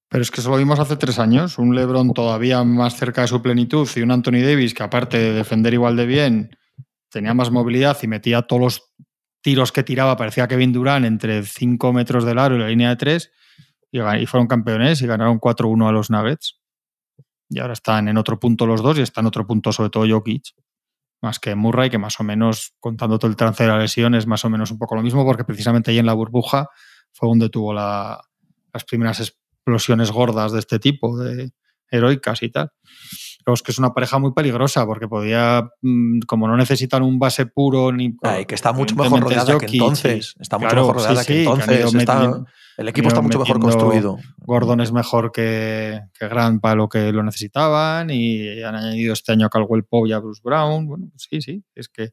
Pero 0.08 0.22
es 0.22 0.32
que 0.32 0.42
eso 0.42 0.52
lo 0.52 0.58
vimos 0.58 0.80
hace 0.80 0.96
tres 0.96 1.20
años, 1.20 1.58
un 1.58 1.76
LeBron 1.76 2.14
todavía 2.14 2.64
más 2.64 2.96
cerca 2.96 3.22
de 3.22 3.28
su 3.28 3.42
plenitud 3.42 3.90
y 3.96 4.02
un 4.02 4.12
Anthony 4.12 4.44
Davis 4.44 4.74
que 4.74 4.84
aparte 4.84 5.18
de 5.18 5.34
defender 5.34 5.74
igual 5.74 5.96
de 5.96 6.06
bien, 6.06 6.58
tenía 7.10 7.34
más 7.34 7.52
movilidad 7.52 7.98
y 8.02 8.08
metía 8.08 8.44
todos 8.44 8.62
los 8.62 8.93
tiros 9.44 9.72
que 9.72 9.84
tiraba, 9.84 10.18
parecía 10.18 10.48
Kevin 10.48 10.74
Durant 10.74 11.06
entre 11.06 11.44
5 11.44 11.94
metros 11.94 12.26
del 12.26 12.40
aro 12.40 12.56
y 12.56 12.60
la 12.60 12.70
línea 12.70 12.90
de 12.90 12.96
3 12.96 13.32
y 13.92 14.26
fueron 14.26 14.48
campeones 14.48 15.04
y 15.04 15.06
ganaron 15.06 15.40
4-1 15.40 15.88
a 15.88 15.92
los 15.92 16.10
Nuggets. 16.10 16.60
Y 17.50 17.60
ahora 17.60 17.74
están 17.74 18.08
en 18.08 18.18
otro 18.18 18.40
punto 18.40 18.66
los 18.66 18.82
dos 18.82 18.98
y 18.98 19.02
está 19.02 19.22
en 19.22 19.28
otro 19.28 19.46
punto 19.46 19.72
sobre 19.72 19.92
todo 19.92 20.08
Jokic 20.10 20.56
más 21.24 21.40
que 21.40 21.56
Murray, 21.56 21.90
que 21.90 21.98
más 21.98 22.20
o 22.20 22.24
menos, 22.24 22.76
contando 22.82 23.18
todo 23.18 23.32
el 23.32 23.38
trance 23.38 23.64
de 23.64 23.70
la 23.70 23.80
lesión, 23.80 24.14
es 24.14 24.28
más 24.28 24.44
o 24.44 24.50
menos 24.50 24.72
un 24.72 24.78
poco 24.78 24.96
lo 24.96 25.02
mismo, 25.02 25.24
porque 25.26 25.46
precisamente 25.46 25.90
ahí 25.90 25.98
en 25.98 26.06
la 26.06 26.14
burbuja 26.14 26.68
fue 27.14 27.30
donde 27.30 27.50
tuvo 27.50 27.74
las 27.74 28.20
primeras 28.86 29.22
explosiones 29.22 30.12
gordas 30.12 30.52
de 30.52 30.60
este 30.60 30.80
tipo, 30.80 31.18
de 31.18 31.54
heroicas 31.94 32.44
y 32.44 32.50
tal. 32.50 32.72
Es 33.46 33.62
que 33.62 33.72
es 33.72 33.80
una 33.80 33.94
pareja 33.94 34.20
muy 34.20 34.34
peligrosa, 34.34 34.86
porque 34.86 35.08
podía, 35.08 35.70
mm, 35.82 36.20
como 36.28 36.48
no 36.48 36.56
necesitan 36.56 37.04
un 37.04 37.20
base 37.20 37.46
puro 37.46 37.92
ni. 37.92 38.16
Ay, 38.22 38.46
que 38.46 38.56
está 38.56 38.72
mucho 38.72 38.96
mejor 38.96 39.22
rodeada 39.22 39.58
que 39.58 39.66
entonces. 39.66 40.36
Está 40.40 40.58
mucho 40.58 40.76
mejor 40.76 40.96
rodeada 40.96 41.26
que 41.26 41.44
entonces. 41.44 41.94
El 42.78 42.88
equipo 42.88 43.08
está 43.10 43.22
mucho 43.22 43.40
mejor 43.40 43.60
construido. 43.60 44.18
Gordon 44.38 44.82
es 44.82 44.92
mejor 44.92 45.32
que, 45.32 46.00
que, 46.18 46.28
Grant 46.28 46.62
para 46.62 46.76
lo 46.76 46.90
que 46.90 47.12
lo 47.12 47.22
necesitaban 47.22 48.10
y 48.10 48.64
han 48.64 48.76
añadido 48.76 49.14
este 49.14 49.32
año 49.32 49.46
a 49.46 49.50
Caldwell 49.50 49.84
Pope 49.84 50.10
y 50.10 50.14
a 50.14 50.20
Bruce 50.20 50.42
Brown. 50.44 50.88
Bueno, 50.88 51.08
pues 51.12 51.28
sí, 51.30 51.42
sí, 51.42 51.64
es 51.76 51.90
que 51.90 52.12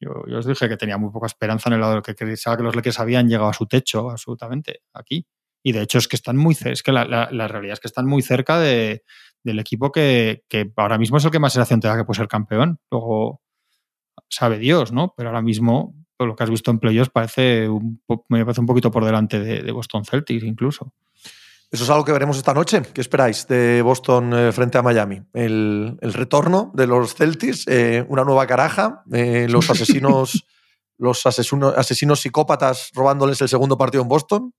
yo, 0.00 0.24
yo, 0.26 0.38
os 0.38 0.46
dije 0.46 0.68
que 0.68 0.76
tenía 0.76 0.96
muy 0.96 1.10
poca 1.10 1.26
esperanza 1.26 1.68
en 1.68 1.74
el 1.74 1.80
lado 1.80 1.96
de 1.96 2.02
que 2.02 2.14
pensaba 2.14 2.56
que 2.56 2.62
los 2.62 2.74
Lakers 2.74 2.98
habían 2.98 3.28
llegado 3.28 3.50
a 3.50 3.52
su 3.52 3.66
techo, 3.66 4.10
absolutamente, 4.10 4.80
aquí. 4.94 5.26
Y 5.62 5.72
de 5.72 5.82
hecho 5.82 5.98
es 5.98 6.08
que 6.08 6.16
están 6.16 6.36
muy 6.36 6.56
es 6.64 6.82
que 6.82 6.92
la, 6.92 7.04
la, 7.04 7.28
la, 7.30 7.48
realidad 7.48 7.74
es 7.74 7.80
que 7.80 7.88
están 7.88 8.06
muy 8.06 8.22
cerca 8.22 8.58
de, 8.58 9.02
del 9.42 9.58
equipo 9.58 9.92
que, 9.92 10.42
que, 10.48 10.70
ahora 10.76 10.98
mismo 10.98 11.18
es 11.18 11.24
el 11.24 11.30
que 11.30 11.38
más 11.38 11.52
sensación 11.52 11.80
te 11.80 11.88
da 11.88 11.96
que 11.96 12.04
puede 12.04 12.18
ser 12.18 12.28
campeón. 12.28 12.78
Luego 12.90 13.42
sabe 14.28 14.58
Dios, 14.58 14.92
¿no? 14.92 15.14
Pero 15.16 15.28
ahora 15.28 15.42
mismo 15.42 15.94
lo 16.18 16.36
que 16.36 16.44
has 16.44 16.50
visto 16.50 16.70
en 16.70 16.78
playoffs 16.78 17.10
parece 17.10 17.68
un, 17.68 18.02
me 18.28 18.44
parece 18.44 18.60
un 18.60 18.66
poquito 18.66 18.90
por 18.90 19.04
delante 19.04 19.40
de, 19.40 19.62
de, 19.62 19.72
Boston 19.72 20.04
Celtics 20.04 20.44
incluso. 20.44 20.92
Eso 21.70 21.84
es 21.84 21.90
algo 21.90 22.04
que 22.04 22.12
veremos 22.12 22.36
esta 22.36 22.52
noche. 22.52 22.82
¿Qué 22.92 23.00
esperáis 23.00 23.46
de 23.46 23.80
Boston 23.82 24.32
eh, 24.34 24.52
frente 24.52 24.76
a 24.76 24.82
Miami? 24.82 25.22
El, 25.32 25.96
el, 26.00 26.12
retorno 26.12 26.72
de 26.74 26.86
los 26.88 27.14
Celtics, 27.14 27.64
eh, 27.68 28.04
una 28.08 28.24
nueva 28.24 28.46
caraja, 28.46 29.04
eh, 29.12 29.46
los 29.48 29.70
asesinos, 29.70 30.44
los 30.98 31.24
asesinos, 31.26 31.74
asesinos 31.76 32.20
psicópatas 32.20 32.90
robándoles 32.92 33.40
el 33.40 33.48
segundo 33.48 33.78
partido 33.78 34.02
en 34.02 34.08
Boston. 34.08 34.52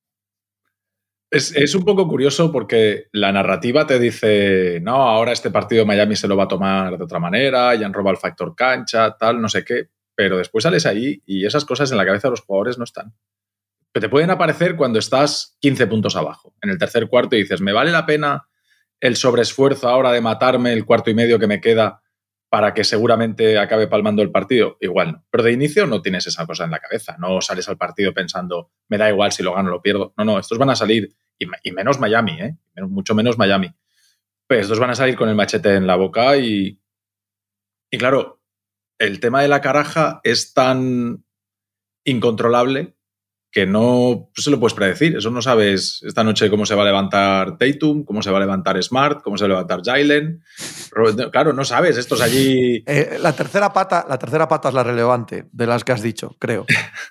Es, 1.32 1.56
es, 1.56 1.74
un 1.76 1.86
poco 1.86 2.08
curioso 2.08 2.52
porque 2.52 3.08
la 3.14 3.32
narrativa 3.32 3.88
te 3.88 3.98
dice, 3.98 4.80
no, 4.82 4.96
ahora 4.96 5.32
este 5.32 5.50
partido 5.50 5.86
Miami 5.86 6.18
se 6.18 6.28
lo 6.28 6.36
va 6.36 6.44
a 6.44 6.50
tomar 6.50 6.98
de 6.98 7.04
otra 7.04 7.20
manera, 7.20 7.74
ya 7.74 7.86
han 7.86 7.94
robado 7.94 8.16
el 8.16 8.22
factor 8.22 8.54
cancha, 8.54 9.16
tal, 9.18 9.42
no 9.42 9.48
sé 9.48 9.64
qué 9.64 9.88
pero 10.16 10.38
después 10.38 10.64
sales 10.64 10.86
ahí 10.86 11.24
y 11.26 11.48
esas 11.48 11.66
cosas 11.66 11.92
en 11.92 11.98
la 11.98 12.06
cabeza 12.06 12.28
de 12.28 12.34
los 12.34 12.42
jugadores 12.42 12.78
no 12.78 12.84
están. 12.84 13.16
Pero 13.92 14.06
te 14.06 14.10
pueden 14.10 14.30
aparecer 14.30 14.76
cuando 14.76 15.00
estás 15.00 15.58
15 15.62 15.88
puntos 15.88 16.16
abajo, 16.16 16.54
en 16.62 16.70
el 16.70 16.78
tercer 16.78 17.08
cuarto, 17.08 17.36
y 17.36 17.40
dices, 17.40 17.60
¿me 17.60 17.74
vale 17.74 17.92
la 17.92 18.06
pena 18.06 18.48
el 19.00 19.16
sobreesfuerzo 19.16 19.90
ahora 19.90 20.12
de 20.12 20.22
matarme 20.22 20.74
el 20.74 20.86
cuarto 20.86 21.10
y 21.10 21.16
medio 21.16 21.40
que 21.40 21.48
me 21.48 21.60
queda 21.60 22.04
para 22.52 22.74
que 22.74 22.84
seguramente 22.84 23.58
acabe 23.58 23.88
palmando 23.88 24.22
el 24.22 24.30
partido? 24.30 24.76
Igual 24.82 25.14
no. 25.14 25.26
Pero 25.30 25.46
de 25.46 25.54
inicio 25.54 25.88
no 25.88 26.02
tienes 26.02 26.28
esa 26.28 26.46
cosa 26.46 26.66
en 26.66 26.72
la 26.72 26.80
cabeza. 26.80 27.16
No 27.18 27.40
sales 27.40 27.70
al 27.70 27.78
partido 27.78 28.14
pensando, 28.14 28.74
me 28.90 28.98
da 28.98 29.10
igual 29.10 29.32
si 29.32 29.42
lo 29.42 29.54
gano 29.54 29.70
o 29.70 29.72
lo 29.72 29.82
pierdo. 29.82 30.14
No, 30.18 30.26
no, 30.26 30.38
estos 30.38 30.58
van 30.58 30.70
a 30.70 30.76
salir, 30.76 31.16
y, 31.40 31.72
menos 31.72 32.02
Miami, 32.02 32.42
¿eh? 32.42 32.58
mucho 32.90 33.16
menos 33.16 33.38
Miami. 33.38 33.74
Pues 34.50 34.64
estos 34.64 34.80
van 34.80 34.90
a 34.90 34.96
salir 34.96 35.16
con 35.16 35.30
el 35.30 35.36
machete 35.36 35.76
en 35.76 35.88
la 35.88 35.96
boca 35.96 36.36
y, 36.36 36.78
y 37.90 37.98
claro, 37.98 38.42
el 39.00 39.22
tema 39.22 39.42
de 39.42 39.48
la 39.48 39.62
caraja 39.62 40.20
es 40.26 40.54
tan 40.54 41.24
incontrolable 42.04 42.98
que 43.52 43.66
no 43.66 44.30
se 44.34 44.50
lo 44.50 44.60
puedes 44.60 44.74
predecir. 44.74 45.18
Eso 45.18 45.30
no 45.30 45.42
sabes 45.42 46.02
esta 46.04 46.24
noche 46.24 46.50
cómo 46.50 46.66
se 46.66 46.74
va 46.74 46.84
a 46.84 46.86
levantar 46.86 47.58
Tatum, 47.58 48.06
cómo 48.06 48.22
se 48.22 48.32
va 48.32 48.38
a 48.38 48.42
levantar 48.42 48.82
Smart, 48.82 49.22
cómo 49.22 49.38
se 49.38 49.44
va 49.44 49.48
a 49.48 49.50
levantar 49.50 49.82
Jalen. 49.84 50.42
Claro, 51.32 51.52
no 51.52 51.66
sabes, 51.66 51.98
esto 51.98 52.16
es 52.16 52.22
allí. 52.22 52.84
Eh, 52.88 53.18
la, 53.22 53.34
tercera 53.34 53.74
pata, 53.74 54.06
la 54.08 54.18
tercera 54.18 54.48
pata 54.48 54.70
es 54.70 54.74
la 54.74 54.84
relevante 54.84 55.50
de 55.52 55.68
las 55.68 55.84
que 55.84 55.92
has 55.92 56.02
dicho, 56.02 56.36
creo. 56.40 56.66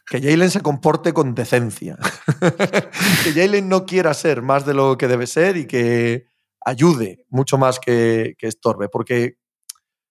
Que 0.09 0.21
Jalen 0.23 0.51
se 0.51 0.63
comporte 0.63 1.13
con 1.13 1.35
decencia. 1.35 1.99
que 3.25 3.33
Jalen 3.33 3.69
no 3.69 3.85
quiera 3.85 4.15
ser 4.15 4.41
más 4.41 4.65
de 4.65 4.73
lo 4.75 4.97
que 4.97 5.09
debe 5.09 5.27
ser 5.27 5.59
y 5.59 5.67
que 5.67 6.25
ayude 6.65 7.25
mucho 7.29 7.59
más 7.59 7.79
que, 7.79 8.35
que 8.39 8.47
estorbe. 8.47 8.89
Porque 8.89 9.37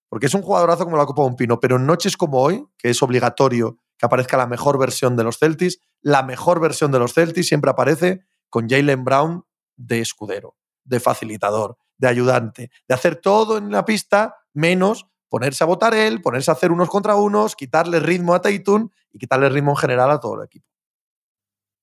porque 0.09 0.25
es 0.25 0.33
un 0.33 0.41
jugadorazo 0.41 0.85
como 0.85 0.97
la 0.97 1.05
Copa 1.05 1.21
de 1.21 1.27
un 1.27 1.35
Pino, 1.35 1.59
pero 1.59 1.75
en 1.75 1.85
noches 1.85 2.17
como 2.17 2.41
hoy, 2.41 2.65
que 2.77 2.89
es 2.89 3.01
obligatorio 3.03 3.77
que 3.95 4.05
aparezca 4.05 4.37
la 4.37 4.47
mejor 4.47 4.79
versión 4.79 5.15
de 5.15 5.23
los 5.23 5.37
Celtics, 5.37 5.79
la 6.01 6.23
mejor 6.23 6.59
versión 6.59 6.91
de 6.91 6.99
los 6.99 7.13
Celtics 7.13 7.47
siempre 7.47 7.71
aparece 7.71 8.25
con 8.49 8.67
Jalen 8.69 9.03
Brown 9.03 9.43
de 9.75 9.99
escudero, 9.99 10.55
de 10.83 10.99
facilitador, 10.99 11.77
de 11.97 12.07
ayudante, 12.07 12.71
de 12.87 12.95
hacer 12.95 13.17
todo 13.17 13.57
en 13.57 13.71
la 13.71 13.85
pista 13.85 14.35
menos 14.53 15.07
ponerse 15.29 15.63
a 15.63 15.67
votar 15.67 15.93
él, 15.93 16.21
ponerse 16.21 16.51
a 16.51 16.55
hacer 16.55 16.71
unos 16.71 16.89
contra 16.89 17.15
unos, 17.15 17.55
quitarle 17.55 17.99
ritmo 17.99 18.33
a 18.33 18.41
Tatum 18.41 18.89
y 19.11 19.19
quitarle 19.19 19.49
ritmo 19.49 19.71
en 19.71 19.77
general 19.77 20.11
a 20.11 20.19
todo 20.19 20.39
el 20.39 20.45
equipo. 20.45 20.65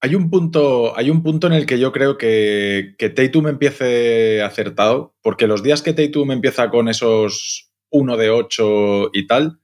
Hay 0.02 0.14
un 0.14 0.28
punto, 0.28 0.96
hay 0.96 1.10
un 1.10 1.22
punto 1.22 1.46
en 1.46 1.54
el 1.54 1.64
que 1.64 1.78
yo 1.78 1.90
creo 1.90 2.18
que, 2.18 2.94
que 2.98 3.08
Tatum 3.08 3.48
empiece 3.48 4.42
acertado, 4.42 5.14
porque 5.22 5.46
los 5.46 5.62
días 5.62 5.80
que 5.80 5.94
Tatum 5.94 6.32
empieza 6.32 6.68
con 6.70 6.88
esos 6.88 7.72
uno 7.90 8.16
de 8.16 8.30
ocho 8.30 9.10
y 9.12 9.26
tal, 9.26 9.60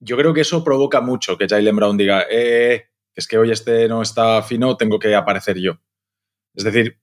yo 0.00 0.16
creo 0.16 0.34
que 0.34 0.40
eso 0.40 0.64
provoca 0.64 1.00
mucho 1.00 1.36
que 1.36 1.46
Jalen 1.46 1.76
Brown 1.76 1.96
diga, 1.96 2.24
eh, 2.30 2.89
es 3.14 3.26
que 3.26 3.38
hoy 3.38 3.50
este 3.50 3.88
no 3.88 4.02
está 4.02 4.42
fino, 4.42 4.76
tengo 4.76 4.98
que 4.98 5.14
aparecer 5.14 5.58
yo. 5.58 5.80
Es 6.54 6.64
decir, 6.64 7.00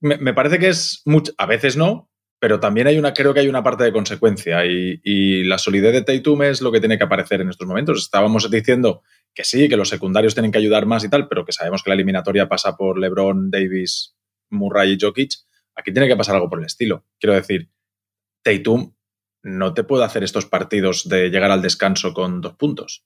me, 0.00 0.32
parece 0.32 0.58
que 0.58 0.68
es 0.68 1.02
mucho, 1.04 1.32
a 1.38 1.46
veces 1.46 1.76
no, 1.76 2.10
pero 2.38 2.58
también 2.58 2.86
hay 2.86 2.98
una, 2.98 3.12
creo 3.12 3.34
que 3.34 3.40
hay 3.40 3.48
una 3.48 3.62
parte 3.62 3.84
de 3.84 3.92
consecuencia 3.92 4.64
y, 4.64 5.44
la 5.44 5.58
solidez 5.58 5.92
de 5.92 6.02
Tatum 6.02 6.42
es 6.42 6.62
lo 6.62 6.72
que 6.72 6.80
tiene 6.80 6.96
que 6.96 7.04
aparecer 7.04 7.40
en 7.40 7.50
estos 7.50 7.66
momentos. 7.66 8.02
Estábamos 8.02 8.50
diciendo 8.50 9.02
que 9.34 9.44
sí, 9.44 9.68
que 9.68 9.76
los 9.76 9.88
secundarios 9.88 10.34
tienen 10.34 10.50
que 10.50 10.58
ayudar 10.58 10.86
más 10.86 11.04
y 11.04 11.10
tal, 11.10 11.28
pero 11.28 11.44
que 11.44 11.52
sabemos 11.52 11.82
que 11.82 11.90
la 11.90 11.94
eliminatoria 11.94 12.48
pasa 12.48 12.76
por 12.76 12.98
LeBron, 12.98 13.50
Davis, 13.50 14.16
Murray 14.48 14.92
y 14.92 14.98
Jokic. 15.00 15.32
Aquí 15.74 15.92
tiene 15.92 16.08
que 16.08 16.16
pasar 16.16 16.36
algo 16.36 16.48
por 16.48 16.60
el 16.60 16.66
estilo. 16.66 17.04
Quiero 17.18 17.34
decir, 17.34 17.70
Tatum 18.42 18.94
no 19.42 19.74
te 19.74 19.84
puedo 19.84 20.04
hacer 20.04 20.24
estos 20.24 20.46
partidos 20.46 21.08
de 21.08 21.30
llegar 21.30 21.50
al 21.50 21.62
descanso 21.62 22.14
con 22.14 22.40
dos 22.40 22.54
puntos. 22.56 23.04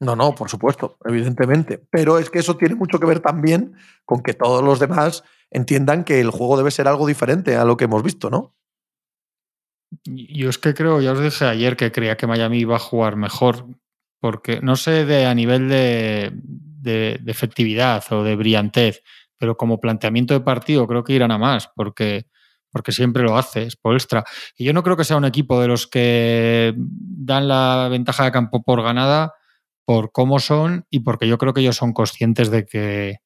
No, 0.00 0.14
no, 0.14 0.34
por 0.34 0.48
supuesto, 0.48 0.96
evidentemente. 1.04 1.82
Pero 1.90 2.18
es 2.18 2.30
que 2.30 2.38
eso 2.38 2.56
tiene 2.56 2.76
mucho 2.76 3.00
que 3.00 3.06
ver 3.06 3.20
también 3.20 3.74
con 4.04 4.22
que 4.22 4.34
todos 4.34 4.62
los 4.62 4.78
demás 4.78 5.24
entiendan 5.50 6.04
que 6.04 6.20
el 6.20 6.30
juego 6.30 6.56
debe 6.56 6.70
ser 6.70 6.86
algo 6.86 7.06
diferente 7.06 7.56
a 7.56 7.64
lo 7.64 7.76
que 7.76 7.84
hemos 7.84 8.02
visto, 8.02 8.30
¿no? 8.30 8.54
Yo 10.04 10.50
es 10.50 10.58
que 10.58 10.74
creo, 10.74 11.00
ya 11.00 11.12
os 11.12 11.20
dije 11.20 11.46
ayer 11.46 11.76
que 11.76 11.90
creía 11.90 12.16
que 12.16 12.26
Miami 12.26 12.58
iba 12.58 12.76
a 12.76 12.80
jugar 12.80 13.16
mejor, 13.16 13.66
porque 14.20 14.60
no 14.60 14.76
sé 14.76 15.04
de 15.04 15.26
a 15.26 15.34
nivel 15.34 15.68
de, 15.68 16.32
efectividad 17.26 18.04
o 18.12 18.22
de 18.22 18.36
brillantez, 18.36 19.02
pero 19.38 19.56
como 19.56 19.80
planteamiento 19.80 20.34
de 20.34 20.40
partido 20.40 20.86
creo 20.86 21.04
que 21.04 21.14
irán 21.14 21.32
a 21.32 21.38
más, 21.38 21.70
porque 21.74 22.26
porque 22.70 22.92
siempre 22.92 23.22
lo 23.22 23.38
hace, 23.38 23.62
es 23.62 23.76
Polstra. 23.76 24.24
Y 24.54 24.64
yo 24.64 24.74
no 24.74 24.82
creo 24.82 24.94
que 24.94 25.04
sea 25.04 25.16
un 25.16 25.24
equipo 25.24 25.58
de 25.58 25.68
los 25.68 25.86
que 25.86 26.74
dan 26.76 27.48
la 27.48 27.88
ventaja 27.90 28.24
de 28.24 28.30
campo 28.30 28.62
por 28.62 28.82
ganada 28.82 29.32
por 29.88 30.12
cómo 30.12 30.38
son 30.38 30.84
y 30.90 31.00
porque 31.00 31.26
yo 31.26 31.38
creo 31.38 31.54
que 31.54 31.62
ellos 31.62 31.76
son 31.76 31.94
conscientes 31.94 32.50
de 32.50 32.66
que, 32.66 33.20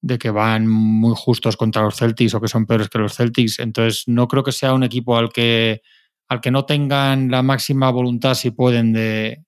de 0.00 0.18
que 0.18 0.30
van 0.30 0.66
muy 0.66 1.12
justos 1.14 1.58
contra 1.58 1.82
los 1.82 1.98
Celtics 1.98 2.32
o 2.32 2.40
que 2.40 2.48
son 2.48 2.64
peores 2.64 2.88
que 2.88 2.98
los 2.98 3.14
Celtics. 3.14 3.58
Entonces 3.58 4.04
no 4.06 4.26
creo 4.26 4.42
que 4.42 4.50
sea 4.50 4.72
un 4.72 4.82
equipo 4.82 5.18
al 5.18 5.28
que, 5.28 5.82
al 6.26 6.40
que 6.40 6.50
no 6.50 6.64
tengan 6.64 7.30
la 7.30 7.42
máxima 7.42 7.90
voluntad 7.90 8.32
si 8.32 8.50
pueden 8.50 8.94
de, 8.94 9.44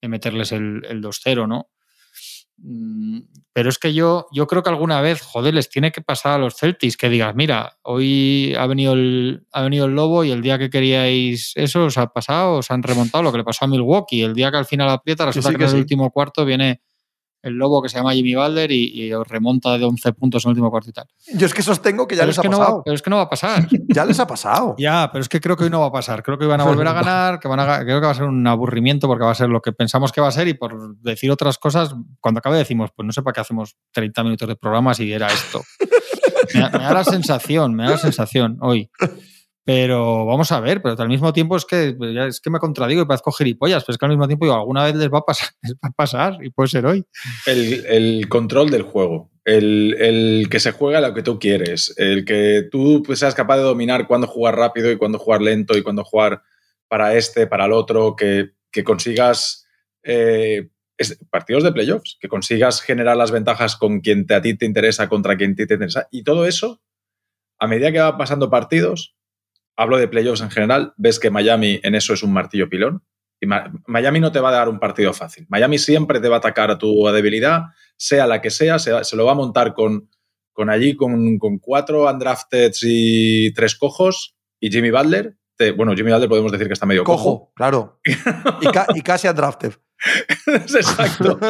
de 0.00 0.08
meterles 0.08 0.52
el, 0.52 0.84
el 0.88 1.02
2-0, 1.02 1.48
¿no? 1.48 1.70
Mm, 2.58 3.20
pero 3.52 3.68
es 3.68 3.78
que 3.78 3.92
yo, 3.92 4.26
yo 4.32 4.46
creo 4.46 4.62
que 4.62 4.70
alguna 4.70 5.00
vez, 5.00 5.20
joder, 5.20 5.54
les 5.54 5.68
tiene 5.68 5.92
que 5.92 6.00
pasar 6.00 6.32
a 6.32 6.38
los 6.38 6.56
Celtics 6.56 6.96
que 6.96 7.08
digas, 7.08 7.34
mira, 7.34 7.78
hoy 7.82 8.54
ha 8.58 8.66
venido 8.66 8.94
el, 8.94 9.46
ha 9.52 9.62
venido 9.62 9.86
el 9.86 9.94
lobo 9.94 10.24
y 10.24 10.30
el 10.30 10.42
día 10.42 10.58
que 10.58 10.70
queríais 10.70 11.52
eso 11.54 11.84
os 11.84 11.98
ha 11.98 12.06
pasado, 12.08 12.58
os 12.58 12.70
han 12.70 12.82
remontado 12.82 13.22
lo 13.22 13.32
que 13.32 13.38
le 13.38 13.44
pasó 13.44 13.64
a 13.64 13.68
Milwaukee. 13.68 14.22
El 14.22 14.34
día 14.34 14.50
que 14.50 14.56
al 14.56 14.66
final 14.66 14.88
aprieta, 14.88 15.26
resulta 15.26 15.48
sí, 15.48 15.54
sí, 15.54 15.58
que, 15.58 15.64
que 15.64 15.70
en 15.70 15.76
el 15.76 15.82
último 15.82 16.10
cuarto 16.10 16.44
viene 16.44 16.80
el 17.46 17.54
lobo 17.54 17.80
que 17.80 17.88
se 17.88 17.96
llama 17.96 18.12
Jimmy 18.12 18.34
Balder 18.34 18.70
y, 18.72 19.12
os 19.12 19.26
remonta 19.26 19.78
de 19.78 19.84
11 19.84 20.12
puntos 20.12 20.44
en 20.44 20.48
el 20.48 20.52
último 20.52 20.70
cuarto 20.70 20.90
y 20.90 20.92
tal. 20.92 21.06
Yo 21.34 21.46
es 21.46 21.54
que 21.54 21.62
sostengo 21.62 22.06
que 22.06 22.16
ya 22.16 22.26
les 22.26 22.38
ha 22.38 22.42
pasado. 22.42 22.82
pero 22.84 22.94
es 22.94 23.02
que 23.02 23.10
no 23.10 23.16
va 23.16 23.22
a 23.22 23.28
pasar. 23.28 23.66
ya 23.88 24.04
les 24.04 24.18
ha 24.18 24.26
pasado. 24.26 24.74
Ya, 24.78 25.08
pero 25.12 25.22
es 25.22 25.28
que 25.28 25.40
creo 25.40 25.56
que 25.56 25.64
hoy 25.64 25.70
no 25.70 25.80
va 25.80 25.86
a 25.86 25.92
pasar. 25.92 26.22
Creo 26.22 26.38
que 26.38 26.46
van 26.46 26.60
a 26.60 26.64
volver 26.64 26.86
a 26.86 26.92
ganar, 26.94 27.40
que 27.40 27.48
van 27.48 27.60
a, 27.60 27.84
creo 27.84 28.00
que 28.00 28.06
va 28.06 28.12
a 28.12 28.14
ser 28.14 28.24
un 28.24 28.46
aburrimiento 28.46 29.06
porque 29.06 29.24
va 29.24 29.30
a 29.30 29.34
ser 29.34 29.48
lo 29.48 29.62
que 29.62 29.72
pensamos 29.72 30.12
que 30.12 30.20
va 30.20 30.28
a 30.28 30.32
ser 30.32 30.48
y 30.48 30.54
por 30.54 30.96
decir 30.98 31.30
otras 31.30 31.58
cosas, 31.58 31.94
cuando 32.20 32.38
acabe 32.38 32.58
decimos, 32.58 32.90
pues 32.94 33.06
no 33.06 33.12
sé 33.12 33.22
para 33.22 33.34
qué 33.34 33.40
hacemos 33.40 33.76
30 33.92 34.24
minutos 34.24 34.48
de 34.48 34.56
programa 34.56 34.94
si 34.94 35.12
era 35.12 35.28
esto. 35.28 35.62
me 36.54 36.60
da 36.60 36.92
la 36.92 37.04
sensación, 37.04 37.74
me 37.74 37.84
da 37.84 37.90
la 37.90 37.98
sensación 37.98 38.58
hoy. 38.60 38.90
Pero 39.66 40.24
vamos 40.24 40.52
a 40.52 40.60
ver, 40.60 40.80
pero 40.80 40.94
al 40.96 41.08
mismo 41.08 41.32
tiempo 41.32 41.56
es 41.56 41.64
que, 41.64 41.92
pues, 41.98 42.16
es 42.16 42.40
que 42.40 42.50
me 42.50 42.60
contradigo 42.60 43.02
y 43.02 43.04
parezco 43.04 43.32
gilipollas, 43.32 43.82
pero 43.82 43.94
es 43.94 43.98
que 43.98 44.06
al 44.06 44.12
mismo 44.12 44.28
tiempo 44.28 44.44
digo, 44.44 44.54
alguna 44.54 44.84
vez 44.84 44.94
les 44.94 45.12
va 45.12 45.18
a 45.18 45.24
pasar, 45.24 45.48
les 45.62 45.74
va 45.74 45.88
a 45.88 45.90
pasar 45.90 46.38
y 46.40 46.50
puede 46.50 46.68
ser 46.68 46.86
hoy. 46.86 47.04
El, 47.46 48.28
control 48.28 48.70
del 48.70 48.82
juego, 48.82 49.32
el, 49.44 50.46
que 50.52 50.60
se 50.60 50.70
juega 50.70 51.00
lo 51.00 51.12
que 51.14 51.24
tú 51.24 51.40
quieres, 51.40 51.92
el 51.96 52.24
que 52.24 52.68
tú 52.70 53.02
pues, 53.04 53.18
seas 53.18 53.34
capaz 53.34 53.56
de 53.56 53.64
dominar 53.64 54.06
cuándo 54.06 54.28
jugar 54.28 54.54
rápido 54.54 54.88
y 54.92 54.96
cuándo 54.96 55.18
jugar 55.18 55.42
lento 55.42 55.76
y 55.76 55.82
cuándo 55.82 56.04
jugar 56.04 56.42
para 56.86 57.16
este, 57.16 57.48
para 57.48 57.64
el 57.64 57.72
otro, 57.72 58.14
que, 58.14 58.52
consigas 58.84 59.66
eh, 60.04 60.68
partidos 61.28 61.64
de 61.64 61.72
playoffs, 61.72 62.18
que 62.20 62.28
consigas 62.28 62.80
generar 62.82 63.16
las 63.16 63.32
ventajas 63.32 63.74
con 63.74 63.98
quien 64.00 64.26
te, 64.26 64.34
a 64.34 64.42
ti 64.42 64.56
te 64.56 64.64
interesa 64.64 65.08
contra 65.08 65.36
quien 65.36 65.56
te 65.56 65.62
interesa. 65.62 66.06
Y 66.12 66.22
todo 66.22 66.46
eso, 66.46 66.80
a 67.58 67.66
medida 67.66 67.90
que 67.90 67.98
va 67.98 68.16
pasando 68.16 68.48
partidos, 68.48 69.15
hablo 69.76 69.98
de 69.98 70.08
playoffs 70.08 70.40
en 70.40 70.50
general, 70.50 70.94
ves 70.96 71.18
que 71.18 71.30
Miami 71.30 71.80
en 71.82 71.94
eso 71.94 72.14
es 72.14 72.22
un 72.22 72.32
martillo 72.32 72.68
pilón. 72.68 73.02
Y 73.38 73.46
Miami 73.86 74.20
no 74.20 74.32
te 74.32 74.40
va 74.40 74.48
a 74.48 74.52
dar 74.52 74.68
un 74.68 74.78
partido 74.78 75.12
fácil. 75.12 75.46
Miami 75.50 75.78
siempre 75.78 76.20
te 76.20 76.28
va 76.28 76.36
a 76.36 76.38
atacar 76.38 76.70
a 76.70 76.78
tu 76.78 77.06
debilidad, 77.08 77.64
sea 77.96 78.26
la 78.26 78.40
que 78.40 78.50
sea, 78.50 78.78
se, 78.78 79.16
lo 79.16 79.26
va 79.26 79.32
a 79.32 79.34
montar 79.36 79.74
con, 79.74 80.08
con 80.54 80.70
allí, 80.70 80.96
con, 80.96 81.38
cuatro 81.60 82.10
undrafted 82.10 82.72
y 82.82 83.52
tres 83.52 83.76
cojos, 83.76 84.36
y 84.58 84.70
Jimmy 84.70 84.90
Butler. 84.90 85.36
bueno, 85.76 85.94
Jimmy 85.94 86.12
Butler 86.12 86.30
podemos 86.30 86.50
decir 86.50 86.66
que 86.66 86.72
está 86.72 86.86
medio 86.86 87.04
cojo. 87.04 87.52
claro. 87.54 88.00
y, 88.94 89.02
casi 89.02 89.28
undrafted. 89.28 89.74
Exacto. 90.46 91.38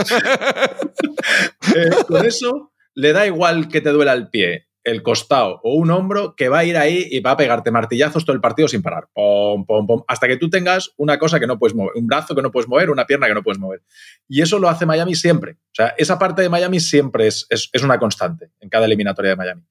Eh, 1.74 1.90
con 2.06 2.24
eso 2.24 2.72
le 2.94 3.12
da 3.12 3.26
igual 3.26 3.68
que 3.68 3.80
te 3.80 3.90
duela 3.90 4.12
el 4.12 4.30
pie, 4.30 4.68
el 4.86 5.02
costado 5.02 5.60
o 5.64 5.74
un 5.74 5.90
hombro 5.90 6.36
que 6.36 6.48
va 6.48 6.60
a 6.60 6.64
ir 6.64 6.76
ahí 6.76 7.08
y 7.10 7.18
va 7.18 7.32
a 7.32 7.36
pegarte 7.36 7.72
martillazos 7.72 8.24
todo 8.24 8.36
el 8.36 8.40
partido 8.40 8.68
sin 8.68 8.82
parar. 8.82 9.08
Pom, 9.12 9.66
pom, 9.66 9.84
pom, 9.84 10.04
hasta 10.06 10.28
que 10.28 10.36
tú 10.36 10.48
tengas 10.48 10.92
una 10.96 11.18
cosa 11.18 11.40
que 11.40 11.46
no 11.48 11.58
puedes 11.58 11.74
mover, 11.74 11.90
un 11.96 12.06
brazo 12.06 12.36
que 12.36 12.42
no 12.42 12.52
puedes 12.52 12.68
mover, 12.68 12.90
una 12.90 13.04
pierna 13.04 13.26
que 13.26 13.34
no 13.34 13.42
puedes 13.42 13.58
mover. 13.58 13.82
Y 14.28 14.42
eso 14.42 14.60
lo 14.60 14.68
hace 14.68 14.86
Miami 14.86 15.16
siempre. 15.16 15.52
O 15.54 15.74
sea, 15.74 15.94
esa 15.98 16.20
parte 16.20 16.42
de 16.42 16.48
Miami 16.48 16.78
siempre 16.78 17.26
es, 17.26 17.48
una 17.82 17.98
constante 17.98 18.52
en 18.60 18.68
cada 18.68 18.86
eliminatoria 18.86 19.32
de 19.32 19.36
Miami. 19.36 19.62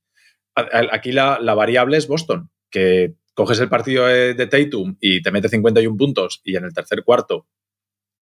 Aquí 0.92 1.14
la, 1.14 1.38
variable 1.56 1.96
es 1.96 2.08
Boston, 2.08 2.50
que 2.70 3.16
coges 3.34 3.62
el 3.62 3.70
partido 3.70 4.08
de 4.08 4.48
Tatum 4.48 4.98
y 5.00 5.22
te 5.22 5.32
mete 5.32 5.48
51 5.48 5.96
puntos 5.96 6.42
y 6.44 6.58
en 6.58 6.66
el 6.66 6.74
tercer 6.74 7.06
cuarto 7.06 7.48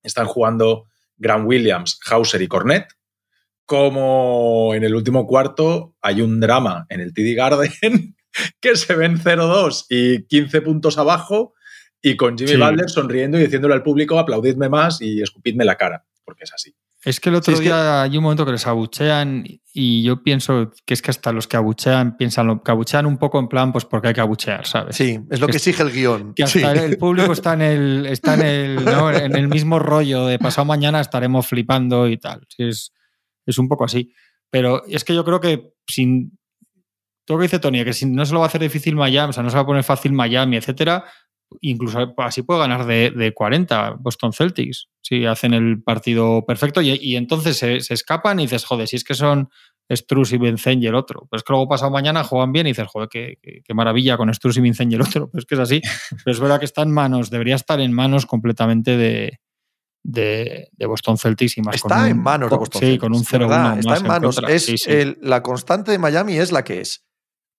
están 0.03 0.27
jugando 0.27 0.86
Grant 1.17 1.47
Williams, 1.47 1.99
Hauser 2.06 2.43
y 2.43 2.47
Cornet 2.47 2.86
como 3.65 4.73
en 4.73 4.84
el 4.84 4.95
último 4.95 5.26
cuarto 5.26 5.95
hay 6.02 6.21
un 6.21 6.39
drama 6.39 6.86
en 6.89 7.02
el 7.02 7.13
TD 7.13 7.36
Garden 7.36 8.15
que 8.60 8.76
se 8.76 8.95
ven 8.95 9.17
0-2 9.17 9.86
y 9.89 10.23
15 10.26 10.62
puntos 10.62 10.97
abajo 10.97 11.54
y 12.02 12.17
con 12.17 12.38
Jimmy 12.38 12.58
Butler 12.58 12.89
sonriendo 12.89 13.39
y 13.39 13.43
diciéndole 13.43 13.73
al 13.73 13.84
público 13.84 14.19
aplaudidme 14.19 14.69
más 14.69 15.02
y 15.02 15.21
escupidme 15.21 15.63
la 15.63 15.78
cara, 15.78 16.06
porque 16.26 16.43
es 16.43 16.54
así. 16.54 16.76
Es 17.06 17.19
que 17.19 17.30
el 17.30 17.36
otro 17.36 17.58
día 17.60 18.02
hay 18.02 18.17
un 18.17 18.23
momento 18.23 18.45
que 18.45 18.54
les 18.54 18.65
abuchean 18.65 19.43
y 19.73 20.04
yo 20.04 20.23
pienso 20.23 20.71
que 20.86 20.93
es 20.93 21.02
que 21.02 21.12
hasta 21.12 21.34
los 21.34 21.47
que 21.47 21.58
abuchean 21.58 22.15
piensan 22.15 22.47
lo 22.47 22.63
que 22.63 22.71
abuchean 22.71 23.06
un 23.06 23.17
poco 23.17 23.39
en 23.39 23.49
plan, 23.49 23.73
pues 23.73 23.84
porque 23.84 24.10
hay 24.10 24.13
que 24.13 24.21
abuchear, 24.21 24.65
¿sabes? 24.65 24.95
Sí, 24.95 25.19
es 25.30 25.39
lo 25.41 25.47
que, 25.47 25.58
exige 25.58 25.84
el 25.84 25.91
guion. 25.91 26.34
Que 26.34 26.43
hasta 26.43 26.71
el 26.71 26.97
público 26.97 27.34
está 27.34 27.54
en 27.54 27.62
el, 27.62 28.06
está 28.06 28.36
en 28.36 28.41
el, 28.41 28.88
en 28.88 29.36
el 29.36 29.49
mismo 29.49 29.80
rollo 29.80 30.26
de 30.28 30.39
pasado 30.39 30.63
mañana 30.63 31.02
estaremos 31.02 31.45
flipando 31.45 32.08
y 32.08 32.17
tal. 32.17 32.47
Es, 32.58 32.93
es 33.45 33.58
un 33.58 33.67
poco 33.67 33.86
así. 33.86 34.13
Pero 34.49 34.86
es 34.86 35.03
que 35.03 35.15
yo 35.15 35.23
creo 35.25 35.39
que 35.39 35.73
sin. 35.88 36.38
Todo 37.25 37.38
lo 37.38 37.41
que 37.41 37.47
dice 37.47 37.60
Tony, 37.60 37.86
que 37.86 37.93
si 37.93 38.06
no 38.06 38.25
se 38.25 38.34
lo 38.34 38.39
va 38.39 38.45
a 38.45 38.49
hacer 38.49 38.62
difícil 38.62 38.95
Miami, 38.95 39.29
o 39.29 39.34
sea, 39.34 39.43
no 39.43 39.49
se 39.49 39.56
va 39.56 39.62
a 39.62 39.65
poner 39.65 39.84
fácil 39.84 40.12
Miami, 40.12 40.58
etcétera, 40.58 41.06
incluso 41.62 42.13
así 42.17 42.41
puede 42.43 42.60
ganar 42.60 42.86
de, 42.86 43.34
40 43.34 43.97
Boston 43.99 44.34
Celtics 44.34 44.89
si 45.01 45.25
hacen 45.25 45.53
el 45.53 45.82
partido 45.82 46.45
perfecto 46.45 46.82
y, 46.82 47.15
entonces 47.15 47.58
se, 47.58 47.77
escapan 47.93 48.39
y 48.39 48.43
dices, 48.43 48.65
joder, 48.65 48.88
si 48.88 48.95
es 48.95 49.03
que 49.03 49.13
son 49.13 49.49
Struz 49.91 50.32
y 50.32 50.38
Vincent 50.38 50.82
y 50.82 50.88
el 50.88 50.95
otro. 50.95 51.27
Pues 51.29 51.43
que 51.43 51.51
luego 51.51 51.67
pasado 51.67 51.91
mañana 51.91 52.23
juegan 52.23 52.51
bien 52.51 52.67
y 52.67 52.69
dices, 52.71 52.88
joder, 52.88 53.10
qué, 53.10 53.38
maravilla 53.73 54.17
con 54.17 54.34
Struz 54.34 54.58
y 54.58 54.62
Vincent 54.62 54.91
y 54.91 54.95
el 54.95 55.01
otro. 55.01 55.29
Pues 55.32 55.45
que 55.45 55.56
es 55.56 55.62
así. 55.62 55.82
Pero 56.23 56.34
es 56.34 56.39
verdad 56.39 56.60
que 56.60 56.65
está 56.65 56.84
en 56.84 56.91
manos, 56.91 57.29
debería 57.29 57.56
estar 57.56 57.79
en 57.82 57.91
manos 57.91 58.25
completamente 58.25 58.97
de, 58.97 59.39
de, 60.04 60.70
Boston 60.86 61.18
Celtics 61.18 61.58
y 61.58 61.62
más. 61.62 61.76
Está 61.76 62.10
en 62.10 62.22
manos 62.22 62.52
de 62.52 62.58
Boston 62.58 62.82
Sí, 62.82 62.98
con 62.98 63.13
un 63.13 63.24
0-1. 63.24 63.80
Está 63.80 63.98
en 63.98 64.08
manos. 64.08 64.39
es 64.48 64.88
la 65.22 65.42
constante 65.42 65.92
de 65.92 65.98
Miami 65.98 66.38
es 66.38 66.52
la 66.52 66.63
que 66.63 66.82
es. 66.82 67.06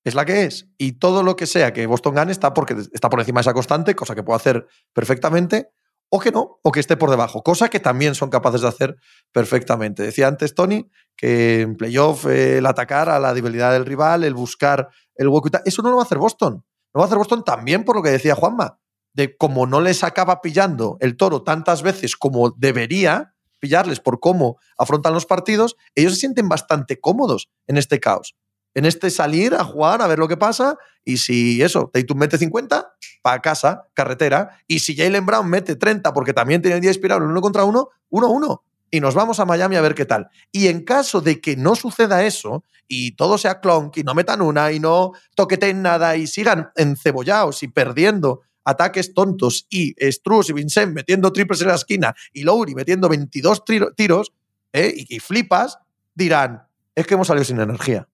Es 0.05 0.15
la 0.15 0.27
que 0.27 0.45
es. 0.45 0.69
Y 0.77 0.93
todo 0.93 1.23
lo 1.23 1.35
que 1.35 1.47
sea 1.47 1.73
que 1.73 1.87
Boston 1.87 2.15
gane 2.15 2.33
está, 2.33 2.53
porque 2.53 2.77
está 2.93 3.09
por 3.09 3.21
encima 3.21 3.41
de 3.41 3.43
esa 3.43 3.55
constante, 3.55 3.95
cosa 3.97 4.15
que 4.15 4.23
puede 4.23 4.37
hacer 4.37 4.67
perfectamente, 4.93 5.71
o 6.11 6.21
que 6.21 6.31
no, 6.31 6.61
o 6.63 6.71
que 6.71 6.81
esté 6.81 6.99
por 6.99 7.11
debajo, 7.11 7.43
cosa 7.43 7.71
que 7.71 7.81
también 7.81 8.15
son 8.15 8.29
capaces 8.29 8.61
de 8.61 8.69
hacer 8.69 8.97
perfectamente. 9.33 10.03
Decía 10.03 10.29
antes 10.29 10.55
Tony 10.55 10.91
que 11.17 11.63
en 11.63 11.77
playoff 11.77 12.27
eh, 12.27 12.59
el 12.59 12.67
atacar 12.67 13.09
a 13.09 13.19
la 13.19 13.33
debilidad 13.33 13.73
del 13.73 13.87
rival, 13.87 14.25
el 14.25 14.35
buscar 14.35 14.91
el 15.15 15.29
hueco 15.29 15.49
y 15.49 15.51
tal, 15.53 15.63
eso 15.65 15.81
no 15.81 15.89
lo 15.89 15.97
va 15.97 16.03
a 16.03 16.05
hacer 16.05 16.19
Boston. 16.19 16.63
Lo 16.93 16.99
va 16.99 17.05
a 17.05 17.07
hacer 17.07 17.19
Boston 17.19 17.43
también 17.43 17.85
por 17.85 17.97
lo 17.97 18.03
que 18.03 18.11
decía 18.11 18.35
Juanma 18.35 18.79
de 19.14 19.37
cómo 19.37 19.66
no 19.66 19.81
les 19.81 20.05
acaba 20.05 20.40
pillando 20.40 20.98
el 21.00 21.16
toro 21.16 21.42
tantas 21.42 21.83
veces 21.83 22.16
como 22.16 22.50
debería 22.50 23.35
pillarles 23.61 23.98
por 23.98 24.20
cómo 24.20 24.59
afrontan 24.77 25.14
los 25.14 25.24
partidos, 25.24 25.77
ellos 25.94 26.12
se 26.12 26.20
sienten 26.20 26.50
bastante 26.50 27.00
cómodos 27.00 27.48
en 27.66 27.79
este 27.79 27.98
caos. 27.98 28.37
En 28.74 28.85
este 28.85 29.09
salir 29.09 29.55
a 29.55 29.64
jugar, 29.64 30.03
a 30.03 30.07
ver 30.07 30.18
lo 30.18 30.29
que 30.29 30.37
pasa, 30.37 30.77
y 31.03 31.16
si 31.16 31.62
eso, 31.62 31.90
Tatum 31.90 32.18
mete 32.18 32.37
50, 32.37 32.92
para 33.22 33.40
casa, 33.40 33.88
carretera, 33.94 34.61
y 34.66 34.81
si 34.81 34.94
Jalen 34.94 35.24
Brown 35.24 35.48
mete 35.48 35.77
30, 35.77 36.12
porque 36.12 36.35
también 36.35 36.61
tiene 36.61 36.74
el 36.74 36.83
día 36.83 36.90
inspirado 36.90 37.24
uno 37.24 37.40
contra 37.40 37.64
uno, 37.64 37.88
uno 38.11 38.29
uno. 38.29 38.64
Y 38.90 39.00
nos 39.00 39.14
vamos 39.14 39.40
a 39.40 39.46
Miami 39.46 39.77
a 39.77 39.81
ver 39.81 39.94
qué 39.94 40.05
tal. 40.05 40.29
Y 40.53 40.68
en 40.68 40.85
caso 40.85 41.22
de 41.22 41.40
que 41.40 41.57
no 41.57 41.74
suceda 41.74 42.24
eso, 42.24 42.64
y 42.87 43.12
todo 43.16 43.38
sea 43.38 43.61
clonk, 43.61 43.96
y 43.96 44.03
no 44.03 44.14
metan 44.14 44.42
una, 44.42 44.72
y 44.72 44.81
no 44.81 45.12
toqueten 45.35 45.81
nada, 45.81 46.16
y 46.16 46.27
sigan 46.27 46.70
encebollados 46.77 47.62
y 47.62 47.68
perdiendo 47.68 48.42
ataques 48.64 49.14
tontos 49.14 49.66
y 49.70 49.94
Struz 50.11 50.50
y 50.50 50.53
Vincent 50.53 50.92
metiendo 50.92 51.33
triples 51.33 51.61
en 51.62 51.68
la 51.68 51.74
esquina 51.74 52.14
y 52.33 52.42
Lowry 52.42 52.74
metiendo 52.74 53.09
22 53.09 53.64
tiros 53.96 54.33
¿eh? 54.72 54.92
y, 54.96 55.20
flipas, 55.20 55.79
dirán, 56.14 56.66
es 56.94 57.07
que 57.07 57.14
hemos 57.14 57.27
salido 57.27 57.44
sin 57.44 57.61
energía, 57.61 58.09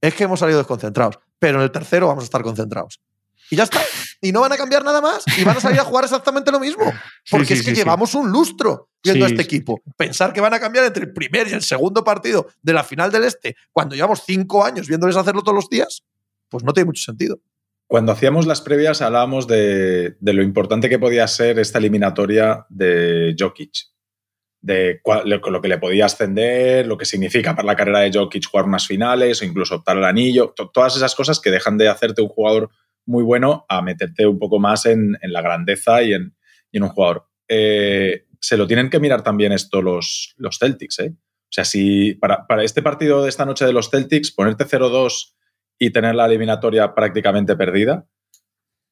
es 0.00 0.14
que 0.14 0.24
hemos 0.24 0.40
salido 0.40 0.58
desconcentrados, 0.58 1.18
pero 1.38 1.58
en 1.58 1.64
el 1.64 1.70
tercero 1.70 2.08
vamos 2.08 2.24
a 2.24 2.26
estar 2.26 2.42
concentrados. 2.42 3.00
Y 3.50 3.56
ya 3.56 3.64
está. 3.64 3.82
Y 4.20 4.32
no 4.32 4.40
van 4.40 4.52
a 4.52 4.56
cambiar 4.56 4.82
nada 4.82 5.02
más 5.02 5.22
y 5.36 5.44
van 5.44 5.58
a 5.58 5.60
salir 5.60 5.78
a 5.78 5.84
jugar 5.84 6.04
exactamente 6.04 6.50
lo 6.50 6.58
mismo. 6.58 6.84
Porque 7.30 7.52
es 7.52 7.62
que 7.62 7.74
llevamos 7.74 8.14
un 8.14 8.30
lustro 8.30 8.88
viendo 9.02 9.26
a 9.26 9.28
este 9.28 9.42
equipo. 9.42 9.82
Pensar 9.98 10.32
que 10.32 10.40
van 10.40 10.54
a 10.54 10.60
cambiar 10.60 10.86
entre 10.86 11.04
el 11.04 11.12
primer 11.12 11.48
y 11.48 11.52
el 11.52 11.62
segundo 11.62 12.02
partido 12.02 12.48
de 12.62 12.72
la 12.72 12.82
final 12.82 13.12
del 13.12 13.24
Este, 13.24 13.54
cuando 13.70 13.94
llevamos 13.94 14.22
cinco 14.24 14.64
años 14.64 14.88
viéndoles 14.88 15.16
hacerlo 15.16 15.42
todos 15.42 15.56
los 15.56 15.68
días, 15.68 16.04
pues 16.48 16.64
no 16.64 16.72
tiene 16.72 16.86
mucho 16.86 17.02
sentido. 17.02 17.38
Cuando 17.86 18.12
hacíamos 18.12 18.46
las 18.46 18.60
previas 18.60 19.02
hablábamos 19.02 19.46
de, 19.46 20.16
lo 20.20 20.42
importante 20.42 20.88
que 20.88 20.98
podía 20.98 21.26
ser 21.28 21.58
esta 21.58 21.78
eliminatoria 21.78 22.66
de 22.68 23.34
Jokic, 23.38 23.72
de 24.60 25.00
lo 25.26 25.60
que 25.60 25.68
le 25.68 25.78
podía 25.78 26.06
ascender, 26.06 26.86
lo 26.86 26.96
que 26.96 27.04
significa 27.04 27.54
para 27.54 27.66
la 27.66 27.76
carrera 27.76 28.00
de 28.00 28.10
Jokic 28.12 28.46
jugar 28.46 28.64
unas 28.64 28.86
finales 28.86 29.42
o 29.42 29.44
incluso 29.44 29.76
optar 29.76 29.98
al 29.98 30.04
anillo, 30.04 30.54
todas 30.72 30.96
esas 30.96 31.14
cosas 31.14 31.40
que 31.40 31.50
dejan 31.50 31.76
de 31.76 31.88
hacerte 31.88 32.22
un 32.22 32.28
jugador 32.28 32.70
muy 33.06 33.22
bueno 33.22 33.66
a 33.68 33.82
meterte 33.82 34.26
un 34.26 34.38
poco 34.38 34.58
más 34.58 34.86
en, 34.86 35.18
la 35.22 35.42
grandeza 35.42 36.02
y 36.02 36.14
en, 36.14 36.34
un 36.72 36.88
jugador. 36.88 37.28
Eh, 37.48 38.24
se 38.40 38.56
lo 38.56 38.66
tienen 38.66 38.88
que 38.88 38.98
mirar 38.98 39.22
también 39.22 39.52
esto 39.52 39.82
los, 39.82 40.34
los 40.38 40.58
Celtics. 40.58 40.98
¿eh? 41.00 41.12
O 41.12 41.50
sea, 41.50 41.64
si 41.64 42.14
para, 42.14 42.46
para, 42.46 42.64
este 42.64 42.82
partido 42.82 43.22
de 43.22 43.28
esta 43.28 43.44
noche 43.44 43.66
de 43.66 43.74
los 43.74 43.90
Celtics, 43.90 44.32
ponerte 44.32 44.64
0-2 44.64 45.34
y 45.78 45.90
tener 45.90 46.14
la 46.14 46.26
eliminatoria 46.26 46.94
prácticamente 46.94 47.56
perdida, 47.56 48.06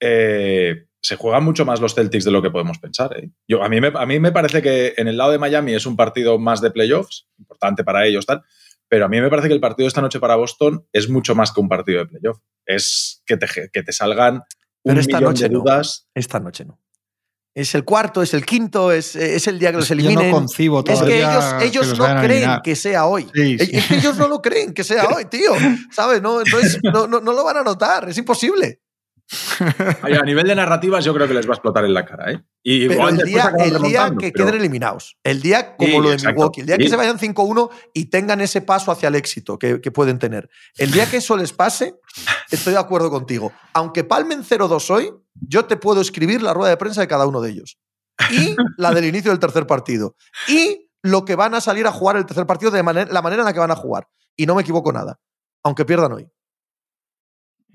eh, 0.00 0.86
se 1.00 1.16
juegan 1.16 1.44
mucho 1.44 1.64
más 1.64 1.80
los 1.80 1.94
Celtics 1.94 2.24
de 2.24 2.30
lo 2.30 2.42
que 2.42 2.50
podemos 2.50 2.78
pensar. 2.78 3.16
¿eh? 3.18 3.30
Yo, 3.48 3.62
a, 3.62 3.68
mí 3.68 3.80
me, 3.80 3.92
a 3.94 4.06
mí 4.06 4.20
me 4.20 4.32
parece 4.32 4.62
que 4.62 4.94
en 4.96 5.08
el 5.08 5.16
lado 5.16 5.32
de 5.32 5.38
Miami 5.38 5.74
es 5.74 5.86
un 5.86 5.96
partido 5.96 6.38
más 6.38 6.60
de 6.60 6.70
playoffs, 6.70 7.28
importante 7.38 7.84
para 7.84 8.06
ellos, 8.06 8.26
tal, 8.26 8.42
pero 8.88 9.06
a 9.06 9.08
mí 9.08 9.20
me 9.20 9.30
parece 9.30 9.48
que 9.48 9.54
el 9.54 9.60
partido 9.60 9.84
de 9.84 9.88
esta 9.88 10.02
noche 10.02 10.20
para 10.20 10.36
Boston 10.36 10.86
es 10.92 11.08
mucho 11.08 11.34
más 11.34 11.52
que 11.52 11.60
un 11.60 11.68
partido 11.68 12.00
de 12.00 12.06
playoff. 12.06 12.40
Es 12.66 13.22
que 13.24 13.36
te, 13.36 13.46
que 13.72 13.82
te 13.82 13.92
salgan 13.92 14.42
un 14.82 14.96
millón 14.96 15.34
de 15.34 15.48
dudas. 15.48 16.08
Esta 16.14 16.40
noche 16.40 16.64
no. 16.64 16.81
Es 17.54 17.74
el 17.74 17.84
cuarto, 17.84 18.22
es 18.22 18.34
el 18.34 18.44
quinto, 18.46 18.92
es, 18.92 19.14
es 19.16 19.46
el 19.46 19.58
día 19.58 19.70
que 19.70 19.78
los 19.78 19.88
Yo 19.88 19.94
eliminen. 19.94 20.30
no 20.30 20.36
concibo 20.36 20.78
es 20.80 20.84
que 20.84 20.92
todavía 20.92 21.30
ellos, 21.60 21.62
ellos 21.62 21.88
los 21.88 21.98
no 21.98 22.04
creen 22.06 22.22
eliminar. 22.30 22.62
que 22.62 22.76
sea 22.76 23.06
hoy. 23.06 23.28
Sí, 23.34 23.56
Es- 23.58 23.68
sí. 23.68 23.76
Es 23.76 23.86
que 23.86 23.94
ellos 23.96 24.16
no 24.18 24.28
lo 24.28 24.42
creen 24.42 24.74
que 24.74 24.84
sea 24.84 25.06
hoy, 25.14 25.24
tío. 25.26 25.52
¿Sabes? 25.90 26.20
No, 26.22 26.40
entonces 26.40 26.78
no, 26.82 27.06
no, 27.06 27.20
no 27.20 27.32
lo 27.32 27.44
van 27.44 27.56
a 27.58 27.62
notar. 27.62 28.08
Es 28.08 28.18
imposible. 28.18 28.80
A 30.02 30.24
nivel 30.24 30.46
de 30.46 30.54
narrativas, 30.54 31.04
yo 31.04 31.14
creo 31.14 31.26
que 31.26 31.34
les 31.34 31.46
va 31.46 31.52
a 31.52 31.54
explotar 31.54 31.84
en 31.84 31.94
la 31.94 32.04
cara, 32.04 32.32
¿eh? 32.32 32.42
Y 32.62 32.86
Pero 32.88 33.08
el 33.08 33.16
día, 33.18 33.52
el 33.58 34.16
que 34.18 34.30
pero- 34.32 34.46
queden 34.46 34.60
eliminados, 34.60 35.16
el 35.24 35.40
día 35.40 35.76
como 35.76 35.90
Sí, 35.90 35.98
lo 35.98 36.08
de 36.08 36.14
exacto. 36.14 36.34
Milwaukee, 36.36 36.60
el 36.60 36.66
día 36.66 36.78
que 36.78 36.88
se 36.88 36.96
vayan 36.96 37.18
5-1 37.18 37.70
y 37.94 38.06
tengan 38.06 38.40
ese 38.40 38.60
paso 38.60 38.92
hacia 38.92 39.08
el 39.08 39.14
éxito 39.14 39.58
que, 39.58 39.80
que 39.80 39.90
pueden 39.90 40.18
tener. 40.18 40.48
El 40.76 40.90
día 40.92 41.10
que 41.10 41.16
eso 41.18 41.36
les 41.36 41.52
pase, 41.52 41.94
estoy 42.50 42.74
de 42.74 42.78
acuerdo 42.78 43.10
contigo. 43.10 43.52
Aunque 43.72 44.04
palmen 44.04 44.44
0-2 44.44 44.90
hoy, 44.90 45.12
yo 45.34 45.64
te 45.64 45.76
puedo 45.76 46.00
escribir 46.00 46.42
la 46.42 46.54
rueda 46.54 46.70
de 46.70 46.76
prensa 46.76 47.00
de 47.00 47.08
cada 47.08 47.26
uno 47.26 47.40
de 47.40 47.50
ellos. 47.50 47.78
Y 48.30 48.54
la 48.76 48.92
del 48.92 49.06
inicio 49.06 49.30
del 49.30 49.40
tercer 49.40 49.66
partido. 49.66 50.14
Y 50.46 50.90
lo 51.02 51.24
que 51.24 51.34
van 51.34 51.54
a 51.54 51.60
salir 51.60 51.86
a 51.86 51.92
jugar 51.92 52.16
el 52.16 52.26
tercer 52.26 52.46
partido 52.46 52.70
de 52.70 52.78
la 52.78 53.22
manera 53.22 53.42
en 53.42 53.44
la 53.46 53.52
que 53.52 53.58
van 53.58 53.70
a 53.70 53.76
jugar. 53.76 54.06
Y 54.36 54.46
no 54.46 54.54
me 54.54 54.62
equivoco 54.62 54.92
nada. 54.92 55.18
Aunque 55.64 55.84
pierdan 55.84 56.12
hoy. 56.12 56.28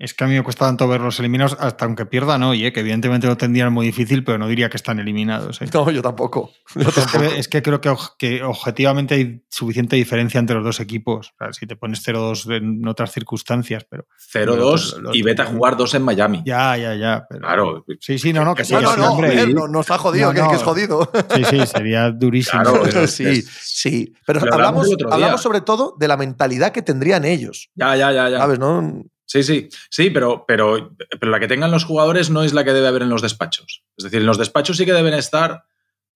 Es 0.00 0.14
que 0.14 0.22
a 0.22 0.26
mí 0.28 0.34
me 0.34 0.44
cuesta 0.44 0.64
tanto 0.66 0.86
verlos 0.86 1.18
eliminados, 1.18 1.56
hasta 1.58 1.84
aunque 1.84 2.06
pierdan 2.06 2.44
hoy, 2.44 2.64
¿eh? 2.64 2.72
que 2.72 2.80
evidentemente 2.80 3.26
lo 3.26 3.36
tendrían 3.36 3.72
muy 3.72 3.84
difícil, 3.84 4.22
pero 4.22 4.38
no 4.38 4.46
diría 4.46 4.70
que 4.70 4.76
están 4.76 5.00
eliminados. 5.00 5.60
¿eh? 5.60 5.66
No, 5.74 5.90
yo 5.90 6.02
tampoco. 6.02 6.52
Yo 6.76 6.82
Es 6.88 6.94
tampoco. 6.94 7.18
que, 7.18 7.38
es 7.40 7.48
que 7.48 7.62
creo 7.62 7.80
que, 7.80 7.92
que 8.16 8.42
objetivamente 8.44 9.14
hay 9.16 9.42
suficiente 9.48 9.96
diferencia 9.96 10.38
entre 10.38 10.54
los 10.54 10.64
dos 10.64 10.78
equipos. 10.78 11.32
O 11.34 11.44
sea, 11.44 11.52
si 11.52 11.66
te 11.66 11.74
pones 11.74 12.06
0-2 12.06 12.56
en 12.56 12.86
otras 12.86 13.10
circunstancias, 13.12 13.86
pero 13.90 14.06
0-2 14.32 14.92
Lo- 14.96 15.00
lo- 15.00 15.14
y 15.14 15.22
vete 15.22 15.42
a 15.42 15.46
jugar 15.46 15.76
dos 15.76 15.92
en 15.94 16.02
Miami. 16.02 16.42
ya, 16.46 16.76
ya, 16.76 16.94
ya. 16.94 17.26
pero- 17.28 17.40
Claro. 17.40 17.84
Sí, 17.98 18.18
sí, 18.20 18.32
no, 18.32 18.44
no, 18.44 18.54
que 18.54 18.64
sí, 18.64 18.74
No, 18.74 18.80
no, 18.82 18.96
no, 18.96 19.12
hombre. 19.14 19.30
joder, 19.32 19.52
no, 19.54 19.66
nos 19.66 19.90
ha 19.90 19.98
jodido, 19.98 20.28
No, 20.28 20.34
que, 20.34 20.40
no. 20.42 20.50
que 20.50 20.56
es 20.56 20.62
jodido. 20.62 21.10
Sí, 21.34 21.42
sí, 21.44 21.66
sería 21.66 22.10
durísimo. 22.12 22.62
Claro, 22.62 22.82
pero- 22.84 23.00
es- 23.00 23.10
sí, 23.14 23.42
sí. 23.42 24.12
Pero 24.24 24.40
hablamos 24.52 24.86
hablamos 25.10 25.42
sobre 25.42 25.60
todo 25.60 25.96
de 25.98 26.06
la 26.06 26.16
mentalidad 26.16 26.70
que 26.70 26.82
tendrían 26.82 27.24
ellos. 27.24 27.70
Ya, 27.74 27.96
ya, 27.96 28.12
ya, 28.12 28.28
ya. 28.28 28.38
¿Sabes? 28.38 28.60
¿No? 28.60 29.02
Sí, 29.30 29.42
sí, 29.42 29.68
sí, 29.90 30.08
pero, 30.08 30.44
pero, 30.48 30.96
pero 31.20 31.30
la 31.30 31.38
que 31.38 31.48
tengan 31.48 31.70
los 31.70 31.84
jugadores 31.84 32.30
no 32.30 32.42
es 32.44 32.54
la 32.54 32.64
que 32.64 32.72
debe 32.72 32.88
haber 32.88 33.02
en 33.02 33.10
los 33.10 33.20
despachos. 33.20 33.84
Es 33.98 34.04
decir, 34.04 34.20
en 34.20 34.26
los 34.26 34.38
despachos 34.38 34.78
sí 34.78 34.86
que 34.86 34.94
deben 34.94 35.12
estar 35.12 35.64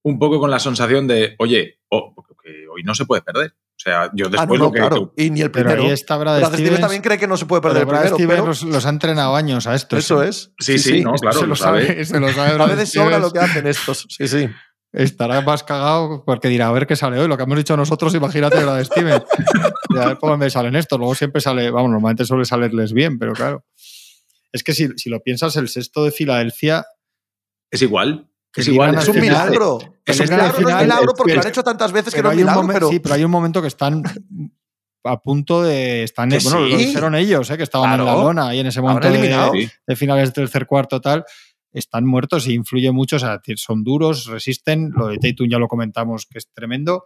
un 0.02 0.18
poco 0.18 0.40
con 0.40 0.50
la 0.50 0.58
sensación 0.58 1.06
de, 1.06 1.36
oye, 1.38 1.78
oh, 1.90 2.14
que 2.42 2.66
hoy 2.74 2.82
no 2.84 2.94
se 2.94 3.04
puede 3.04 3.20
perder. 3.20 3.54
O 3.54 3.80
sea, 3.82 4.10
yo 4.14 4.26
Ah, 4.26 4.30
no, 4.30 4.30
después 4.30 4.58
no, 4.60 4.66
lo 4.66 4.72
que. 4.72 4.78
claro. 4.80 5.12
Y 5.16 5.28
ni 5.30 5.42
el 5.42 5.50
Pero 5.50 5.66
primero. 5.68 5.88
ahí 5.88 5.92
está 5.92 6.16
Brad 6.16 6.38
Brad 6.38 6.48
Stevens 6.48 6.60
Stevens. 6.62 6.80
también 6.80 7.02
cree 7.02 7.18
que 7.18 7.26
no 7.26 7.36
se 7.36 7.46
puede 7.46 7.60
perder 7.62 7.86
pero 7.86 8.00
el 8.02 8.14
primero. 8.14 8.16
Stevens 8.16 8.40
pero 8.40 8.46
los, 8.46 8.62
los 8.76 8.86
ha 8.86 8.88
entrenado 8.88 9.36
años 9.36 9.66
a 9.66 9.74
estos. 9.74 9.98
eso 9.98 10.22
¿eh? 10.22 10.28
es. 10.30 10.52
Sí, 10.58 10.78
sí, 10.78 11.02
no, 11.02 11.14
Esto 11.14 11.22
claro, 11.26 11.40
se 11.40 11.46
lo 11.46 11.56
sabe. 11.56 11.86
sabe. 11.86 12.04
Se 12.06 12.18
lo 12.20 12.32
sabe 12.32 12.62
A 12.62 12.66
veces 12.66 12.92
sobra 12.92 13.18
lo 13.18 13.30
que 13.30 13.40
hacen 13.40 13.66
estos. 13.66 14.06
Sí, 14.08 14.26
sí. 14.26 14.48
Estará 14.92 15.40
más 15.40 15.62
cagado 15.62 16.22
porque 16.24 16.48
dirá, 16.48 16.68
a 16.68 16.72
ver 16.72 16.86
qué 16.86 16.96
sale 16.96 17.18
hoy. 17.18 17.26
Lo 17.26 17.36
que 17.36 17.44
hemos 17.44 17.56
dicho 17.56 17.76
nosotros, 17.76 18.14
imagínate 18.14 18.62
Brad 18.62 18.84
Stevens. 18.84 19.22
Y 19.88 19.98
a 19.98 20.06
ver 20.08 20.18
por 20.18 20.30
dónde 20.30 20.50
salen 20.50 20.76
estos. 20.76 20.98
Luego 20.98 21.14
siempre 21.14 21.40
sale, 21.40 21.70
vamos, 21.70 21.90
normalmente 21.90 22.24
suele 22.26 22.44
salirles 22.44 22.92
bien, 22.92 23.18
pero 23.18 23.32
claro. 23.32 23.64
Es 24.52 24.62
que 24.62 24.74
si, 24.74 24.88
si 24.96 25.08
lo 25.08 25.20
piensas, 25.22 25.56
el 25.56 25.68
sexto 25.70 26.04
de 26.04 26.10
Filadelfia 26.10 26.84
Es 27.70 27.80
igual. 27.80 28.28
Es 28.54 28.68
igual. 28.68 28.90
al 28.90 29.02
Es 29.02 29.08
un 29.08 29.14
final- 29.14 29.48
milagro. 29.48 29.78
Es 30.04 30.20
un 30.20 30.26
final- 30.26 30.40
milagro, 30.40 30.60
no 30.60 30.68
es 30.68 30.82
milagro 30.82 31.14
porque 31.16 31.34
lo 31.36 31.40
han 31.40 31.48
hecho 31.48 31.62
tantas 31.64 31.90
veces 31.90 32.14
que 32.14 32.22
no 32.22 32.28
es 32.28 32.32
hay, 32.32 32.38
un 32.42 32.44
milagro, 32.44 32.62
momen- 32.62 32.72
pero. 32.74 32.88
sí, 32.90 32.98
pero 33.00 33.14
hay 33.14 33.24
un 33.24 33.30
momento 33.30 33.62
que 33.62 33.68
están 33.68 34.02
a 35.04 35.20
punto 35.22 35.62
de. 35.62 36.02
Están, 36.02 36.28
bueno, 36.28 36.60
lo 36.60 36.66
sí. 36.68 36.76
dijeron 36.76 37.14
ellos, 37.14 37.50
¿eh? 37.50 37.56
que 37.56 37.62
estaban 37.62 37.98
en 37.98 38.04
la 38.04 38.12
lona 38.12 38.48
ahí 38.48 38.60
en 38.60 38.66
ese 38.66 38.82
momento 38.82 39.08
de, 39.10 39.70
de 39.86 39.96
finales 39.96 40.24
del 40.24 40.34
tercer 40.34 40.66
cuarto 40.66 41.00
tal. 41.00 41.24
Están 41.72 42.06
muertos 42.06 42.46
y 42.46 42.54
influye 42.54 42.90
mucho. 42.92 43.16
O 43.16 43.18
sea, 43.18 43.40
son 43.56 43.82
duros, 43.84 44.26
resisten. 44.26 44.90
Lo 44.94 45.08
de 45.08 45.18
Tatum 45.18 45.48
ya 45.48 45.58
lo 45.58 45.68
comentamos 45.68 46.26
que 46.26 46.38
es 46.38 46.48
tremendo. 46.52 47.04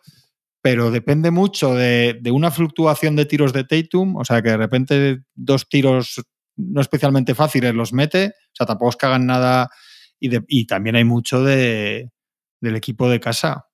Pero 0.62 0.90
depende 0.90 1.30
mucho 1.30 1.74
de, 1.74 2.18
de 2.20 2.30
una 2.32 2.50
fluctuación 2.50 3.14
de 3.16 3.26
tiros 3.26 3.52
de 3.52 3.64
Tatum. 3.64 4.16
O 4.16 4.24
sea, 4.24 4.42
que 4.42 4.50
de 4.50 4.56
repente 4.56 5.18
dos 5.34 5.68
tiros 5.68 6.22
no 6.56 6.80
especialmente 6.80 7.34
fáciles 7.34 7.74
los 7.74 7.92
mete. 7.92 8.26
O 8.28 8.54
sea, 8.54 8.66
tampoco 8.66 8.90
es 8.90 8.96
que 8.96 9.06
hagan 9.06 9.26
nada. 9.26 9.70
Y, 10.18 10.30
y 10.48 10.66
también 10.66 10.96
hay 10.96 11.04
mucho 11.04 11.44
de, 11.44 12.10
del 12.60 12.76
equipo 12.76 13.08
de 13.08 13.20
casa. 13.20 13.66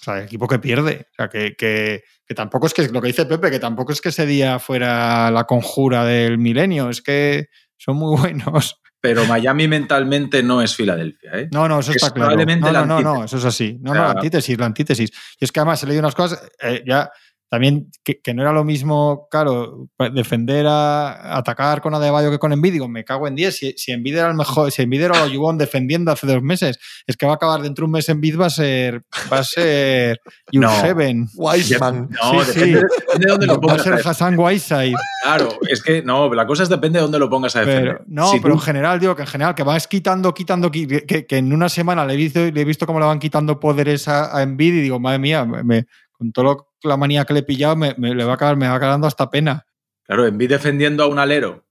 O 0.00 0.04
sea, 0.04 0.18
el 0.18 0.24
equipo 0.24 0.48
que 0.48 0.58
pierde. 0.58 1.06
O 1.12 1.14
sea, 1.16 1.28
que, 1.28 1.54
que- 1.56 2.02
que 2.28 2.34
tampoco 2.34 2.66
es 2.66 2.74
que 2.74 2.88
lo 2.88 3.00
que 3.00 3.06
dice 3.06 3.24
Pepe, 3.24 3.52
que 3.52 3.60
tampoco 3.60 3.92
es 3.92 4.00
que 4.00 4.08
ese 4.08 4.26
día 4.26 4.58
fuera 4.58 5.30
la 5.30 5.44
conjura 5.44 6.04
del 6.04 6.38
milenio, 6.38 6.90
es 6.90 7.00
que 7.00 7.46
son 7.76 7.96
muy 7.96 8.16
buenos. 8.20 8.80
Pero 9.00 9.24
Miami 9.26 9.68
mentalmente 9.68 10.42
no 10.42 10.60
es 10.62 10.74
Filadelfia, 10.74 11.30
¿eh? 11.34 11.48
No, 11.52 11.68
no, 11.68 11.78
eso 11.80 11.90
Es 11.92 11.96
está 12.02 12.10
claro. 12.12 12.34
No, 12.36 12.72
no, 12.72 12.86
no, 12.86 13.00
no, 13.00 13.24
eso 13.24 13.36
es 13.36 13.44
así. 13.44 13.78
No, 13.80 13.92
O 13.92 13.94
sea- 13.94 14.02
no, 14.02 14.08
la 14.08 14.14
antítesis, 14.14 14.58
la 14.58 14.66
antítesis. 14.66 15.10
Y 15.38 15.44
es 15.44 15.52
que 15.52 15.60
además 15.60 15.82
he 15.82 15.86
leído 15.86 16.00
unas 16.00 16.14
cosas, 16.14 16.42
eh, 16.60 16.82
ya 16.84 17.08
también 17.48 17.90
que, 18.02 18.20
que 18.20 18.34
no 18.34 18.42
era 18.42 18.52
lo 18.52 18.64
mismo, 18.64 19.28
claro, 19.30 19.88
pa- 19.96 20.10
defender 20.10 20.66
a 20.68 21.36
atacar 21.38 21.80
con 21.80 21.94
Adebayo 21.94 22.30
que 22.30 22.38
con. 22.38 22.60
Digo, 22.60 22.88
me 22.88 23.04
cago 23.04 23.28
en 23.28 23.36
10. 23.36 23.56
Si, 23.56 23.72
si 23.76 23.92
Embiid 23.92 24.16
era 24.16 24.28
el 24.28 24.34
mejor, 24.34 24.72
si 24.72 24.82
Embiid 24.82 25.02
era 25.02 25.20
lo 25.20 25.28
Yubón 25.28 25.56
defendiendo 25.58 26.10
hace 26.10 26.26
dos 26.26 26.42
meses, 26.42 26.78
es 27.06 27.16
que 27.16 27.26
va 27.26 27.32
a 27.32 27.34
acabar 27.36 27.62
dentro 27.62 27.82
de 27.82 27.86
un 27.86 27.92
mes 27.92 28.08
Embiid 28.08 28.38
va 28.40 28.46
a 28.46 28.50
ser, 28.50 29.02
va 29.32 29.38
a 29.38 29.44
ser 29.44 30.20
No. 30.52 30.68
U7. 30.70 31.28
Wiseman. 31.36 32.08
No, 32.10 32.44
Sí, 32.44 32.60
depende, 32.60 32.80
sí. 32.80 32.86
depende 33.06 33.26
de 33.26 33.30
dónde 33.30 33.46
lo 33.46 33.52
Va 33.52 33.58
a 33.58 33.60
pongas. 33.76 33.82
ser 33.82 33.94
Hassan 34.06 34.38
Whiteside. 34.38 34.94
Claro, 35.22 35.48
es 35.68 35.82
que 35.82 36.02
no, 36.02 36.32
la 36.34 36.46
cosa 36.46 36.62
es 36.64 36.68
depende 36.68 36.98
de 36.98 37.02
dónde 37.02 37.18
lo 37.18 37.28
pongas 37.30 37.54
a 37.56 37.60
defender. 37.60 37.98
Pero, 37.98 38.04
no, 38.08 38.28
Si 38.32 38.40
pero 38.40 38.54
tú- 38.54 38.60
en 38.60 38.64
general, 38.64 38.98
digo 39.00 39.14
que 39.14 39.22
en 39.22 39.28
general, 39.28 39.54
que 39.54 39.62
vas 39.62 39.86
quitando, 39.86 40.32
quitando, 40.34 40.70
qui- 40.70 41.04
que, 41.06 41.26
que 41.26 41.36
en 41.36 41.52
una 41.52 41.68
semana 41.68 42.04
le 42.06 42.14
he 42.14 42.16
visto, 42.16 42.40
le 42.40 42.60
he 42.60 42.64
visto 42.64 42.86
cómo 42.86 42.98
le 43.00 43.06
van 43.06 43.18
quitando 43.18 43.60
poderes 43.60 44.08
a, 44.08 44.36
a 44.36 44.42
Embiid 44.42 44.74
y 44.74 44.80
digo, 44.82 44.98
madre 44.98 45.18
mía, 45.18 45.44
me- 45.44 45.86
con 46.16 46.32
todo 46.32 46.44
lo- 46.44 46.72
la 46.82 46.96
manía 46.96 47.24
que 47.24 47.32
le 47.34 47.40
he 47.40 47.44
pillado, 47.44 47.76
me, 47.76 47.94
me- 47.98 48.14
le 48.14 48.24
va 48.24 48.32
a 48.32 48.34
acabar, 48.34 48.56
me 48.56 48.68
va 48.68 48.78
quedando 48.80 49.06
hasta 49.06 49.28
pena. 49.30 49.66
Claro, 50.04 50.26
en 50.26 50.38
defendiendo 50.38 51.02
a 51.02 51.06
un 51.08 51.18
alero 51.18 51.64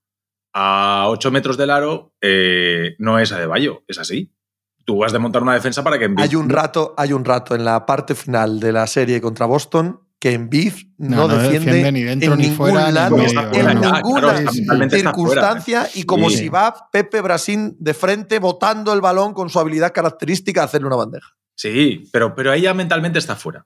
a 0.54 1.06
8 1.10 1.32
metros 1.32 1.58
del 1.58 1.70
aro, 1.70 2.14
eh, 2.22 2.96
no 3.00 3.20
es 3.20 3.32
Adebayo, 3.32 3.84
es 3.88 3.98
así. 4.00 4.32
Tú 4.86 4.98
vas 5.00 5.12
de 5.12 5.20
montar 5.20 5.42
una 5.42 5.54
defensa 5.54 5.84
para 5.84 5.98
que 5.98 6.10
Embiid- 6.10 6.22
Hay 6.24 6.36
un 6.36 6.50
rato, 6.50 6.94
hay 6.98 7.12
un 7.14 7.26
rato 7.26 7.56
en 7.56 7.66
la 7.66 7.86
parte 7.86 8.14
final 8.16 8.60
de 8.60 8.72
la 8.72 8.86
serie 8.88 9.20
contra 9.20 9.46
Boston 9.48 10.00
que 10.20 10.32
Embiid 10.34 10.74
no, 10.98 11.18
No, 11.18 11.28
no 11.28 11.38
defiende, 11.38 11.66
defiende 11.74 11.92
ni 11.92 12.04
dentro 12.04 12.34
en 12.34 12.38
ni 12.40 12.44
ningún 12.50 12.58
fuera, 12.58 12.88
ni 12.88 12.94
lado, 12.94 13.18
medio, 13.18 13.40
en 13.54 13.66
no, 13.66 13.74
ninguna 13.74 14.34
Claro, 14.34 14.52
fuera, 14.52 14.90
circunstancia 14.90 15.90
y 15.94 16.04
como 16.04 16.30
Sí. 16.30 16.38
si 16.38 16.50
va 16.50 16.90
Pepe 16.92 17.22
Brasín 17.22 17.76
de 17.80 17.94
frente 17.94 18.40
botando 18.40 18.94
el 18.94 19.02
balón 19.02 19.34
con 19.34 19.50
su 19.50 19.60
habilidad 19.60 19.92
característica 19.94 20.62
a 20.62 20.66
hacerle 20.66 20.88
una 20.88 20.96
bandeja. 20.96 21.30
Sí, 21.56 22.10
pero, 22.12 22.34
pero 22.36 22.52
ahí 22.52 22.62
ya 22.62 22.74
mentalmente 22.74 23.20
está 23.20 23.36
fuera. 23.36 23.66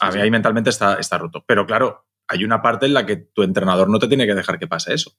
A 0.00 0.10
mí 0.10 0.20
ahí 0.20 0.30
mentalmente 0.30 0.70
está, 0.70 0.94
está 0.94 1.18
roto. 1.18 1.44
Pero 1.46 1.66
claro, 1.66 2.06
hay 2.28 2.44
una 2.44 2.62
parte 2.62 2.86
en 2.86 2.94
la 2.94 3.06
que 3.06 3.16
tu 3.16 3.42
entrenador 3.42 3.88
no 3.88 3.98
te 3.98 4.08
tiene 4.08 4.26
que 4.26 4.34
dejar 4.34 4.58
que 4.58 4.66
pase 4.66 4.94
eso. 4.94 5.16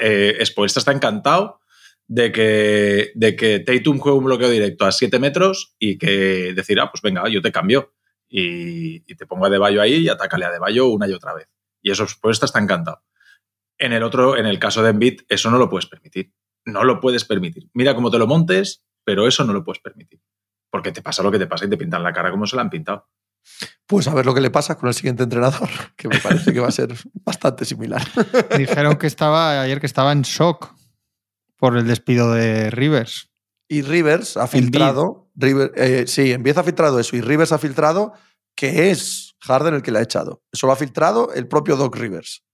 Eh, 0.00 0.38
Spoelstra 0.44 0.80
está 0.80 0.92
encantado 0.92 1.60
de 2.06 2.32
que, 2.32 3.12
de 3.14 3.36
que 3.36 3.60
Tatum 3.60 3.98
juegue 3.98 4.18
un 4.18 4.24
bloqueo 4.24 4.50
directo 4.50 4.84
a 4.84 4.92
7 4.92 5.18
metros 5.18 5.74
y 5.78 5.98
que 5.98 6.52
decir, 6.54 6.78
ah, 6.80 6.90
pues 6.90 7.02
venga, 7.02 7.28
yo 7.28 7.42
te 7.42 7.52
cambio 7.52 7.94
y, 8.28 9.10
y 9.10 9.16
te 9.16 9.26
pongo 9.26 9.46
a 9.46 9.50
Deballo 9.50 9.80
ahí 9.80 9.96
y 9.96 10.08
atácale 10.08 10.44
a 10.44 10.50
Deballo 10.50 10.88
una 10.88 11.08
y 11.08 11.12
otra 11.12 11.34
vez. 11.34 11.48
Y 11.82 11.90
eso 11.90 12.06
Spoelstra 12.06 12.46
está 12.46 12.60
encantado. 12.60 13.02
En 13.78 13.92
el 13.92 14.02
otro, 14.02 14.36
en 14.36 14.46
el 14.46 14.58
caso 14.58 14.82
de 14.82 14.90
Embiid, 14.90 15.22
eso 15.28 15.50
no 15.50 15.58
lo 15.58 15.68
puedes 15.68 15.86
permitir. 15.86 16.32
No 16.64 16.84
lo 16.84 17.00
puedes 17.00 17.24
permitir. 17.24 17.68
Mira 17.74 17.94
cómo 17.94 18.10
te 18.10 18.18
lo 18.18 18.26
montes, 18.26 18.84
pero 19.04 19.26
eso 19.26 19.44
no 19.44 19.52
lo 19.52 19.64
puedes 19.64 19.82
permitir. 19.82 20.20
Porque 20.70 20.92
te 20.92 21.02
pasa 21.02 21.22
lo 21.22 21.30
que 21.30 21.38
te 21.38 21.46
pasa 21.46 21.66
y 21.66 21.70
te 21.70 21.76
pintan 21.76 22.02
la 22.02 22.12
cara 22.12 22.30
como 22.30 22.46
se 22.46 22.56
la 22.56 22.62
han 22.62 22.70
pintado. 22.70 23.08
Pues 23.86 24.08
a 24.08 24.14
ver 24.14 24.24
lo 24.26 24.34
que 24.34 24.40
le 24.40 24.50
pasa 24.50 24.76
con 24.76 24.88
el 24.88 24.94
siguiente 24.94 25.22
entrenador, 25.22 25.68
que 25.96 26.08
me 26.08 26.18
parece 26.18 26.52
que 26.52 26.60
va 26.60 26.68
a 26.68 26.72
ser 26.72 26.94
bastante 27.24 27.64
similar. 27.64 28.02
Dijeron 28.56 28.96
que 28.96 29.06
estaba 29.06 29.60
ayer 29.60 29.80
que 29.80 29.86
estaba 29.86 30.12
en 30.12 30.22
shock 30.22 30.74
por 31.56 31.76
el 31.76 31.86
despido 31.86 32.32
de 32.32 32.70
Rivers. 32.70 33.30
Y 33.68 33.82
Rivers 33.82 34.36
ha 34.36 34.46
filtrado, 34.46 35.30
River- 35.34 35.72
eh, 35.76 36.04
sí, 36.06 36.32
empieza 36.32 36.60
ha 36.60 36.64
filtrado 36.64 36.98
eso, 37.00 37.16
y 37.16 37.20
Rivers 37.20 37.52
ha 37.52 37.58
filtrado 37.58 38.12
que 38.56 38.90
es 38.90 39.34
Harden 39.40 39.74
el 39.74 39.82
que 39.82 39.90
le 39.90 39.98
ha 39.98 40.02
echado. 40.02 40.42
Eso 40.52 40.66
lo 40.66 40.72
ha 40.72 40.76
filtrado 40.76 41.32
el 41.34 41.48
propio 41.48 41.76
Doc 41.76 41.96
Rivers, 41.96 42.44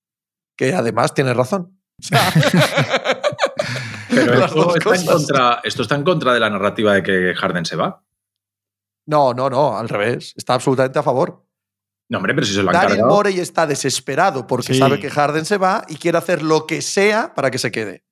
que 0.56 0.72
además 0.74 1.12
tiene 1.14 1.34
razón. 1.34 1.80
O 2.00 2.02
sea, 2.02 2.32
Pero 4.08 4.34
las 4.34 4.50
esto 4.50 4.64
dos 4.64 4.76
está, 4.76 4.90
en 4.94 5.04
cosas. 5.06 5.14
contra, 5.14 5.60
esto 5.64 5.82
está 5.82 5.94
en 5.94 6.04
contra 6.04 6.32
de 6.34 6.40
la 6.40 6.50
narrativa 6.50 6.94
de 6.94 7.02
que 7.02 7.34
Harden 7.34 7.64
se 7.64 7.76
va. 7.76 8.02
No, 9.06 9.34
no, 9.34 9.50
no, 9.50 9.76
al 9.76 9.88
revés. 9.88 10.34
Está 10.36 10.54
absolutamente 10.54 10.98
a 10.98 11.02
favor. 11.02 11.44
No, 12.08 12.18
hombre, 12.18 12.34
pero 12.34 12.46
si 12.46 12.54
se 12.54 12.62
lo 12.62 12.70
han 12.70 12.74
Daryl 12.74 12.90
cargado. 12.96 13.08
Morey 13.14 13.38
está 13.40 13.66
desesperado 13.66 14.46
porque 14.46 14.72
Sí. 14.74 14.78
sabe 14.78 14.98
que 15.00 15.10
Harden 15.10 15.44
se 15.44 15.58
va 15.58 15.84
y 15.88 15.96
quiere 15.96 16.18
hacer 16.18 16.42
lo 16.42 16.66
que 16.66 16.82
sea 16.82 17.34
para 17.34 17.50
que 17.50 17.58
se 17.58 17.70
quede. 17.70 18.04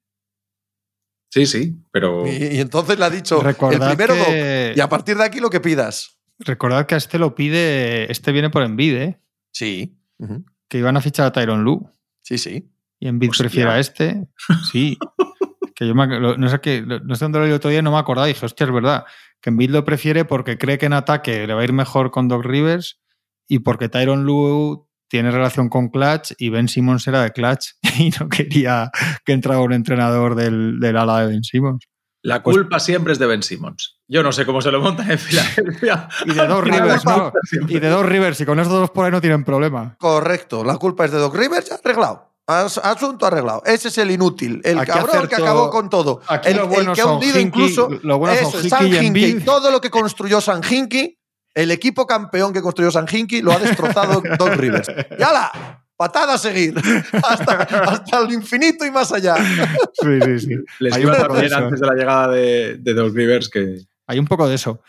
Sí, 1.31 1.47
sí, 1.47 1.77
pero. 1.91 2.27
Y, 2.27 2.31
y 2.57 2.61
entonces 2.61 2.99
le 2.99 3.05
ha 3.05 3.11
dicho 3.11 3.39
el 3.39 3.45
Recordad 3.45 3.89
primero 3.95 4.15
que, 4.15 4.69
Doc, 4.69 4.77
y 4.79 4.81
a 4.81 4.89
partir 4.89 5.17
de 5.19 5.25
aquí 5.25 5.41
lo 5.41 5.51
que 5.51 5.61
pidas. 5.61 6.19
recordad 6.39 6.87
que 6.87 6.95
a 6.95 6.99
este 6.99 7.19
lo 7.19 7.35
pide, 7.35 8.11
este 8.11 8.33
viene 8.33 8.49
por 8.51 8.63
Embiid, 8.63 8.95
¿eh? 8.97 9.21
Sí. 9.53 9.99
Que 10.69 10.79
iban 10.79 10.97
a 10.97 11.01
fichar 11.01 11.27
a 11.27 11.33
Tyron 11.33 11.65
Lu. 11.65 11.91
Sí, 12.23 12.39
sí. 12.39 12.71
Y 13.01 13.09
Hostia. 13.09 13.31
prefiere 13.39 13.71
a 13.71 13.79
este. 13.79 14.29
Sí. 14.71 14.97
Que 15.75 15.87
yo 15.87 15.95
me- 15.95 16.19
lo- 16.19 16.37
no 16.37 16.49
sé 16.49 16.61
qué, 16.61 16.83
no 16.83 17.15
sé 17.15 17.25
dónde 17.25 17.39
lo 17.39 17.45
leí 17.45 17.55
otro 17.55 17.71
día 17.71 17.79
y 17.79 17.83
no 17.83 17.93
me 17.93 17.99
acordaba. 17.99 18.29
Y 18.29 18.33
dije, 18.33 18.45
hostia, 18.45 18.67
es 18.67 18.73
verdad. 18.73 19.05
Que 19.41 19.51
Embiid 19.51 19.71
lo 19.71 19.85
prefiere 19.85 20.25
porque 20.25 20.59
cree 20.59 20.79
que 20.79 20.87
en 20.87 20.93
ataque 20.93 21.47
le 21.47 21.55
va 21.55 21.61
a 21.61 21.65
ir 21.65 21.73
mejor 21.73 22.11
con 22.11 22.29
Doc 22.29 22.45
Rivers 22.45 23.01
y 23.49 23.61
porque 23.61 23.89
Tyron 23.89 24.25
Lue 24.25 24.85
tiene 25.09 25.31
relación 25.31 25.69
con 25.69 25.89
Clutch 25.89 26.33
y 26.39 26.51
Ben 26.51 26.69
Simmons 26.69 27.07
era 27.07 27.23
de 27.23 27.31
Clutch 27.33 27.69
y 27.99 28.11
no 28.21 28.29
quería 28.29 28.91
que 29.25 29.33
entrara 29.33 29.61
un 29.61 29.73
entrenador 29.73 30.35
del, 30.35 30.81
del 30.81 30.97
ala 30.97 31.21
de 31.21 31.29
Ben 31.29 31.45
Simmons. 31.45 31.85
La 32.21 32.43
Pues- 32.43 32.57
culpa 32.57 32.81
siempre 32.81 33.13
es 33.13 33.19
de 33.21 33.27
Ben 33.27 33.43
Simmons. 33.45 34.01
Yo 34.09 34.23
no 34.25 34.33
sé 34.33 34.45
cómo 34.45 34.61
se 34.61 34.73
lo 34.73 34.81
montan 34.81 35.11
en 35.11 35.19
Filadelfia. 35.19 36.09
Y 36.27 36.35
de 36.35 36.47
Doc 36.49 36.65
Rivers, 36.65 37.05
¿no? 37.05 37.33
Y 37.69 37.79
de 37.79 37.89
Doc 37.89 38.05
Rivers, 38.07 38.41
y 38.41 38.45
con 38.45 38.59
esos 38.59 38.73
dos 38.73 38.91
por 38.91 39.05
ahí 39.07 39.13
no 39.13 39.21
tienen 39.21 39.45
problema. 39.45 39.97
Correcto, 39.99 40.65
la 40.65 40.77
culpa 40.79 41.05
es 41.05 41.13
de 41.13 41.19
Doc 41.19 41.35
Rivers, 41.37 41.71
arreglado. 41.71 42.28
As- 42.49 42.79
Asunto 42.79 43.27
arreglado. 43.27 43.63
Ese 43.67 43.89
es 43.89 43.99
el 43.99 44.11
inútil, 44.11 44.61
el 44.65 44.79
Aquí 44.79 44.91
cabrón 44.91 45.29
que 45.29 45.35
acabó 45.37 45.69
con 45.71 45.89
todo. 45.91 46.21
aquí 46.27 46.49
el, 46.49 46.57
los 46.57 46.65
el 46.65 46.71
buenos 46.71 46.97
que 46.97 47.03
ha 47.03 47.07
hundido 47.07 47.39
Hinkie, 47.39 47.47
incluso. 47.63 47.89
los 48.03 48.19
buenos 48.19 48.39
son 48.51 48.61
eso, 48.61 48.69
San 48.71 48.87
y 48.87 48.91
Hinkie. 48.97 49.07
Embiid. 49.07 49.45
Todo 49.45 49.71
lo 49.71 49.81
que 49.81 49.91
construyó 49.91 50.41
San 50.41 50.63
Hinkie, 50.69 51.19
el 51.55 51.71
equipo 51.71 52.07
campeón 52.07 52.53
que 52.53 52.63
construyó 52.63 52.91
San 52.91 53.07
Hinkie, 53.11 53.43
lo 53.43 53.53
ha 53.53 53.59
destrozado 53.59 54.23
Doc 54.39 54.55
Rivers. 54.57 54.89
Y 55.19 55.23
ala, 55.23 55.85
patada 55.97 56.35
a 56.35 56.39
seguir. 56.39 56.75
Hasta, 57.13 57.53
hasta 57.63 58.19
el 58.21 58.33
infinito 58.33 58.87
y 58.87 58.91
más 58.91 59.13
allá. 59.13 59.37
Sí, 59.37 60.19
sí, 60.25 60.39
sí. 60.41 60.55
Les 60.79 60.95
Hay 60.95 61.03
iba 61.03 61.29
bien 61.29 61.45
eso. 61.45 61.57
antes 61.57 61.81
de 61.81 61.87
la 61.87 61.95
llegada 61.95 62.29
de, 62.29 62.77
de 62.79 62.95
Doc 62.95 63.15
Rivers 63.15 63.49
que. 63.51 63.83
Hay 64.07 64.19
un 64.19 64.27
poco 64.27 64.49
de 64.49 64.55
eso. 64.55 64.81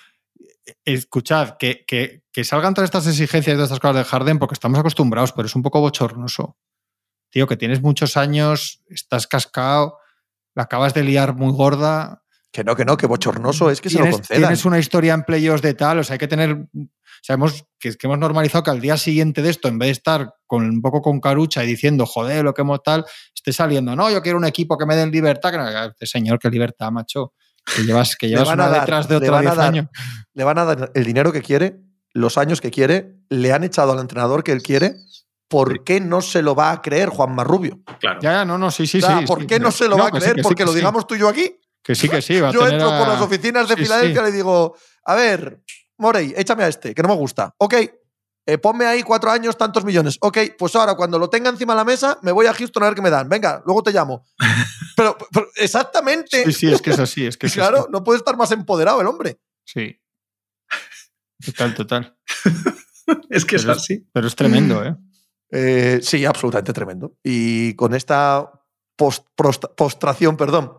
Escuchad, 0.85 1.57
que, 1.57 1.83
que, 1.85 2.21
que 2.31 2.43
salgan 2.43 2.73
todas 2.73 2.87
estas 2.87 3.07
exigencias 3.07 3.53
y 3.53 3.57
todas 3.57 3.69
estas 3.69 3.79
cosas 3.79 3.97
de 3.97 4.03
Harden 4.05 4.39
porque 4.39 4.53
estamos 4.53 4.79
acostumbrados, 4.79 5.33
pero 5.33 5.47
es 5.47 5.55
un 5.55 5.63
poco 5.63 5.81
bochornoso. 5.81 6.55
Tío, 7.29 7.47
que 7.47 7.57
tienes 7.57 7.81
muchos 7.81 8.17
años, 8.17 8.83
estás 8.89 9.27
cascado, 9.27 9.97
la 10.55 10.63
acabas 10.63 10.93
de 10.93 11.03
liar 11.03 11.35
muy 11.35 11.51
gorda. 11.53 12.23
Que 12.51 12.63
no, 12.63 12.75
que 12.75 12.85
no, 12.85 12.97
que 12.97 13.05
bochornoso 13.05 13.69
es 13.69 13.79
que 13.81 13.89
se 13.91 13.99
lo 13.99 14.09
concedan. 14.09 14.41
tienes 14.41 14.65
una 14.65 14.79
historia 14.79 15.13
en 15.13 15.23
playoffs 15.23 15.61
de 15.61 15.73
tal, 15.75 15.99
o 15.99 16.03
sea, 16.03 16.15
hay 16.15 16.19
que 16.19 16.27
tener. 16.27 16.65
Sabemos 17.21 17.65
que, 17.77 17.93
que 17.95 18.07
hemos 18.07 18.17
normalizado 18.17 18.63
que 18.63 18.71
al 18.71 18.79
día 18.81 18.97
siguiente 18.97 19.41
de 19.41 19.49
esto, 19.49 19.67
en 19.67 19.77
vez 19.77 19.87
de 19.87 19.91
estar 19.91 20.33
con 20.47 20.63
un 20.65 20.81
poco 20.81 21.01
con 21.01 21.19
carucha 21.19 21.63
y 21.63 21.67
diciendo, 21.67 22.05
joder, 22.05 22.43
lo 22.43 22.53
que 22.53 22.61
hemos 22.61 22.81
tal, 22.81 23.05
esté 23.35 23.53
saliendo, 23.53 23.95
no, 23.95 24.09
yo 24.09 24.21
quiero 24.21 24.37
un 24.37 24.45
equipo 24.45 24.77
que 24.77 24.85
me 24.85 24.95
den 24.95 25.11
libertad. 25.11 25.51
Que 25.51 25.57
no, 25.57 25.67
este 25.83 26.05
señor, 26.07 26.39
qué 26.39 26.49
libertad, 26.49 26.91
macho. 26.91 27.33
Que 27.75 27.83
llevas, 27.83 28.15
que 28.15 28.27
Le 28.27 28.31
llevas 28.35 28.47
una 28.53 28.69
dar- 28.69 28.79
detrás 28.79 29.07
de 29.07 29.17
otra 29.17 29.41
10 29.41 29.55
dar- 29.55 29.67
años. 29.67 29.87
Le 30.33 30.43
van 30.43 30.57
a 30.57 30.65
dar 30.65 30.91
el 30.95 31.03
dinero 31.03 31.31
que 31.31 31.41
quiere, 31.43 31.81
los 32.13 32.37
años 32.39 32.61
que 32.61 32.71
quiere, 32.71 33.17
le 33.29 33.53
han 33.53 33.63
echado 33.63 33.91
al 33.91 33.99
entrenador 33.99 34.43
que 34.43 34.53
él 34.53 34.63
quiere. 34.63 34.95
¿Por 35.49 35.83
qué 35.83 35.99
no 35.99 36.21
se 36.21 36.41
lo 36.41 36.55
va 36.55 36.71
a 36.71 36.81
creer 36.81 37.09
Juan 37.09 37.35
Marrubio? 37.35 37.79
Claro. 37.99 38.19
Ya, 38.21 38.31
ya, 38.31 38.45
no, 38.45 38.57
no, 38.57 38.71
sí, 38.71 38.87
sí, 38.87 38.99
O 38.99 39.01
sea, 39.01 39.19
sí. 39.19 39.25
¿Por 39.25 39.41
sí. 39.41 39.47
qué 39.47 39.59
no 39.59 39.71
se 39.71 39.87
lo 39.89 39.97
va 39.97 40.07
a 40.07 40.11
creer? 40.11 40.35
sí, 40.35 40.41
Porque 40.41 40.57
que 40.61 40.65
lo 40.65 40.71
sí. 40.71 40.77
digamos 40.77 41.05
tú 41.07 41.15
y 41.15 41.19
yo 41.19 41.27
aquí. 41.27 41.59
Que 41.83 41.95
sí, 41.95 42.07
que 42.07 42.21
sí. 42.21 42.39
Va 42.39 42.49
a 42.49 42.51
Yo 42.51 42.59
tener 42.59 42.75
entro 42.75 42.89
por 42.97 43.07
las 43.07 43.19
oficinas 43.21 43.67
de 43.67 43.75
Sí, 43.75 43.81
Filadelfia 43.83 44.21
sí. 44.21 44.27
y 44.27 44.31
le 44.31 44.37
digo, 44.37 44.75
a 45.05 45.15
ver, 45.15 45.61
Morey, 45.97 46.33
échame 46.37 46.63
a 46.63 46.67
este, 46.67 46.93
que 46.95 47.01
no 47.01 47.09
me 47.09 47.15
gusta. 47.15 47.53
Ok, 47.57 47.73
eh, 48.45 48.57
ponme 48.59 48.85
ahí 48.85 49.01
cuatro 49.03 49.31
años, 49.31 49.57
tantos 49.57 49.83
millones. 49.83 50.17
Ok, 50.21 50.37
pues 50.57 50.75
ahora 50.75 50.93
cuando 50.95 51.17
lo 51.19 51.29
tenga 51.29 51.49
encima 51.49 51.73
de 51.73 51.77
la 51.77 51.83
mesa, 51.85 52.19
me 52.21 52.31
voy 52.31 52.45
a 52.45 52.53
Houston 52.53 52.83
a 52.83 52.85
ver 52.87 52.95
qué 52.95 53.01
me 53.01 53.09
dan. 53.09 53.27
Venga, 53.27 53.61
luego 53.65 53.81
te 53.83 53.91
llamo. 53.91 54.25
pero, 54.95 55.17
pero 55.31 55.47
exactamente. 55.55 56.43
Sí, 56.45 56.53
sí, 56.53 56.71
es 56.71 56.81
que 56.81 56.91
es 56.91 56.99
así. 56.99 57.25
Es 57.25 57.37
que 57.37 57.47
es 57.47 57.53
claro, 57.53 57.79
así. 57.79 57.87
no 57.91 58.03
puede 58.03 58.19
estar 58.19 58.37
más 58.37 58.51
empoderado 58.51 59.01
el 59.01 59.07
hombre. 59.07 59.39
Sí. 59.65 59.99
Total, 61.43 61.73
total. 61.73 62.17
Es 63.31 63.43
que 63.43 63.55
es 63.55 63.63
Pero 63.63 63.73
es- 63.73 63.79
así. 63.79 64.07
Pero 64.13 64.27
es 64.27 64.35
tremendo, 64.35 64.83
¿eh? 64.85 64.95
Eh, 65.51 65.99
sí, 66.03 66.25
absolutamente 66.25 66.73
tremendo. 66.73 67.13
Y 67.23 67.73
con 67.75 67.93
esta 67.95 68.51
post- 68.97 69.25
postración, 69.75 70.37
perdón, 70.37 70.73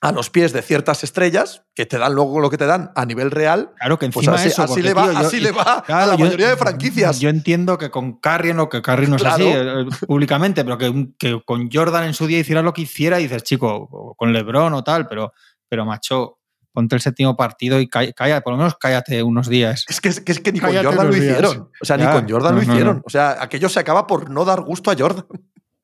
a 0.00 0.10
los 0.10 0.30
pies 0.30 0.52
de 0.52 0.62
ciertas 0.62 1.04
estrellas, 1.04 1.62
que 1.76 1.86
te 1.86 1.96
dan 1.96 2.12
luego 2.14 2.40
lo 2.40 2.50
que 2.50 2.58
te 2.58 2.66
dan 2.66 2.90
a 2.96 3.06
nivel 3.06 3.30
real, 3.30 3.72
Claro 3.78 3.98
que 4.00 4.08
pues 4.10 4.26
encima 4.26 4.34
así, 4.34 4.48
eso. 4.48 4.62
así 4.64 4.82
le 4.82 4.94
va, 4.94 5.04
tío, 5.04 5.12
yo- 5.12 5.18
así 5.18 5.40
le 5.40 5.52
va 5.52 5.84
a 5.86 6.06
la 6.06 6.16
yo- 6.16 6.24
mayoría 6.24 6.48
de 6.48 6.56
franquicias. 6.56 7.20
Yo 7.20 7.28
entiendo 7.28 7.78
que 7.78 7.90
con 7.90 8.18
Carrie 8.18 8.52
no, 8.52 8.68
que 8.68 8.82
Carrie 8.82 9.06
no 9.08 9.14
es 9.16 9.22
Claro. 9.22 9.36
así 9.36 9.44
eh, 9.54 10.06
públicamente, 10.08 10.64
pero 10.64 10.76
que, 10.76 11.08
que 11.18 11.40
con 11.46 11.70
Jordan 11.72 12.04
en 12.04 12.14
su 12.14 12.26
día 12.26 12.40
hiciera 12.40 12.62
lo 12.62 12.72
que 12.72 12.82
hiciera 12.82 13.20
y 13.20 13.24
dices, 13.24 13.44
chico, 13.44 13.88
o 13.90 14.14
con 14.16 14.32
LeBron 14.32 14.74
o 14.74 14.82
tal, 14.82 15.06
pero, 15.06 15.32
pero 15.68 15.84
macho, 15.86 16.40
ponte 16.72 16.94
el 16.94 17.00
séptimo 17.00 17.36
partido 17.36 17.80
y 17.80 17.88
calla, 17.88 18.40
por 18.42 18.52
lo 18.52 18.58
menos 18.58 18.76
cállate 18.78 19.22
unos 19.22 19.48
días. 19.48 19.84
Es 19.88 20.00
que, 20.00 20.08
es 20.08 20.20
que, 20.20 20.32
es 20.32 20.40
que 20.40 20.52
ni 20.52 20.60
con 20.60 20.70
Cállate 20.70 20.86
Jordan 20.86 21.06
lo 21.06 21.12
días. 21.12 21.26
hicieron. 21.26 21.70
O 21.80 21.84
sea, 21.84 21.96
ni 21.96 22.04
con 22.04 22.28
Jordan 22.28 22.54
no, 22.54 22.60
lo 22.60 22.66
no, 22.66 22.72
hicieron. 22.72 22.96
no. 22.96 23.02
O 23.04 23.10
sea, 23.10 23.36
aquello 23.40 23.68
se 23.68 23.80
acaba 23.80 24.06
por 24.06 24.30
no 24.30 24.44
dar 24.44 24.62
gusto 24.62 24.90
a 24.90 24.96
Jordan. 24.96 25.26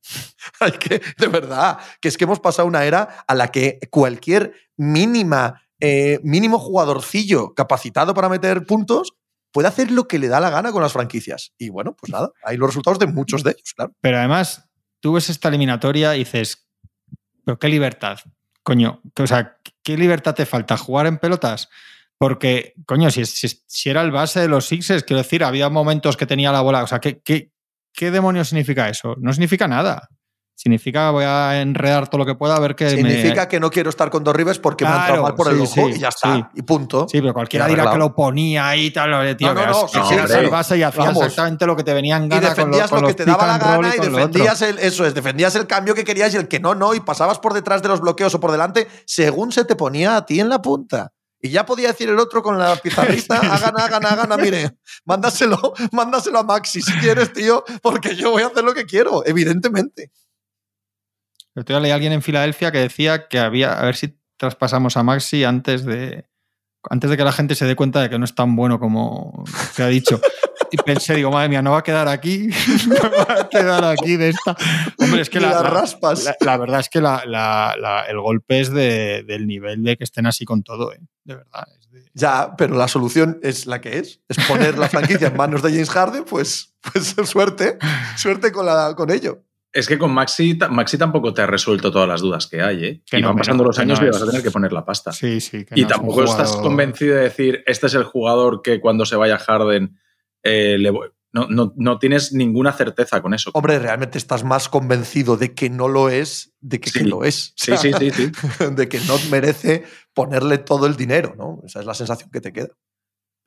Hay 0.60 0.72
que, 0.72 1.00
de 1.18 1.28
verdad, 1.28 1.78
que 2.00 2.08
es 2.08 2.16
que 2.16 2.24
hemos 2.24 2.40
pasado 2.40 2.66
una 2.66 2.84
era 2.84 3.24
a 3.26 3.34
la 3.34 3.48
que 3.48 3.78
cualquier 3.90 4.54
mínima, 4.76 5.62
eh, 5.80 6.20
mínimo 6.22 6.58
jugadorcillo 6.58 7.54
capacitado 7.54 8.14
para 8.14 8.28
meter 8.28 8.64
puntos 8.64 9.12
puede 9.52 9.68
hacer 9.68 9.90
lo 9.90 10.08
que 10.08 10.18
le 10.18 10.28
da 10.28 10.40
la 10.40 10.50
gana 10.50 10.72
con 10.72 10.82
las 10.82 10.92
franquicias. 10.92 11.52
Y 11.58 11.68
bueno, 11.68 11.94
pues 11.98 12.12
nada, 12.12 12.30
hay 12.42 12.56
los 12.56 12.68
resultados 12.68 12.98
de 12.98 13.06
muchos 13.06 13.42
de 13.42 13.50
ellos, 13.52 13.74
claro. 13.74 13.92
Pero 14.00 14.18
además, 14.18 14.68
tú 15.00 15.14
ves 15.14 15.30
esta 15.30 15.48
eliminatoria 15.48 16.14
y 16.16 16.20
dices, 16.20 16.68
pero 17.44 17.58
qué 17.58 17.68
libertad, 17.68 18.18
coño, 18.68 19.00
o 19.18 19.26
sea, 19.26 19.56
¿qué 19.82 19.96
libertad 19.96 20.34
te 20.34 20.44
falta? 20.44 20.76
¿Jugar 20.76 21.06
en 21.06 21.16
pelotas? 21.16 21.70
Porque, 22.18 22.74
coño, 22.84 23.10
si, 23.10 23.24
si- 23.24 23.62
si 23.66 23.88
era 23.88 24.02
el 24.02 24.10
base 24.10 24.40
de 24.40 24.48
los 24.48 24.66
Sixers, 24.66 25.04
quiero 25.04 25.22
decir, 25.22 25.42
había 25.42 25.70
momentos 25.70 26.18
que 26.18 26.26
tenía 26.26 26.52
la 26.52 26.60
bola, 26.60 26.82
o 26.82 26.86
sea, 26.86 26.98
¿qué, 26.98 27.20
qué, 27.24 27.50
qué 27.94 28.10
demonios 28.10 28.48
significa 28.48 28.88
eso? 28.90 29.14
No 29.20 29.32
significa 29.32 29.66
nada. 29.68 30.08
Significa 30.58 31.12
voy 31.12 31.22
a 31.24 31.60
enredar 31.62 32.08
todo 32.08 32.18
lo 32.18 32.26
que 32.26 32.34
pueda 32.34 32.56
a 32.56 32.58
ver 32.58 32.74
qué 32.74 32.86
me- 32.86 32.90
Significa 32.90 33.46
que 33.46 33.60
no 33.60 33.70
quiero 33.70 33.90
estar 33.90 34.10
con 34.10 34.24
dos 34.24 34.34
Rivers 34.34 34.58
porque 34.58 34.84
me 34.84 34.90
han 34.90 34.96
Claro, 34.96 35.14
entrado 35.14 35.22
mal 35.28 35.34
por 35.36 35.52
el 35.52 35.60
ojo 35.60 35.72
sí, 35.88 35.94
y 35.94 35.98
ya 36.00 36.08
está. 36.08 36.34
sí. 36.34 36.44
Y 36.54 36.62
punto. 36.62 37.06
Sí, 37.08 37.20
pero 37.20 37.32
cualquiera 37.32 37.68
dirá 37.68 37.92
que 37.92 37.96
lo 37.96 38.12
ponía 38.12 38.66
ahí 38.70 38.86
y 38.86 38.90
tal. 38.90 39.36
Tío, 39.36 39.54
No, 39.54 39.66
no, 39.66 39.86
que 39.86 39.98
no, 40.00 40.26
que 40.26 40.34
el 40.34 40.50
base 40.50 40.76
y 40.76 40.82
hacías 40.82 41.10
exactamente 41.16 41.64
lo 41.64 41.76
que 41.76 41.84
te 41.84 41.94
venían 41.94 42.24
Y 42.24 42.28
con, 42.30 42.40
defendías 42.40 42.90
con 42.90 43.02
lo 43.02 43.06
que 43.06 43.14
te 43.14 43.24
daba 43.24 43.46
la 43.46 43.58
gana 43.58 43.94
y 43.94 44.00
defendías 44.00 44.60
el, 44.62 44.80
eso 44.80 45.06
es, 45.06 45.14
defendías 45.14 45.54
el 45.54 45.68
cambio 45.68 45.94
que 45.94 46.02
querías 46.02 46.34
y 46.34 46.38
el 46.38 46.48
que 46.48 46.58
no, 46.58 46.74
no, 46.74 46.92
y 46.92 46.98
pasabas 46.98 47.38
por 47.38 47.54
detrás 47.54 47.80
de 47.80 47.86
los 47.90 48.00
bloqueos 48.00 48.34
o 48.34 48.40
por 48.40 48.50
delante 48.50 48.88
según 49.04 49.52
se 49.52 49.64
te 49.64 49.76
ponía 49.76 50.16
a 50.16 50.26
ti 50.26 50.40
en 50.40 50.48
la 50.48 50.60
punta. 50.60 51.12
Y 51.40 51.50
ya 51.50 51.64
podía 51.64 51.86
decir 51.86 52.08
el 52.08 52.18
otro 52.18 52.42
con 52.42 52.58
la 52.58 52.74
pizarrita, 52.74 53.36
hagan, 53.38 53.74
hagan, 53.78 54.04
hagan, 54.04 54.40
mire, 54.40 54.76
mándaselo, 55.04 55.72
mándaselo 55.92 56.40
a 56.40 56.42
Maxi 56.42 56.82
si 56.82 56.92
quieres, 56.94 57.32
tío, 57.32 57.62
porque 57.80 58.16
yo 58.16 58.32
voy 58.32 58.42
a 58.42 58.48
hacer 58.48 58.64
lo 58.64 58.74
que 58.74 58.86
quiero, 58.86 59.24
evidentemente. 59.24 60.10
El 61.58 61.62
otro 61.62 61.74
día 61.74 61.80
leí 61.80 61.90
a 61.90 61.94
alguien 61.96 62.12
en 62.12 62.22
Filadelfia 62.22 62.70
que 62.70 62.78
decía 62.78 63.26
que 63.26 63.40
había, 63.40 63.72
a 63.72 63.84
ver 63.84 63.96
si 63.96 64.16
traspasamos 64.36 64.96
a 64.96 65.02
Maxi 65.02 65.42
antes 65.42 65.84
de, 65.84 66.24
antes 66.88 67.10
de 67.10 67.16
que 67.16 67.24
la 67.24 67.32
gente 67.32 67.56
se 67.56 67.64
dé 67.64 67.74
cuenta 67.74 68.00
de 68.00 68.08
que 68.08 68.16
no 68.16 68.24
es 68.24 68.32
tan 68.36 68.54
bueno 68.54 68.78
como 68.78 69.42
se 69.72 69.82
ha 69.82 69.88
dicho. 69.88 70.20
Y 70.70 70.76
pensé, 70.76 71.14
digo, 71.16 71.32
madre 71.32 71.48
mía, 71.48 71.60
no 71.60 71.72
va 71.72 71.78
a 71.78 71.82
quedar 71.82 72.06
aquí, 72.06 72.46
no 72.88 72.94
va 73.10 73.40
a 73.40 73.48
quedar 73.48 73.84
aquí 73.86 74.16
de 74.16 74.28
esta. 74.28 74.56
Hombre, 74.98 75.22
es 75.22 75.30
que 75.30 75.40
la, 75.40 75.50
las 75.50 75.62
la- 75.64 75.70
raspas. 75.70 76.22
la- 76.24 76.36
la 76.38 76.56
verdad 76.58 76.78
es 76.78 76.88
que 76.88 77.00
la- 77.00 78.04
el 78.08 78.20
golpe 78.20 78.60
es 78.60 78.70
de- 78.72 79.24
del 79.26 79.48
nivel 79.48 79.82
de 79.82 79.96
que 79.96 80.04
estén 80.04 80.26
así 80.26 80.44
con 80.44 80.62
todo, 80.62 80.92
¿eh? 80.92 81.00
de 81.24 81.34
verdad. 81.34 81.64
es 81.76 81.90
de- 81.90 82.04
Ya, 82.14 82.54
pero 82.56 82.76
la 82.76 82.86
solución 82.86 83.40
es 83.42 83.66
la 83.66 83.80
que 83.80 83.98
es, 83.98 84.20
es 84.28 84.36
poner 84.46 84.78
la 84.78 84.88
franquicia 84.88 85.26
en 85.26 85.36
manos 85.36 85.60
de 85.62 85.72
James 85.72 85.90
Harden, 85.90 86.22
pues, 86.24 86.76
pues 86.92 87.16
suerte, 87.28 87.78
suerte 88.16 88.52
con, 88.52 88.64
la, 88.64 88.94
con 88.94 89.10
ello. 89.10 89.42
Es 89.72 89.86
que 89.86 89.98
con 89.98 90.12
Maxi, 90.12 90.58
Maxi 90.70 90.96
tampoco 90.96 91.34
te 91.34 91.42
ha 91.42 91.46
resuelto 91.46 91.90
todas 91.92 92.08
las 92.08 92.20
dudas 92.22 92.46
que 92.46 92.62
hay, 92.62 92.84
¿eh? 92.84 93.02
Que 93.04 93.18
y 93.18 93.22
no, 93.22 93.28
van 93.28 93.36
pasando 93.36 93.64
los 93.64 93.78
años 93.78 94.00
no 94.00 94.06
y 94.06 94.10
vas 94.10 94.22
a 94.22 94.26
tener 94.26 94.42
que 94.42 94.50
poner 94.50 94.72
la 94.72 94.84
pasta. 94.84 95.12
Sí, 95.12 95.40
sí. 95.40 95.64
que 95.66 95.74
y 95.78 95.82
no 95.82 95.88
es 95.88 95.94
un 95.94 96.00
tampoco 96.00 96.24
estás 96.24 96.56
convencido 96.56 97.16
de 97.16 97.22
decir, 97.22 97.62
este 97.66 97.86
es 97.86 97.94
el 97.94 98.04
jugador 98.04 98.62
que 98.62 98.80
cuando 98.80 99.04
se 99.04 99.16
vaya 99.16 99.38
Harden 99.38 99.98
eh, 100.42 100.78
le 100.78 100.90
voy- 100.90 101.08
no, 101.30 101.46
no, 101.50 101.74
no 101.76 101.98
tienes 101.98 102.32
ninguna 102.32 102.72
certeza 102.72 103.20
con 103.20 103.34
eso. 103.34 103.50
Hombre, 103.52 103.78
realmente 103.78 104.16
estás 104.16 104.44
más 104.44 104.70
convencido 104.70 105.36
de 105.36 105.54
que 105.54 105.68
no 105.68 105.86
lo 105.86 106.08
es, 106.08 106.54
de 106.60 106.80
que, 106.80 106.88
Sí. 106.88 107.00
que 107.00 107.04
lo 107.04 107.22
es. 107.24 107.52
Sí, 107.54 107.76
sí, 107.76 107.92
sí, 107.98 108.10
sí. 108.10 108.32
de 108.74 108.88
que 108.88 108.98
no 109.00 109.14
merece 109.30 109.84
ponerle 110.14 110.56
todo 110.56 110.86
el 110.86 110.96
dinero, 110.96 111.34
¿no? 111.36 111.60
Esa 111.66 111.80
es 111.80 111.86
la 111.86 111.92
sensación 111.92 112.30
que 112.30 112.40
te 112.40 112.54
queda. 112.54 112.70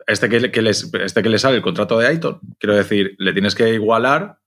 Este 0.06 0.30
que, 0.30 0.40
le- 0.40 0.52
que 0.52 0.62
les, 0.62 0.92
este 0.94 1.24
que 1.24 1.30
le 1.30 1.40
sale 1.40 1.56
el 1.58 1.64
contrato 1.64 1.98
de 1.98 2.06
Aiton, 2.08 2.40
quiero 2.60 2.76
decir, 2.76 3.16
le 3.18 3.34
tienes 3.34 3.56
que 3.56 3.74
igualar 3.74 4.38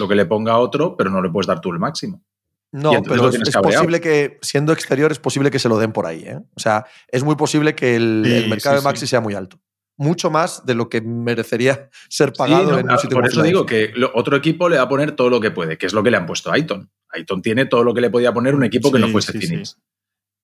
lo 0.00 0.08
que 0.08 0.16
le 0.16 0.26
ponga 0.26 0.52
a 0.54 0.58
otro, 0.58 0.96
pero 0.96 1.10
no 1.10 1.22
le 1.22 1.30
puedes 1.30 1.46
dar 1.46 1.60
tú 1.60 1.70
el 1.70 1.78
máximo. 1.78 2.22
No, 2.72 3.02
pero 3.02 3.28
es, 3.28 3.56
posible 3.56 4.00
que, 4.00 4.38
siendo 4.42 4.72
exterior, 4.72 5.10
es 5.10 5.18
posible 5.18 5.50
que 5.50 5.58
se 5.58 5.68
lo 5.68 5.78
den 5.78 5.92
por 5.92 6.06
ahí. 6.06 6.22
¿eh? 6.22 6.38
O 6.54 6.60
sea, 6.60 6.86
es 7.08 7.24
muy 7.24 7.34
posible 7.34 7.74
que 7.74 7.96
el, 7.96 8.22
Sí, 8.24 8.32
el 8.32 8.48
mercado 8.48 8.76
sí, 8.76 8.82
de 8.82 8.84
Maxi 8.88 9.00
sí. 9.00 9.06
sea 9.08 9.20
muy 9.20 9.34
alto. 9.34 9.60
Mucho 9.96 10.30
más 10.30 10.64
de 10.64 10.74
lo 10.74 10.88
que 10.88 11.00
merecería 11.00 11.90
ser 12.08 12.32
pagado 12.32 12.70
no, 12.70 12.78
en 12.78 12.84
un 12.84 12.92
ah, 12.92 12.98
sitio 12.98 13.16
por 13.16 13.24
como 13.24 13.32
eso 13.32 13.42
digo 13.42 13.66
que 13.66 13.92
lo- 13.94 14.12
otro 14.14 14.36
equipo 14.36 14.68
le 14.68 14.76
va 14.76 14.82
a 14.82 14.88
poner 14.88 15.12
todo 15.12 15.28
lo 15.30 15.40
que 15.40 15.50
puede, 15.50 15.78
que 15.78 15.86
es 15.86 15.92
lo 15.92 16.02
que 16.02 16.10
le 16.10 16.16
han 16.16 16.26
puesto 16.26 16.50
a 16.50 16.54
Aiton. 16.54 16.88
Aiton 17.10 17.42
tiene 17.42 17.66
todo 17.66 17.82
lo 17.82 17.92
que 17.92 18.00
le 18.00 18.10
podía 18.10 18.32
poner 18.32 18.54
un 18.54 18.62
equipo 18.64 18.92
que 18.92 19.00
no 19.00 19.08
fuese 19.08 19.32
Phoenix. 19.32 19.76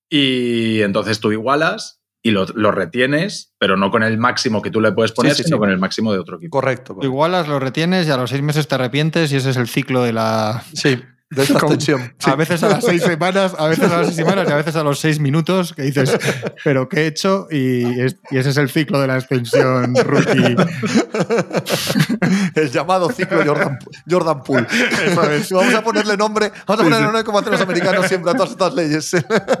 Y 0.09 0.81
entonces 0.81 1.19
tú 1.19 1.31
igualas 1.31 2.01
y 2.23 2.31
lo, 2.31 2.45
lo 2.55 2.71
retienes, 2.71 3.53
pero 3.57 3.77
no 3.77 3.91
con 3.91 4.03
el 4.03 4.17
máximo 4.17 4.61
que 4.61 4.71
tú 4.71 4.81
le 4.81 4.91
puedes 4.91 5.11
poner, 5.11 5.33
sí, 5.33 5.43
sino 5.43 5.57
sí. 5.57 5.59
con 5.59 5.69
el 5.69 5.77
máximo 5.77 6.13
de 6.13 6.19
otro 6.19 6.37
equipo. 6.37 6.57
Correcto. 6.57 6.95
correcto. 6.95 7.07
Igualas, 7.07 7.47
lo 7.47 7.59
retienes 7.59 8.07
y 8.07 8.11
a 8.11 8.17
los 8.17 8.29
seis 8.29 8.41
meses 8.41 8.67
te 8.67 8.75
arrepientes 8.75 9.31
y 9.31 9.37
ese 9.37 9.51
es 9.51 9.57
el 9.57 9.67
ciclo 9.67 10.03
de 10.03 10.13
la, 10.13 10.63
Sí, 10.73 10.99
de 11.29 11.43
esta 11.43 11.55
extensión. 11.59 12.13
A 12.23 12.35
veces 12.35 12.63
a 12.63 12.69
las 12.69 12.83
seis 12.85 13.03
semanas, 13.03 13.53
a 13.57 13.67
veces 13.67 13.91
a 13.91 13.97
las 13.97 14.05
seis 14.07 14.15
semanas 14.15 14.47
y 14.47 14.51
a 14.51 14.55
veces 14.55 14.75
a 14.77 14.83
los 14.83 14.99
seis 14.99 15.19
minutos 15.19 15.73
que 15.73 15.81
dices, 15.83 16.17
pero 16.63 16.87
¿qué 16.87 17.01
he 17.01 17.07
hecho? 17.07 17.47
Y, 17.51 17.99
es- 17.99 18.15
y 18.31 18.37
ese 18.37 18.51
es 18.51 18.57
el 18.57 18.69
ciclo 18.69 19.01
de 19.01 19.07
la 19.07 19.17
extensión 19.17 19.93
rookie. 19.95 20.55
El 22.55 22.71
llamado 22.71 23.09
ciclo 23.11 23.43
Jordan, 23.45 23.77
Jordan 24.09 24.43
Poole. 24.43 24.67
Vamos 25.51 25.73
a 25.73 25.83
ponerle 25.83 26.17
nombre, 26.17 26.51
vamos 26.65 26.81
a 26.81 26.83
ponerle 26.83 27.03
nombre 27.05 27.23
como 27.23 27.39
hacen 27.39 27.51
los 27.51 27.61
americanos 27.61 28.07
siempre 28.07 28.31
a 28.31 28.33
todas 28.33 28.51
estas 28.51 28.73
leyes. 28.73 29.11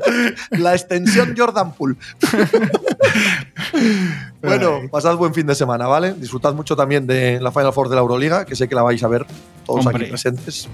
La 0.51 0.73
extensión 0.73 1.35
Jordan 1.37 1.73
Poole. 1.73 1.95
Bueno, 4.41 4.81
pasad 4.91 5.15
buen 5.15 5.33
fin 5.33 5.45
de 5.47 5.55
semana, 5.55 5.87
¿vale? 5.87 6.13
Disfrutad 6.13 6.53
mucho 6.53 6.75
también 6.75 7.05
de 7.07 7.39
la 7.41 7.51
Final 7.51 7.73
Four 7.73 7.89
de 7.89 7.95
la 7.95 8.01
Euroliga, 8.01 8.45
que 8.45 8.55
sé 8.55 8.67
que 8.67 8.75
la 8.75 8.83
vais 8.83 9.01
a 9.03 9.07
ver 9.07 9.25
todos 9.65 9.85
Hombre. 9.85 10.03
aquí 10.05 10.09
presentes, 10.11 10.67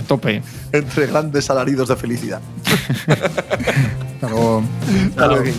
A 0.00 0.02
tope. 0.02 0.42
entre 0.72 1.06
grandes 1.06 1.50
alaridos 1.50 1.88
de 1.88 1.96
felicidad. 1.96 2.40
Hasta 3.06 4.28
luego. 4.28 4.62
Hasta 5.10 5.26
luego. 5.26 5.52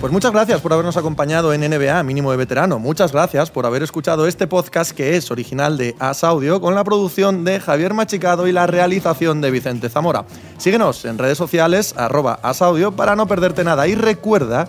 Pues 0.00 0.12
muchas 0.12 0.30
gracias 0.30 0.60
por 0.60 0.72
habernos 0.72 0.96
acompañado 0.96 1.52
en 1.52 1.60
NBA 1.60 2.00
Mínimo 2.04 2.30
de 2.30 2.36
Veterano. 2.36 2.78
Muchas 2.78 3.10
gracias 3.10 3.50
por 3.50 3.66
haber 3.66 3.82
escuchado 3.82 4.28
este 4.28 4.46
podcast 4.46 4.92
que 4.92 5.16
es 5.16 5.28
original 5.32 5.76
de 5.76 5.96
As 5.98 6.22
Audio 6.22 6.60
con 6.60 6.76
la 6.76 6.84
producción 6.84 7.42
de 7.44 7.58
Javier 7.58 7.94
Machicado 7.94 8.46
y 8.46 8.52
la 8.52 8.68
realización 8.68 9.40
de 9.40 9.50
Vicente 9.50 9.88
Zamora. 9.88 10.24
Síguenos 10.56 11.04
en 11.04 11.18
redes 11.18 11.36
sociales 11.36 11.94
arroba 11.96 12.38
As 12.44 12.62
Audio 12.62 12.92
para 12.92 13.16
no 13.16 13.26
perderte 13.26 13.64
nada 13.64 13.88
y 13.88 13.96
recuerda 13.96 14.68